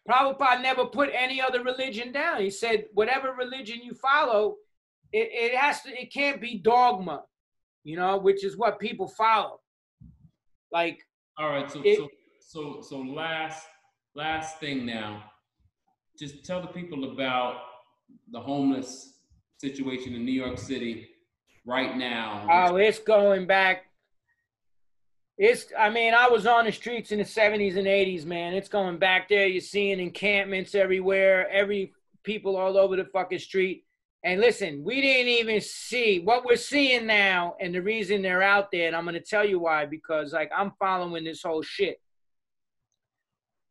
[0.06, 2.42] Prabhupada never put any other religion down.
[2.42, 4.58] He said, whatever religion you follow,
[5.14, 7.24] it, it has to, it can't be dogma,
[7.84, 9.60] you know, which is what people follow.
[10.72, 11.00] Like,
[11.38, 12.10] All right, so It- so
[12.44, 13.66] so so last
[14.16, 15.24] last thing now.
[16.20, 17.62] Just tell the people about
[18.32, 19.20] the homeless
[19.58, 21.08] situation in New York City
[21.66, 22.46] right now.
[22.52, 23.84] Oh, it's going back.
[25.38, 28.54] It's, I mean, I was on the streets in the 70s and 80s, man.
[28.54, 29.48] It's going back there.
[29.48, 31.94] You're seeing encampments everywhere, every
[32.24, 33.86] people all over the fucking street.
[34.24, 38.72] And listen, we didn't even see what we're seeing now, and the reason they're out
[38.72, 42.00] there, and I'm to tell you why, because like I'm following this whole shit.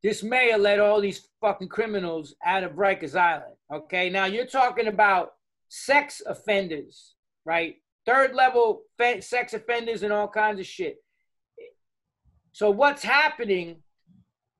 [0.03, 3.55] This mayor let all these fucking criminals out of Rikers Island.
[3.73, 5.33] Okay, now you're talking about
[5.69, 7.15] sex offenders,
[7.45, 7.77] right?
[8.07, 10.97] Third level fe- sex offenders and all kinds of shit.
[12.53, 13.77] So what's happening?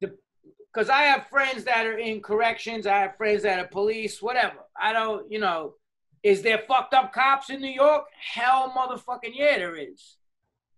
[0.01, 4.59] Because I have friends that are in corrections, I have friends that are police, whatever.
[4.81, 5.75] I don't, you know,
[6.23, 8.05] is there fucked up cops in New York?
[8.35, 10.17] Hell, motherfucking yeah, there is.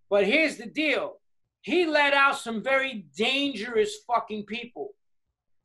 [0.09, 1.19] But here's the deal:
[1.63, 4.91] he let out some very dangerous fucking people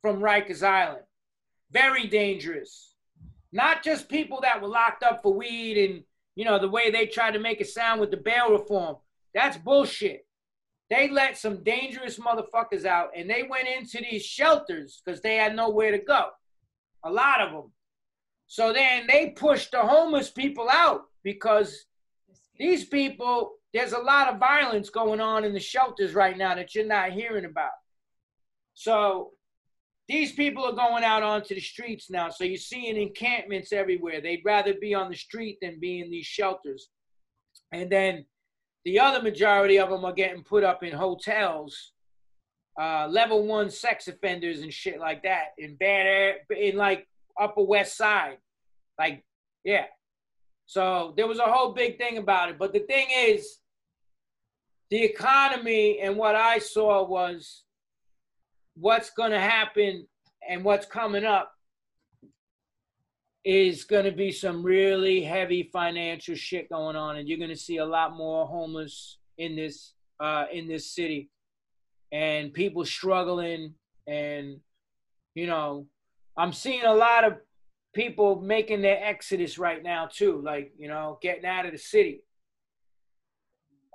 [0.02, 1.04] from Rikers Island.
[1.70, 2.94] Very dangerous.
[3.52, 6.02] Not just people that were locked up for weed and
[6.34, 8.96] you know the way they tried to make it sound with the bail reform.
[9.34, 10.26] That's bullshit.
[10.90, 15.54] They let some dangerous motherfuckers out and they went into these shelters because they had
[15.54, 16.30] nowhere to go.
[17.04, 17.72] A lot of them.
[18.48, 21.84] So then they pushed the homeless people out because
[22.58, 26.74] these people, there's a lot of violence going on in the shelters right now that
[26.74, 27.70] you're not hearing about.
[28.72, 29.32] So
[30.08, 32.30] these people are going out onto the streets now.
[32.30, 34.22] So you're seeing encampments everywhere.
[34.22, 36.88] They'd rather be on the street than be in these shelters.
[37.70, 38.24] And then
[38.86, 41.92] the other majority of them are getting put up in hotels,
[42.80, 47.06] uh, level one sex offenders and shit like that in bad air, in like
[47.40, 48.38] Upper West Side.
[48.98, 49.24] Like,
[49.64, 49.84] yeah.
[50.66, 52.58] So there was a whole big thing about it.
[52.58, 53.58] But the thing is,
[54.90, 57.64] the economy and what I saw was
[58.74, 60.06] what's going to happen
[60.48, 61.52] and what's coming up
[63.44, 67.56] is going to be some really heavy financial shit going on and you're going to
[67.56, 71.30] see a lot more homeless in this uh, in this city
[72.12, 73.72] and people struggling
[74.06, 74.58] and
[75.34, 75.86] you know
[76.38, 77.34] i'm seeing a lot of
[77.94, 82.22] people making their exodus right now too like you know getting out of the city.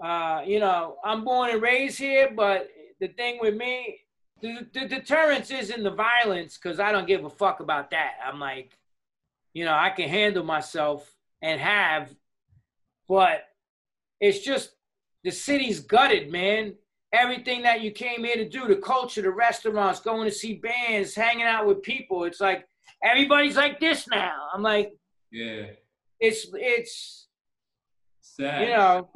[0.04, 2.68] Uh, you know i'm born and raised here but
[3.00, 4.00] the thing with me
[4.42, 8.14] the, the deterrence isn't the violence because i don't give a fuck about that.
[8.26, 8.78] I'm like
[9.54, 11.10] you know i can handle myself
[11.42, 12.14] and have
[13.08, 13.44] but
[14.20, 14.72] it's just
[15.24, 16.74] the city's gutted man
[17.14, 21.14] everything that you came here to do the culture the restaurants going to see bands
[21.14, 22.24] hanging out with people.
[22.24, 22.68] It's like
[23.04, 24.48] everybody's like this now.
[24.54, 24.94] I'm like
[25.32, 25.68] Yeah.
[26.20, 27.28] it's it's
[28.22, 28.64] Sad.
[28.64, 29.10] you know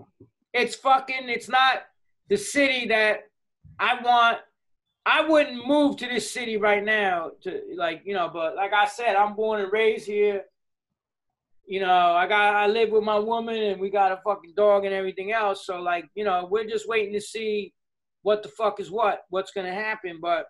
[0.53, 1.83] it's fucking it's not
[2.29, 3.21] the city that
[3.79, 4.39] i want.
[5.05, 8.85] I wouldn't move to this city right now to like you know but like i
[8.85, 10.43] said i'm born and raised here.
[11.65, 14.85] You know i got i live with my woman and we got a fucking dog
[14.85, 15.65] and everything else.
[15.65, 17.73] So like you know we're just waiting to see
[18.27, 20.47] what the fuck is what what's gonna happen but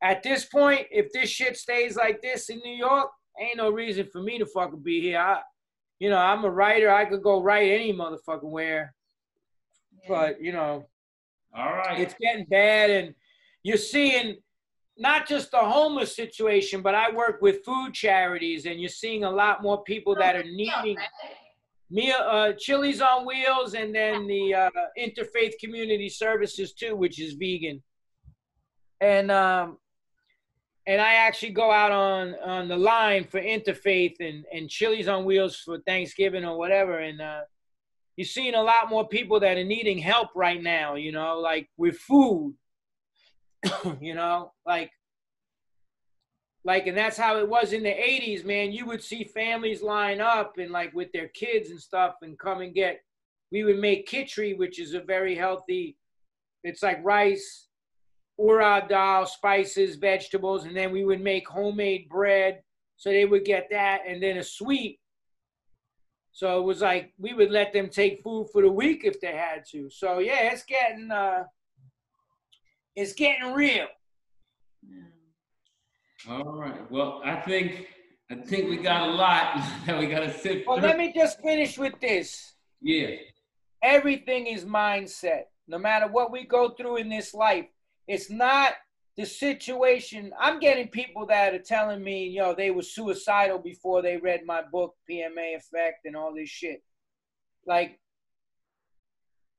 [0.00, 3.10] at this point if this shit stays like this in new york
[3.40, 5.18] ain't no reason for me to fucking be here.
[5.18, 5.40] I,
[5.98, 6.88] you know i'm a writer.
[6.88, 8.94] I could go write any motherfucking where
[10.06, 10.86] but you know
[11.52, 11.98] All right.
[11.98, 13.14] it's getting bad and
[13.64, 14.36] you're seeing
[14.96, 19.30] not just the homeless situation but i work with food charities and you're seeing a
[19.42, 20.96] lot more people that are needing
[21.90, 27.34] me uh chili's on wheels and then the uh interfaith community services too which is
[27.34, 27.82] vegan.
[29.00, 29.78] And um
[30.86, 35.24] and i actually go out on on the line for interfaith and and chili's on
[35.24, 36.98] wheels for thanksgiving or whatever.
[36.98, 37.42] And uh
[38.18, 41.68] you're seeing a lot more people that are needing help right now you know like
[41.76, 42.52] with food
[44.00, 44.90] you know like
[46.68, 48.72] like and that's how it was in the 80s man.
[48.72, 52.60] You would see families line up and like with their kids and stuff and come
[52.60, 53.00] and get
[53.50, 55.96] we would make kitri which is a very healthy
[56.64, 57.68] it's like rice
[58.38, 62.60] urad dal spices vegetables and then we would make homemade bread.
[62.98, 65.00] So they would get that and then a sweet.
[66.32, 69.32] So it was like we would let them take food for the week if they
[69.32, 69.88] had to.
[69.88, 71.44] So yeah it's getting uh
[72.94, 73.86] it's getting real
[76.28, 76.90] All right.
[76.90, 77.86] Well, I think
[78.30, 80.88] I think we got a lot that we got to sit well through.
[80.88, 83.16] let me just finish with this Yeah.
[83.82, 85.44] everything is mindset.
[85.68, 87.66] No matter what we go through in this life,
[88.06, 88.72] it's not
[89.16, 90.32] the situation.
[90.40, 94.44] I'm getting people that are telling me, you know, they were suicidal before they read
[94.46, 96.82] my book, PMA Effect, and all this shit.
[97.66, 97.98] Like,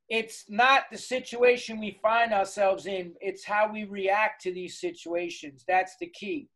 [0.09, 5.63] it's not the situation we find ourselves in, it's how we react to these situations.
[5.67, 6.49] That's the key,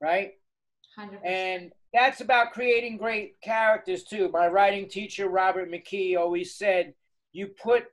[0.00, 0.32] right?
[0.98, 1.18] 100%.
[1.24, 4.30] And that's about creating great characters too.
[4.32, 6.94] My writing teacher, Robert McKee, always said,
[7.32, 7.84] you put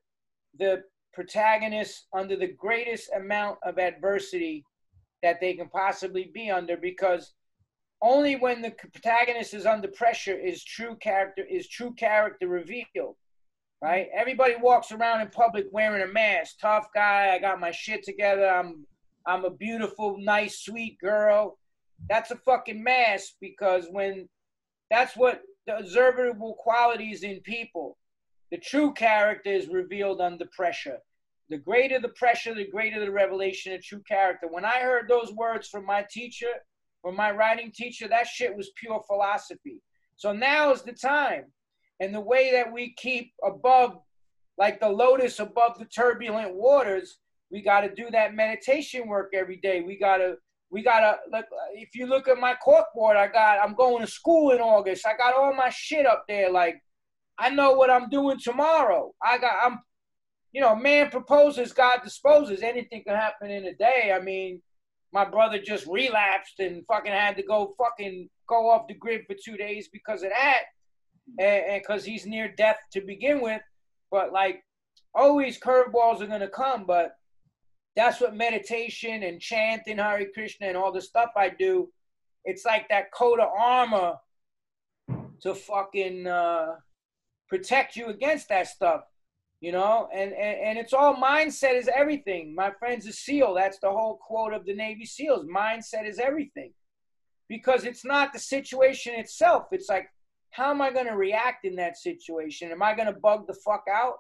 [0.58, 4.64] the protagonist under the greatest amount of adversity
[5.22, 7.34] that they can possibly be under because
[8.02, 13.16] only when the protagonist is under pressure is true character is true character revealed
[13.84, 14.08] right?
[14.16, 16.56] Everybody walks around in public wearing a mask.
[16.62, 18.48] Tough guy i got my shit together.
[18.48, 18.86] I'm
[19.26, 21.60] i'm a beautiful nice sweet girl.
[22.10, 24.30] That's a fucking mask because when
[24.90, 27.98] that's what the observable qualities in people.
[28.52, 31.00] The true character is revealed under pressure.
[31.50, 34.48] The greater the pressure the greater the revelation of true character.
[34.50, 36.54] When i heard those words from my teacher
[37.02, 39.82] from my writing teacher that shit was pure philosophy.
[40.16, 41.52] So now is the time
[42.00, 44.00] and the way that we keep above
[44.58, 47.18] like the lotus above the turbulent waters
[47.54, 49.82] we got to do that meditation work every day.
[49.82, 50.38] We got to
[50.72, 51.46] we gotta look
[51.76, 55.06] if you look at my corkboard i got i'm going to school in august.
[55.06, 56.52] I got all my shit up there.
[56.52, 56.82] Like
[57.38, 59.14] i know what i'm doing tomorrow.
[59.22, 59.80] I got i'm
[60.52, 62.64] you know man proposes god disposes.
[62.64, 64.12] Anything can happen in a day.
[64.16, 64.64] I mean
[65.14, 69.36] my brother just relapsed and fucking had to go fucking go off the grid for
[69.36, 70.64] two days because of that
[71.40, 73.62] and because he's near death to begin with
[74.12, 74.64] but like
[75.16, 77.16] always curveballs are gonna come but
[77.96, 81.90] that's what meditation and chanting Hare Krishna and all the stuff I do.
[82.46, 84.16] It's like that coat of armor
[85.42, 86.76] to fucking uh,
[87.48, 89.02] protect you against that stuff,
[89.62, 90.10] you know.
[90.14, 92.56] And, and and it's all mindset is everything.
[92.56, 93.54] My friend's a SEAL.
[93.54, 95.46] That's the whole quote of the Navy SEALs.
[95.46, 96.74] Mindset is everything,
[97.48, 99.68] because it's not the situation itself.
[99.72, 100.08] It's like,
[100.54, 102.72] how am I going to react in that situation?
[102.72, 104.16] Am I going to bug the fuck out,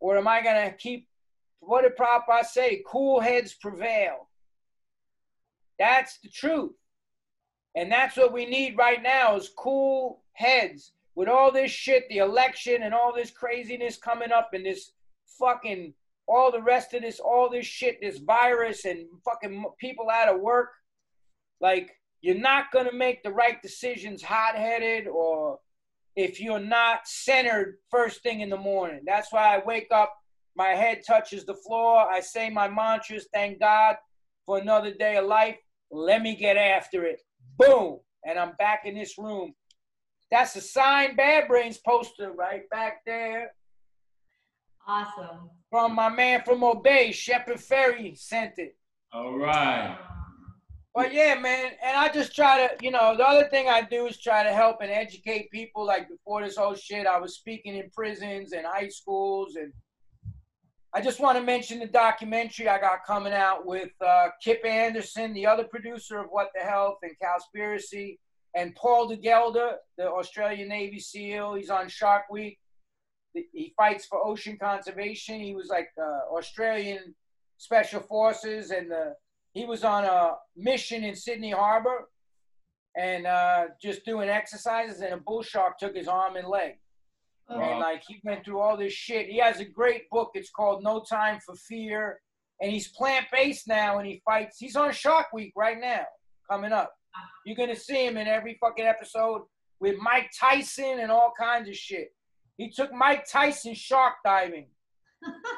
[0.00, 1.06] or am I going to keep
[1.60, 2.82] what did Prabhupada say?
[2.86, 4.28] Cool heads prevail.
[5.78, 6.72] That's the truth.
[7.74, 12.18] And that's what we need right now is cool heads with all this shit, the
[12.18, 14.92] election and all this craziness coming up and this
[15.38, 15.92] fucking
[16.28, 20.40] all the rest of this, all this shit, this virus and fucking people out of
[20.40, 20.70] work.
[21.60, 25.58] Like, you're not gonna make the right decisions hot headed or
[26.16, 29.00] if you're not centered first thing in the morning.
[29.06, 30.14] That's why I wake up,
[30.56, 33.96] my head touches the floor, I say my mantras, thank God
[34.46, 35.56] for another day of life.
[35.90, 37.20] Let me get after it.
[37.58, 38.00] Boom.
[38.24, 39.54] And I'm back in this room.
[40.30, 43.52] That's a signed Bad Brains poster right back there.
[44.88, 45.50] Awesome.
[45.70, 48.76] From my man from Obey, Shepard Fairey sent it.
[49.12, 49.98] All right.
[50.96, 54.06] But yeah, man, and I just try to, you know, the other thing I do
[54.06, 55.84] is try to help and educate people.
[55.84, 59.74] Like before this whole shit, I was speaking in prisons and high schools, and
[60.94, 65.34] I just want to mention the documentary I got coming out with uh, Kip Anderson,
[65.34, 68.16] the other producer of What the Health and Cowspiracy,
[68.54, 71.56] and Paul de Gelder, the Australian Navy SEAL.
[71.56, 72.58] He's on Shark Week.
[73.34, 75.40] He fights for ocean conservation.
[75.40, 77.14] He was like uh, Australian
[77.58, 79.10] Special Forces, and uh,
[79.56, 82.08] he was on a mission in Sydney Harbor,
[82.96, 85.00] and uh, just doing exercises.
[85.00, 86.74] And a bull shark took his arm and leg,
[87.48, 89.28] Oh, and like he went through all this shit.
[89.28, 90.30] He has a great book.
[90.34, 92.20] It's called No Time for Fear,
[92.60, 94.58] and he's plant based now, and he fights.
[94.58, 96.04] He's on Shark Week right now,
[96.50, 96.92] coming up.
[97.46, 99.42] You're gonna see him in every fucking episode
[99.80, 102.08] with Mike Tyson and all kinds of shit.
[102.58, 104.66] He took Mike Tyson shark diving.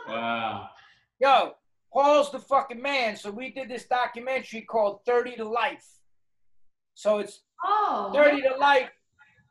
[0.09, 0.69] Wow.
[1.21, 1.53] Yo,
[1.93, 3.17] Paul's the fucking man.
[3.17, 5.87] So we did this documentary called 30 to Life.
[6.95, 8.91] So it's oh, 30 to Life.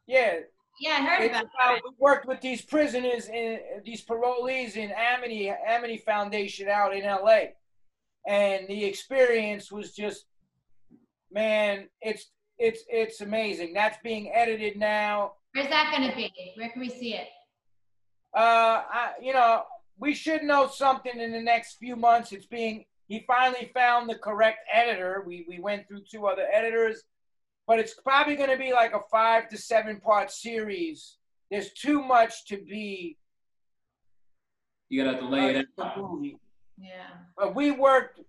[0.07, 0.39] Yeah.
[0.80, 1.81] yeah, I heard It's about that.
[1.84, 7.39] we worked with these prisoners in these parolees in Amity, Amity Foundation out in LA.
[8.27, 10.26] And the experience was just
[11.31, 12.27] man, it's
[12.57, 13.73] it's it's amazing.
[13.73, 15.34] That's being edited now.
[15.53, 16.31] Where's that going to be?
[16.57, 17.27] Where can we see it?
[18.35, 19.64] uh, I, you know,
[19.99, 22.32] we should know something in the next few months.
[22.32, 25.24] It's being, he finally found the correct editor.
[25.26, 27.03] We, we went through two other editors,
[27.65, 31.18] but it's probably going to be like a five to seven part series.
[31.49, 33.18] There's too much to be
[34.90, 35.98] You gotta have to lay it a out.
[35.98, 36.38] movie.
[36.78, 37.07] Yeah.
[37.38, 38.19] But we worked,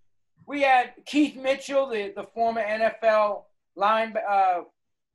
[0.46, 3.42] we had Keith Mitchell, the, the former NFL
[3.76, 4.60] line, uh,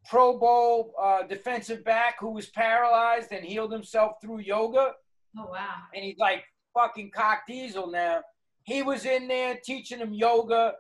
[0.10, 4.94] Pro Bowl uh, defensive back who was paralyzed and healed himself through yoga.
[5.38, 5.76] Oh, wow.
[5.96, 6.44] and he's like
[6.74, 8.22] fucking cock diesel now.
[8.64, 10.74] He was in there teaching him yoga.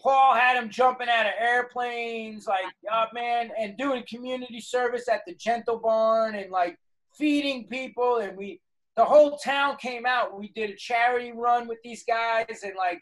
[0.00, 5.22] Paul had him jumping out of airplanes, like, oh man, and doing community service at
[5.26, 6.78] the Gentle Barn and like
[7.16, 8.18] feeding people.
[8.18, 8.60] And we,
[8.96, 10.38] the whole town came out.
[10.38, 13.00] We did a charity run with these guys, and like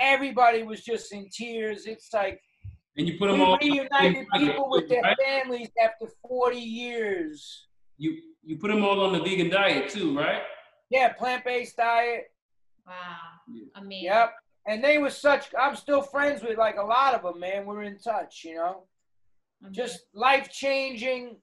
[0.00, 1.86] everybody was just in tears.
[1.86, 2.40] It's like
[2.96, 3.58] And you put we them all.
[3.60, 7.66] reunited people with their families after 40 years.
[7.98, 10.42] You you put them all on the vegan diet too, right?
[10.90, 12.24] Yeah, plant based diet.
[12.86, 12.92] Wow.
[13.52, 13.64] Yeah.
[13.76, 14.04] Amazing.
[14.04, 14.34] Yep.
[14.66, 17.66] And they were such, I'm still friends with like a lot of them, man.
[17.66, 18.84] We're in touch, you know?
[19.62, 19.74] Amazing.
[19.74, 21.36] Just life changing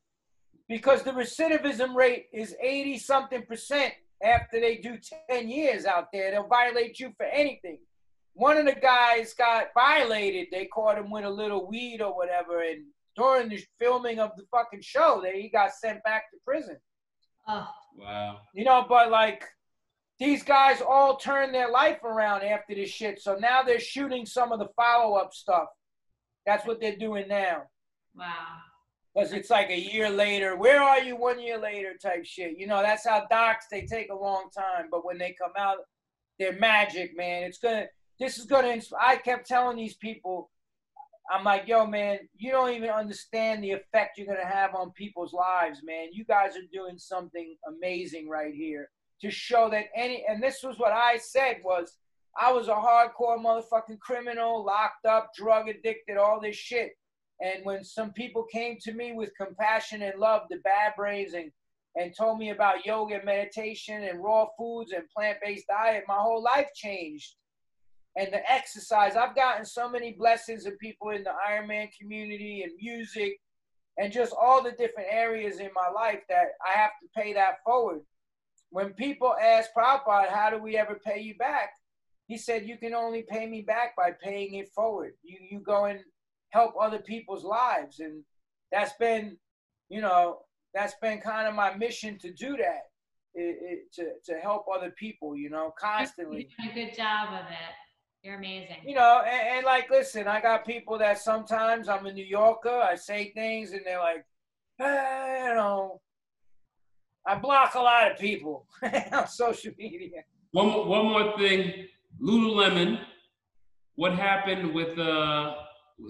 [0.68, 4.98] because the recidivism rate is 80 something percent after they do
[5.30, 6.32] 10 years out there.
[6.32, 7.80] They'll violate you for anything.
[8.34, 10.48] One of the guys got violated.
[10.52, 12.62] They caught him with a little weed or whatever.
[12.62, 16.78] And during the filming of the fucking show, that he got sent back to prison.
[17.48, 18.40] Oh, Wow.
[18.54, 19.44] You know, but like
[20.20, 23.22] these guys all turned their life around after this shit.
[23.22, 25.68] So now they're shooting some of the follow up stuff.
[26.46, 27.64] That's what they're doing now.
[28.16, 28.30] wow.
[29.14, 30.56] Because it's like a year later.
[30.56, 32.58] Where are you one year later type shit?
[32.58, 34.86] You know, that's how docs, they take a long time.
[34.90, 35.78] But when they come out,
[36.40, 37.44] they're magic, man.
[37.44, 37.88] It's going to,
[38.20, 40.50] this is going to, I kept telling these people,
[41.30, 45.34] I'm like, yo, man, you don't even understand the effect you're to have on people's
[45.34, 46.10] lives, man.
[46.12, 48.90] You guys are doing something amazing right here
[49.22, 51.98] to show that any, and this was what I said was,
[52.40, 56.92] I was a hardcore motherfucking criminal, locked up, drug addicted, all this shit.
[57.42, 61.52] And when some people came to me with compassion and love, the bad brains, and
[61.98, 66.42] and told me about yoga and meditation and raw foods and plant-based diet, my whole
[66.42, 67.36] life changed.
[68.18, 72.74] And the exercise, I've gotten so many blessings of people in the Ironman community and
[72.82, 73.40] music
[73.98, 77.64] and just all the different areas in my life that I have to pay that
[77.66, 78.02] forward.
[78.70, 81.72] When people ask Prabhupada, how do we ever pay you back?
[82.28, 85.14] He said, you can only pay me back by paying it forward.
[85.24, 86.00] You, you go and
[86.50, 88.00] help other people's lives.
[88.00, 88.24] And
[88.72, 89.38] that's been,
[89.90, 90.40] you know,
[90.74, 92.84] that's been kind of my mission to do that,
[93.36, 96.48] it, it, to, to help other people, you know, constantly.
[96.58, 97.76] You're doing a good job of it.
[98.24, 98.78] You're amazing.
[98.86, 102.70] you know, and, and like, listen, I got people that sometimes I'm a New Yorker,
[102.70, 104.24] I say things and they're like,
[104.80, 106.02] eh, you know,
[107.26, 108.68] I block a lot of people
[109.12, 110.24] on social media.
[110.52, 111.88] One, mo- one more thing,
[112.22, 113.00] Lululemon.
[113.96, 115.56] What happened with uh,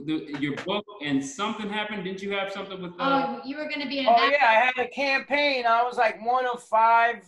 [0.05, 2.03] the, your book and something happened?
[2.03, 2.91] Didn't you have something with?
[2.99, 4.31] Uh, Oh, you were gonna be an Oh actor.
[4.31, 5.65] yeah, I had a campaign.
[5.65, 7.25] I was like one of five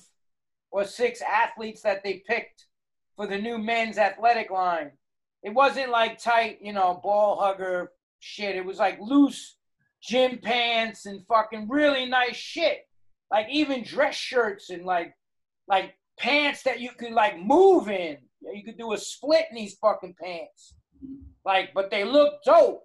[0.71, 2.67] or six athletes that they picked
[3.15, 4.91] for the new men's athletic line.
[5.43, 8.55] It wasn't like tight, you know, ball hugger shit.
[8.55, 9.57] It was like loose
[10.01, 12.87] gym pants and fucking really nice shit.
[13.31, 15.13] Like even dress shirts and like
[15.67, 18.17] like pants that you could like move in.
[18.41, 20.75] You could do a split in these fucking pants.
[21.45, 22.83] Like, but they look dope.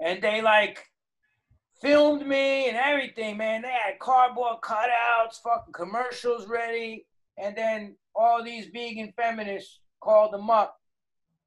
[0.00, 0.84] And they like
[1.80, 3.62] filmed me and everything, man.
[3.62, 7.06] They had cardboard cutouts, fucking commercials ready.
[7.38, 10.76] And then all these vegan feminists called them up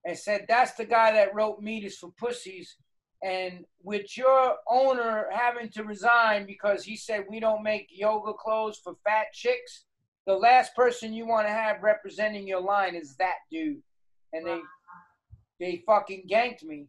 [0.05, 2.75] and said, That's the guy that wrote Meat is for Pussies.
[3.21, 8.79] And with your owner having to resign because he said we don't make yoga clothes
[8.81, 9.83] for fat chicks,
[10.25, 13.81] the last person you want to have representing your line is that dude.
[14.31, 14.59] And they
[15.59, 16.87] they fucking ganked me.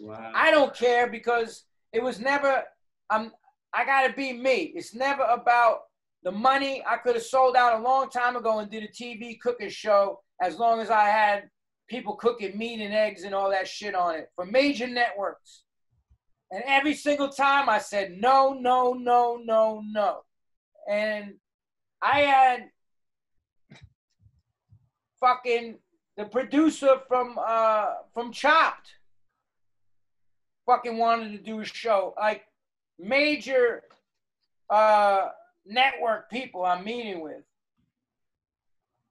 [0.00, 0.30] wow.
[0.34, 2.62] I don't care because it was never
[3.08, 3.32] I'm
[3.72, 4.72] I gotta be me.
[4.76, 5.80] It's never about
[6.22, 6.82] the money.
[6.86, 10.20] I could have sold out a long time ago and did a TV cooking show
[10.40, 11.48] as long as I had
[11.88, 15.64] people cooking meat and eggs and all that shit on it for major networks.
[16.50, 20.20] And every single time I said no, no, no, no, no.
[20.88, 21.34] And
[22.02, 22.70] I had
[25.20, 25.78] fucking
[26.16, 28.94] the producer from uh from Chopped
[30.66, 32.14] fucking wanted to do a show.
[32.16, 32.44] Like
[32.98, 33.82] major
[34.68, 35.28] uh
[35.66, 37.42] network people I'm meeting with.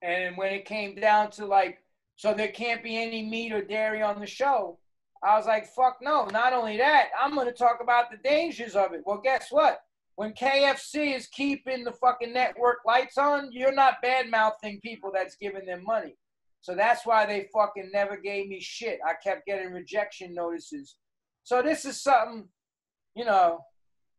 [0.02, 1.78] And when it came down to like,
[2.16, 4.78] so there can't be any meat or dairy on the show,
[5.22, 6.26] I was like, fuck no.
[6.26, 9.02] Not only that, I'm gonna talk about the dangers of it.
[9.04, 9.80] Well, guess what?
[10.16, 15.36] When KFC is keeping the fucking network lights on, you're not bad mouthing people that's
[15.36, 16.16] giving them money.
[16.62, 19.00] So that's why they fucking never gave me shit.
[19.06, 20.96] I kept getting rejection notices.
[21.42, 22.48] So this is something,
[23.14, 23.60] you know,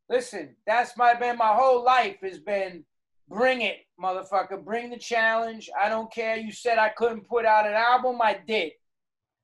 [0.10, 2.84] listen, that's my been my whole life has been
[3.30, 4.64] bring it, motherfucker.
[4.64, 5.69] Bring the challenge.
[5.80, 6.38] I don't care.
[6.38, 8.73] You said I couldn't put out an album, I did.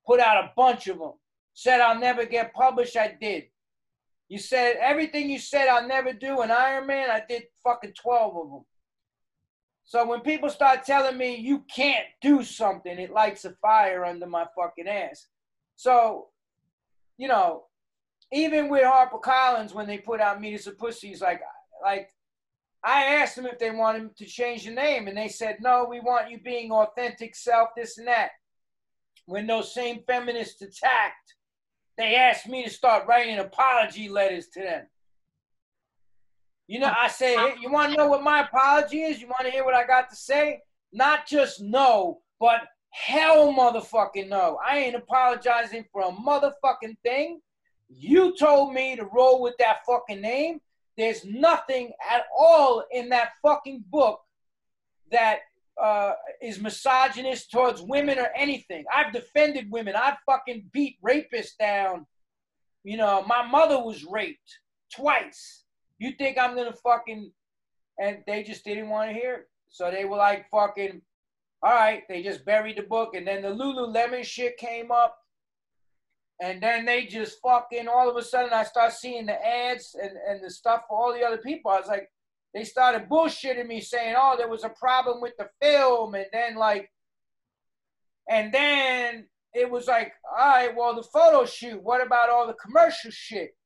[0.06, 1.12] Put out a bunch of them.
[1.54, 3.44] Said I'll never get published, I did.
[4.28, 8.36] You said everything you said I'll never do in Iron Man, I did fucking 12
[8.36, 8.64] of them.
[9.84, 14.26] So when people start telling me you can't do something, it lights a fire under
[14.26, 15.28] my fucking ass.
[15.76, 16.26] So,
[17.16, 17.64] you know,
[18.32, 21.40] even with Harper Collins, when they put out Meat is for Pussies, like,
[21.82, 22.10] like
[22.84, 25.86] I asked them if they wanted to change the name, and they said no.
[25.88, 28.30] We want you being authentic self, this and that.
[29.26, 31.34] When those same feminists attacked,
[31.96, 34.86] they asked me to start writing apology letters to them.
[36.66, 39.20] You know, I say, hey, you want to know what my apology is?
[39.20, 40.60] You want to hear what I got to say?
[40.92, 42.60] Not just no, but
[42.90, 44.58] hell motherfucking no.
[44.64, 47.40] I ain't apologizing for a motherfucking thing.
[47.88, 50.60] You told me to roll with that fucking name.
[50.96, 54.20] There's nothing at all in that fucking book
[55.10, 55.38] that
[55.80, 56.12] uh,
[56.42, 58.84] is misogynist towards women or anything.
[58.92, 59.94] I've defended women.
[59.96, 62.06] I've fucking beat rapists down.
[62.84, 64.58] You know, my mother was raped
[64.94, 65.64] twice.
[65.98, 67.30] You think I'm gonna fucking
[68.00, 69.48] and they just didn't want to hear it.
[69.68, 71.00] So they were like fucking
[71.62, 75.18] all right, they just buried the book and then the Lululemon shit came up.
[76.40, 80.12] And then they just fucking all of a sudden I start seeing the ads and,
[80.28, 81.70] and the stuff for all the other people.
[81.70, 82.08] I was like,
[82.54, 86.14] they started bullshitting me saying, oh, there was a problem with the film.
[86.14, 86.90] And then like,
[88.28, 92.54] and then it was like, all right, well, the photo shoot, what about all the
[92.54, 93.56] commercial shit?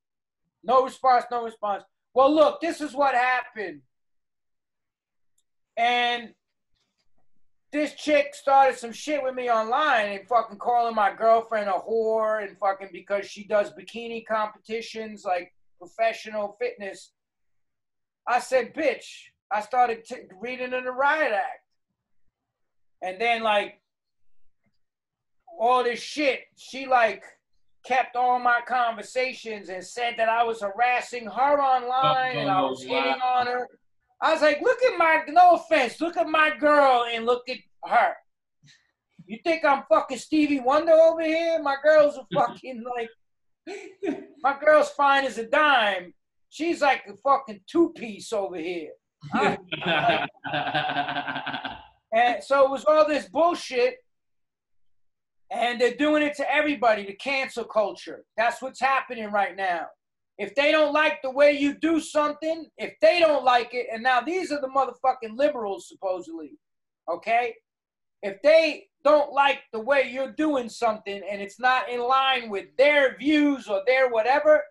[0.65, 1.85] No response, no response.
[2.15, 3.83] Well, look, this is what happened.
[5.77, 6.35] And
[7.73, 12.47] this chick started some shit with me online and fucking calling my girlfriend a whore
[12.47, 17.13] and fucking because she does bikini competitions like professional fitness.
[18.29, 19.07] I said, bitch.
[19.51, 21.61] I started t- reading in the riot act.
[23.03, 23.81] And then like
[25.59, 27.25] all this shit, she like
[27.85, 32.83] kept all my conversations and said that I was harassing her online and I was
[32.83, 33.67] hitting on her.
[34.23, 37.59] I was like, look at my, no offense, look at my girl and look at
[37.85, 38.15] her.
[39.27, 41.61] You think I'm fucking Stevie Wonder over here?
[41.61, 43.11] My girl's a fucking like,
[44.43, 46.15] my girl's fine as a dime.
[46.51, 48.91] She's like a fucking two piece over here.
[52.13, 53.97] And so it was all this bullshit.
[55.51, 58.25] And they're doing it to everybody, the cancel culture.
[58.37, 59.87] That's what's happening right now.
[60.39, 64.03] If they don't like the way you do something, if they don't like it, and
[64.03, 66.59] now these are the motherfucking liberals, supposedly,
[67.09, 67.55] okay?
[68.23, 72.67] If they don't like the way you're doing something and it's not in line with
[72.79, 74.63] their views or their whatever,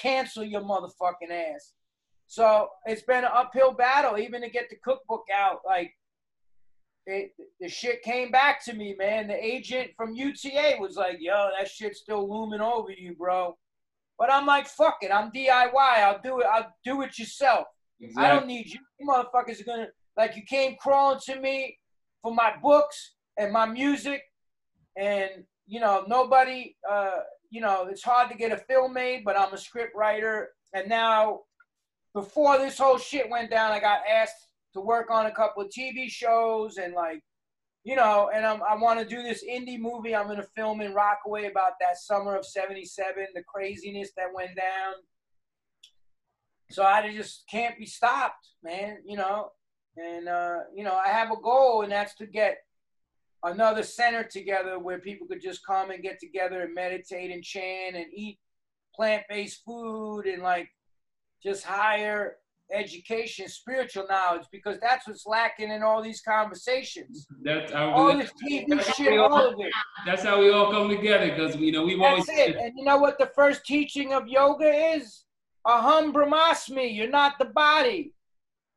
[0.00, 1.74] cancel your motherfucking ass.
[2.26, 5.60] So it's been an uphill battle, even to get the cookbook out.
[5.66, 5.92] Like,
[7.06, 9.28] it, the shit came back to me, man.
[9.28, 13.56] The agent from UTA was like, yo, that shit's still looming over you, bro.
[14.18, 15.12] But I'm like, fuck it.
[15.12, 15.72] I'm DIY.
[15.74, 16.46] I'll do it.
[16.50, 17.66] I'll do it yourself.
[18.00, 18.24] Exactly.
[18.24, 18.80] I don't need you.
[18.98, 21.78] You motherfuckers are gonna like you came crawling to me
[22.22, 24.22] for my books and my music,
[24.96, 25.30] and
[25.66, 26.74] you know nobody.
[26.88, 27.18] Uh,
[27.50, 30.88] you know it's hard to get a film made, but I'm a script writer, and
[30.88, 31.40] now
[32.14, 35.70] before this whole shit went down, I got asked to work on a couple of
[35.70, 37.22] TV shows and like.
[37.84, 40.14] You know, and I'm, I want to do this indie movie.
[40.14, 44.56] I'm going to film in Rockaway about that summer of 77, the craziness that went
[44.56, 44.94] down
[46.70, 48.98] so I just can't be stopped, man.
[49.04, 49.50] You know,
[49.96, 52.58] and uh, you know I have a goal, and that's to get
[53.42, 57.96] another center together where people could just come and get together and meditate and chant
[57.96, 58.38] and eat
[58.94, 60.68] plant-based food and like
[61.40, 62.36] just higher
[62.72, 67.26] education, spiritual knowledge, because that's what's lacking in all these conversations.
[67.42, 69.72] That's how All we, this TV shit, all of it.
[70.06, 72.56] that's how we all come together because you know we've always That's it.
[72.56, 75.24] And you know what the first teaching of yoga is?
[75.66, 76.94] Aham Brahmasmi.
[76.94, 78.12] You're not the body.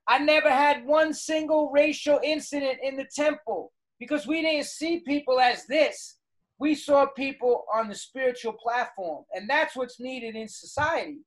[0.07, 5.39] I never had one single racial incident in the temple because we didn't see people
[5.39, 6.17] as this.
[6.59, 11.19] We saw people on the spiritual platform, and that's what's needed in society.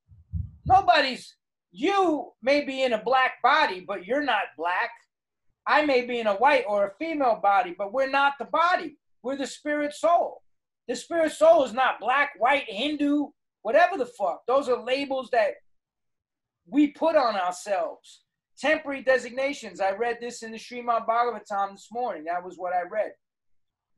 [0.67, 1.35] Nobody's,
[1.75, 4.91] you may be in a black body, but you're not black.
[5.67, 8.97] I may be in a white or a female body, but we're not the body.
[9.25, 10.43] We're the spirit soul.
[10.87, 13.27] The spirit soul is not black, white, Hindu,
[13.63, 14.43] whatever the fuck.
[14.47, 15.55] Those are labels that
[16.69, 18.21] we put on ourselves.
[18.57, 19.81] Temporary designations.
[19.81, 22.23] I read this in the Srimad Bhagavatam this morning.
[22.25, 23.11] That was what I read.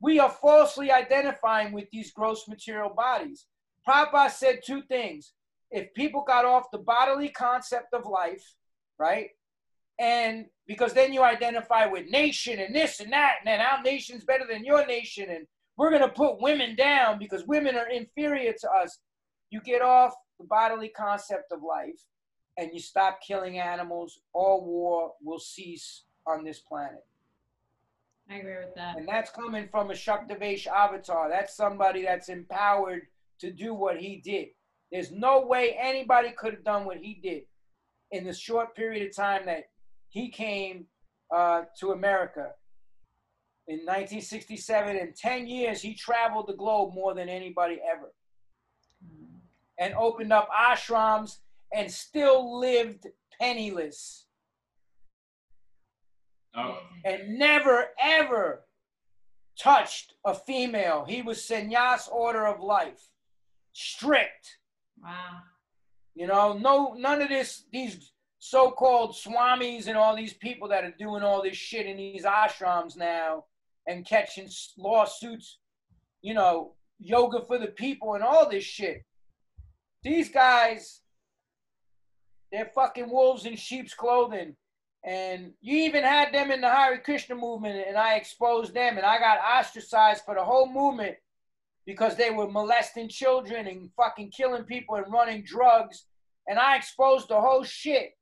[0.01, 3.47] We are falsely identifying with these gross material bodies.
[3.87, 5.35] Prabhupada said two things.
[5.71, 8.55] If people got off the bodily concept of life,
[8.99, 9.31] right?
[9.99, 14.25] And because then you identify with nation and this and that, and then our nation's
[14.25, 18.53] better than your nation, and we're going to put women down because women are inferior
[18.61, 18.99] to us.
[19.51, 22.01] You get off the bodily concept of life
[22.59, 27.05] and you stop killing animals, all war will cease on this planet.
[28.31, 28.97] I agree with that.
[28.97, 31.29] And that's coming from a Shaktyavesha avatar.
[31.29, 33.03] That's somebody that's empowered
[33.41, 34.49] to do what he did.
[34.91, 37.43] There's no way anybody could have done what he did
[38.13, 39.65] in the short period of time that
[40.09, 40.87] he came
[41.35, 42.53] uh, to America.
[43.69, 48.13] In 1967, in 10 years, he traveled the globe more than anybody ever
[49.79, 51.39] and opened up ashrams
[51.75, 53.07] and still lived
[53.41, 54.27] penniless
[56.57, 58.65] Oh, and never ever
[59.59, 61.05] touched a female.
[61.07, 63.11] He was sannyas order of life,
[63.75, 64.59] strict.
[65.03, 65.39] Wow.
[66.15, 67.65] You know, no, none of this.
[67.73, 72.25] These so-called swamis and all these people that are doing all this shit in these
[72.25, 73.45] ashrams now
[73.87, 74.49] and catching
[74.79, 75.59] lawsuits.
[76.23, 79.05] You know, yoga for the people and all this shit.
[80.03, 81.01] These guys,
[82.51, 84.57] they're fucking wolves in sheep's clothing.
[85.05, 89.07] And you even had them in the Hare Krishna movement, and I exposed them, and
[89.07, 91.17] I got ostracized for the whole movement
[91.87, 96.07] because they were molesting children and fucking killing people and running drugs.
[96.49, 98.13] And I exposed the whole shit.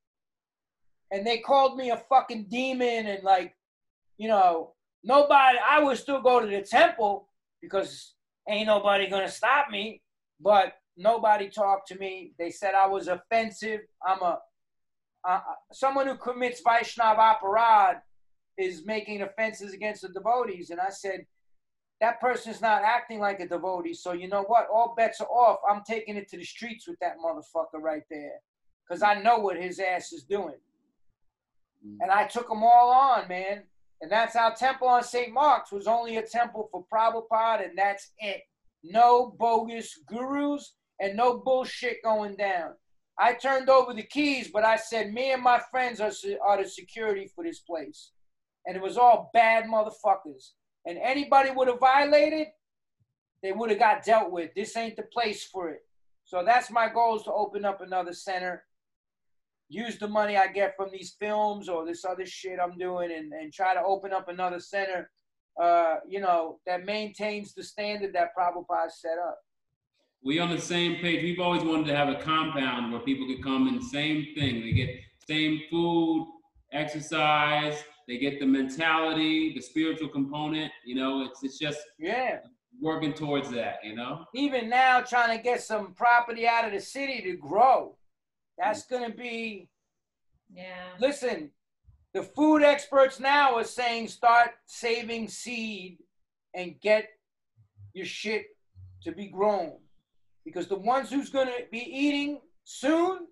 [1.10, 3.54] And they called me a fucking demon, and like,
[4.16, 7.28] you know, nobody, I would still go to the temple
[7.60, 8.14] because
[8.48, 10.02] ain't nobody gonna stop me.
[10.40, 12.32] But nobody talked to me.
[12.38, 13.80] They said I was offensive.
[14.06, 14.38] I'm a
[15.26, 15.40] uh,
[15.72, 18.00] someone who commits Vaishnav aparad
[18.58, 20.70] is making offenses against the devotees.
[20.70, 21.24] And I said,
[22.04, 23.94] that person's not acting like a devotee.
[23.94, 24.66] So you know what?
[24.70, 25.60] All bets are off.
[25.66, 28.40] I'm taking it to the streets with that motherfucker right there.
[28.86, 30.60] Because I know what his ass is doing.
[31.86, 31.96] Mm.
[32.02, 33.62] And I took them all on, man.
[34.02, 35.32] And that's our temple on St.
[35.32, 38.42] Mark's was only a temple for Prabhupada, and that's it.
[38.82, 42.72] No bogus gurus and no bullshit going down.
[43.18, 46.12] I turned over the keys, but I said, me and my friends are,
[46.44, 48.10] are the security for this place.
[48.66, 50.50] And it was all bad motherfuckers.
[50.86, 52.48] And anybody would have violated,
[53.42, 54.54] they would have got dealt with.
[54.54, 55.80] This ain't the place for it.
[56.24, 58.64] So that's my goal is to open up another center.
[59.68, 63.32] use the money I get from these films or this other shit I'm doing and,
[63.32, 65.10] and try to open up another center,
[65.60, 69.38] uh, you know, that maintains the standard that Prabhupada set up.
[70.22, 71.22] We on the same page.
[71.22, 74.62] We've always wanted to have a compound where people could come and same thing.
[74.62, 74.90] They get
[75.28, 76.26] same food,
[76.72, 77.76] exercise.
[78.06, 80.70] They get the mentality, the spiritual component.
[80.84, 82.40] You know, it's it's just Yeah.
[82.80, 83.84] working towards that.
[83.84, 84.26] You know.
[84.34, 87.96] Even now, trying to get some property out of the city to grow.
[88.58, 88.90] That's mm.
[88.90, 89.68] going to be
[90.52, 90.94] Yeah.
[90.98, 91.50] listen,
[92.12, 95.98] the food experts now are saying start saving seed
[96.54, 97.08] and get
[97.92, 98.46] your shit
[99.02, 99.80] to be grown.
[100.44, 103.26] Because the ones who's going to be eating soon,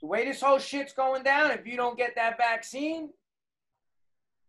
[0.00, 3.10] the way this whole shit's going down, if you don't get that vaccine,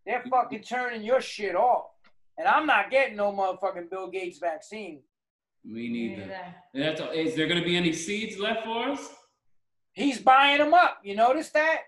[0.06, 1.86] they're fucking turning your shit off.
[2.38, 5.02] And I'm not getting no motherfucking Bill Gates vaccine.
[5.66, 6.28] We need Me that.
[6.28, 6.56] neither.
[6.74, 9.08] And That's, is there going to be any seeds left for us?
[9.94, 11.00] He's buying them up.
[11.04, 11.82] You notice that?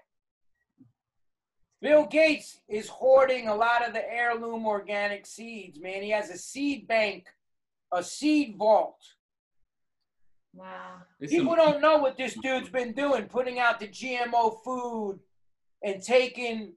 [1.81, 6.01] Bill Gates is hoarding a lot of the heirloom organic seeds, man.
[6.03, 7.25] He has a seed bank,
[7.91, 8.97] a seed vault.
[10.53, 11.01] Wow.
[11.21, 15.19] People some- don't know what this dude's been doing, putting out the GMO food
[15.83, 16.73] and taking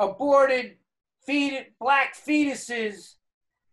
[0.00, 0.76] aborted
[1.24, 3.14] feed, black fetuses,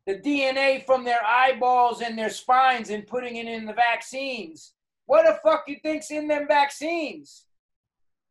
[0.05, 4.73] the DNA from their eyeballs and their spines, and putting it in the vaccines.
[5.05, 7.45] What the fuck you think's in them vaccines?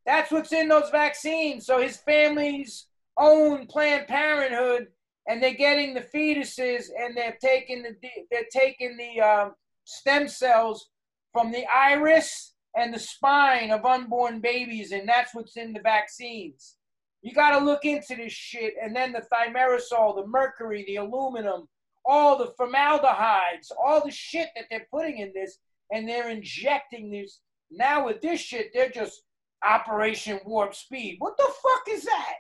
[0.05, 1.67] That's what's in those vaccines.
[1.67, 2.87] So his family's
[3.19, 4.89] own Planned Parenthood,
[5.27, 7.97] and they're getting the fetuses, and they're taking the
[8.31, 9.55] they're taking the um,
[9.85, 10.91] stem cells
[11.33, 16.77] from the iris and the spine of unborn babies, and that's what's in the vaccines.
[17.23, 21.69] You got to look into this shit, and then the thimerosal, the mercury, the aluminum,
[22.05, 25.59] all the formaldehydes, all the shit that they're putting in this,
[25.91, 27.41] and they're injecting this.
[27.71, 29.23] Now with this shit, they're just
[29.65, 31.17] Operation Warp Speed.
[31.19, 32.35] What the fuck is that?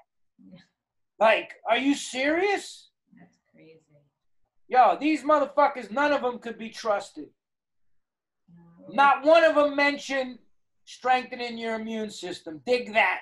[1.19, 2.91] Like, are you serious?
[3.19, 3.81] That's crazy.
[4.69, 7.27] Yo, these motherfuckers, none of them could be trusted.
[8.55, 8.95] No.
[8.95, 10.39] Not one of them mentioned
[10.85, 12.61] strengthening your immune system.
[12.67, 13.21] Dig that.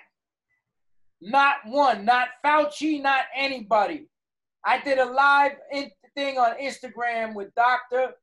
[1.30, 2.04] Not one.
[2.04, 4.08] Not Fauci, not anybody.
[4.64, 8.14] I did a live in- thing on Instagram with Dr.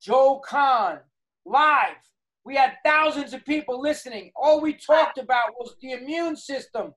[0.00, 1.00] Joel Kahn.
[1.44, 1.96] Live.
[2.44, 4.32] We had thousands of people listening.
[4.34, 6.94] All we talked about was the immune system.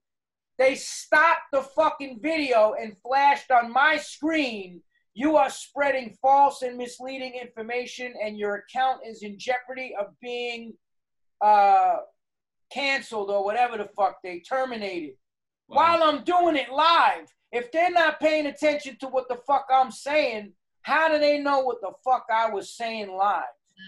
[0.58, 4.82] They stopped the fucking video and flashed on my screen
[5.18, 10.74] you are spreading false and misleading information, and your account is in jeopardy of being
[11.42, 11.96] uh,
[12.72, 15.16] canceled or whatever the fuck they terminated.
[15.68, 19.91] While I'm doing it live, if they're not paying attention to what the fuck I'm
[19.91, 23.44] saying, how do they know what the fuck I was saying live?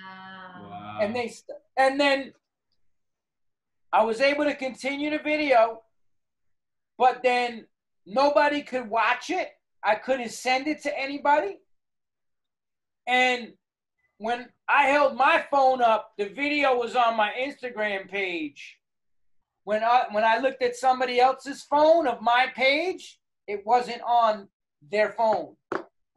[0.05, 0.69] Wow.
[0.69, 0.99] Wow.
[1.01, 2.33] And they st- and then
[3.91, 5.81] I was able to continue the video,
[6.97, 7.65] but then
[8.05, 9.49] nobody could watch it.
[9.83, 11.59] I couldn't send it to anybody.
[13.07, 13.53] And
[14.17, 18.78] when I held my phone up, the video was on my Instagram page.
[19.69, 24.47] When I when I looked at somebody else's phone of my page, it wasn't on
[24.89, 25.57] their phone.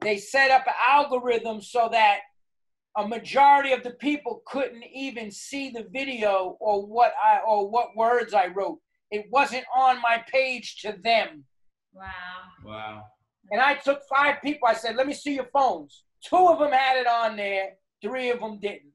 [0.01, 2.20] They set up an algorithm so that
[2.97, 7.95] a majority of the people couldn't even see the video or what I or what
[7.95, 8.79] words I wrote.
[9.11, 11.45] It wasn't on my page to them.
[11.93, 12.05] Wow.
[12.65, 13.03] wow.
[13.51, 14.66] And I took five people.
[14.66, 17.73] I said, "Let me see your phones." Two of them had it on there.
[18.01, 18.91] Three of them didn't.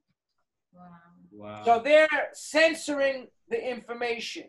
[1.38, 1.62] Wow.
[1.64, 4.46] So they're censoring the information.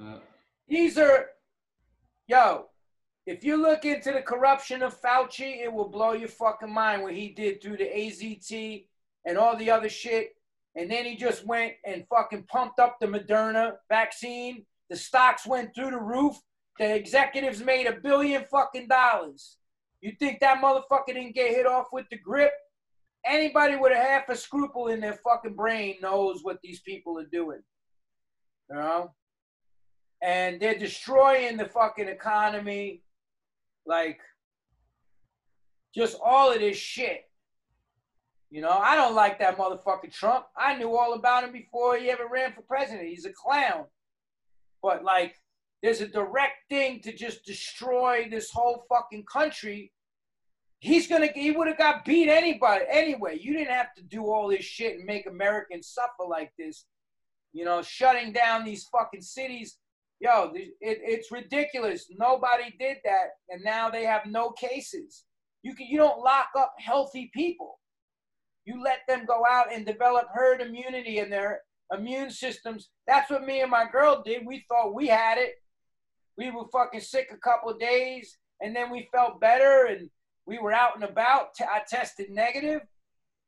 [0.00, 0.16] Uh,
[0.66, 1.26] These are,
[2.26, 2.68] yo,
[3.26, 7.12] if you look into the corruption of Fauci, it will blow your fucking mind what
[7.12, 8.86] he did through the AZT
[9.26, 10.30] and all the other shit.
[10.76, 14.64] And then he just went and fucking pumped up the Moderna vaccine.
[14.88, 16.36] The stocks went through the roof.
[16.78, 19.58] The executives made a billion fucking dollars.
[20.04, 22.52] You think that motherfucker didn't get hit off with the grip?
[23.26, 27.26] Anybody with a half a scruple in their fucking brain knows what these people are
[27.32, 27.62] doing.
[28.70, 29.10] You know?
[30.24, 33.02] and they're destroying the fucking economy.
[33.86, 34.20] Like,
[35.94, 37.28] just all of this shit.
[38.50, 40.46] You know, I don't like that motherfucker Trump.
[40.56, 43.08] I knew all about him before he ever ran for president.
[43.08, 43.84] He's a clown.
[44.82, 45.34] But, like,
[45.84, 49.92] there's a direct thing to just destroy this whole fucking country.
[50.80, 53.38] He's gonna, he would have got beat anybody anyway.
[53.40, 56.86] You didn't have to do all this shit and make Americans suffer like this.
[57.52, 59.78] You know, shutting down these fucking cities
[60.24, 62.06] yo, it, it's ridiculous.
[62.10, 65.24] Nobody did that, and now they have no cases.
[65.62, 67.78] You can, you don't lock up healthy people.
[68.64, 71.60] You let them go out and develop herd immunity in their
[71.92, 72.90] immune systems.
[73.06, 74.46] That's what me and my girl did.
[74.46, 75.52] We thought we had it.
[76.36, 80.10] We were fucking sick a couple days, and then we felt better, and
[80.46, 81.48] we were out and about.
[81.60, 82.82] I tested negative.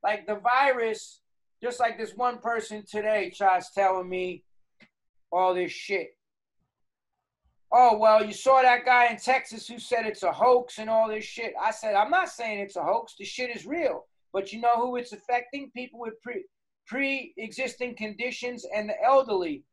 [0.02, 1.20] Like the virus,
[1.62, 4.44] just like this one person today tries telling me
[5.32, 6.10] all this shit.
[7.72, 11.08] Oh, well, you saw that guy in Texas who said it's a hoax and all
[11.08, 11.52] this shit.
[11.60, 13.14] I said, I'm not saying it's a hoax.
[13.18, 14.06] The shit is real.
[14.32, 15.70] But you know who it's affecting?
[15.74, 16.44] People with pre
[16.86, 19.64] pre existing conditions and the elderly,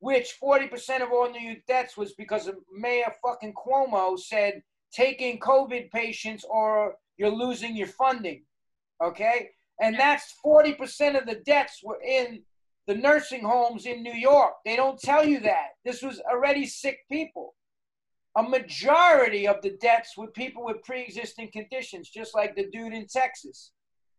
[0.00, 4.62] which 40% of all New York deaths was because of Mayor fucking Cuomo said,
[4.92, 8.42] taking COVID patients or you're losing your funding.
[9.02, 9.50] Okay?
[9.80, 12.42] And that's 40% of the deaths were in
[12.86, 14.54] the nursing homes in New York.
[14.64, 15.68] They don't tell you that.
[15.84, 17.54] This was already sick people.
[18.36, 22.92] A majority of the deaths were people with pre existing conditions, just like the dude
[22.92, 23.72] in Texas.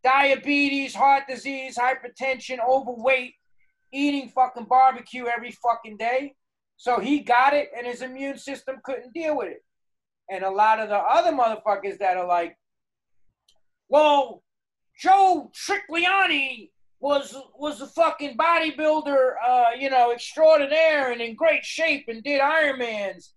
[0.04, 3.36] Diabetes, heart disease, hypertension, overweight,
[3.94, 6.36] eating fucking barbecue every fucking day.
[6.78, 9.64] So he got it and his immune system couldn't deal with it.
[10.30, 12.58] And a lot of the other motherfuckers that are like,
[13.90, 14.44] well,
[14.98, 16.70] Joe Tricliani
[17.00, 22.42] was was a fucking bodybuilder, uh, you know, extraordinaire and in great shape and did
[22.42, 23.30] Ironmans.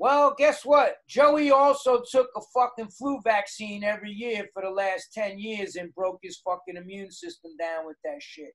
[0.00, 0.96] Well, guess what?
[1.08, 5.94] Joey also took a fucking flu vaccine every year for the last 10 years and
[5.94, 8.52] broke his fucking immune system down with that shit.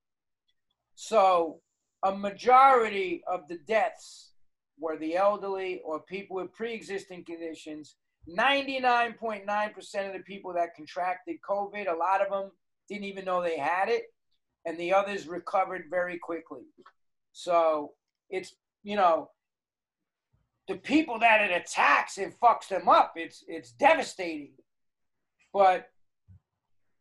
[0.95, 1.59] So,
[2.03, 4.31] a majority of the deaths
[4.79, 7.95] were the elderly or people with pre existing conditions.
[8.29, 12.51] 99.9% of the people that contracted COVID, a lot of them
[12.87, 14.03] didn't even know they had it
[14.65, 16.63] and the others recovered very quickly.
[17.31, 17.91] So
[18.29, 19.29] it's you know
[20.67, 23.13] the people that it attacks and fucks them up.
[23.15, 24.53] It's it's devastating.
[25.53, 25.89] But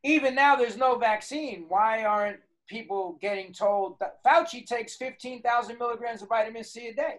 [0.04, 1.66] even now, there's no vaccine.
[1.68, 7.16] Why aren't people getting told that Fauci takes 15,000 milligrams of vitamin C a day?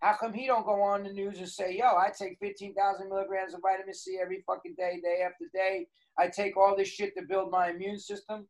[0.00, 3.54] How come he don't go on the news and say, yo, I take 15,000 milligrams
[3.54, 5.88] of vitamin C every fucking day, day after day.
[6.16, 8.46] I take all this shit to build my immune system.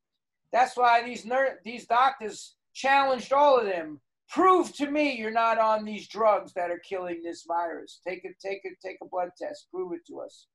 [0.53, 4.01] That's why these ner- these doctors challenged all of them.
[4.29, 8.01] Prove to me you're not on these drugs that are killing this virus.
[8.07, 9.69] Take it, take it, take a blood test.
[9.73, 10.49] Prove it to us.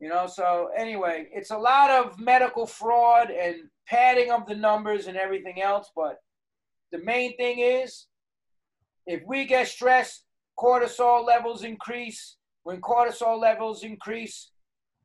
[0.00, 3.56] You know, so anyway, it's a lot of medical fraud and
[3.86, 5.90] padding of the numbers and everything else.
[5.94, 6.18] But
[6.92, 8.06] the main thing is
[9.06, 10.24] if we get stressed,
[10.58, 12.36] cortisol levels increase.
[12.62, 14.50] When cortisol levels increase,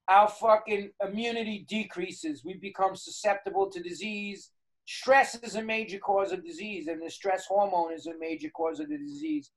[0.07, 2.43] our fucking immunity decreases.
[2.43, 4.51] We become susceptible to disease.
[4.87, 8.79] Stress is a major cause of disease, and the stress hormone is a major cause
[8.79, 9.51] of the disease.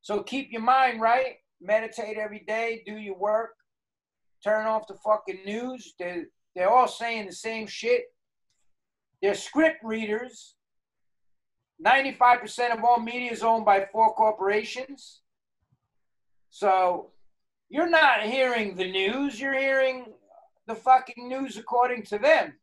[0.00, 1.34] So keep your mind right.
[1.60, 2.82] Meditate every day.
[2.86, 3.50] Do your work.
[4.42, 5.94] Turn off the fucking news.
[5.98, 8.04] They're, they're all saying the same shit.
[9.20, 10.54] They're script readers.
[11.84, 15.20] 95% of all media is owned by four corporations.
[16.50, 17.10] So
[17.68, 20.06] you're not hearing the news, you're hearing
[20.66, 22.54] the fucking news according to them.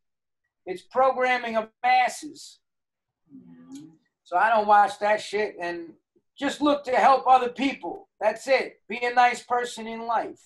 [0.66, 2.60] It's programming of masses.
[4.24, 5.94] So I don't watch that shit and
[6.38, 8.08] just look to help other people.
[8.20, 8.82] That's it.
[8.90, 10.42] Be a nice person in life,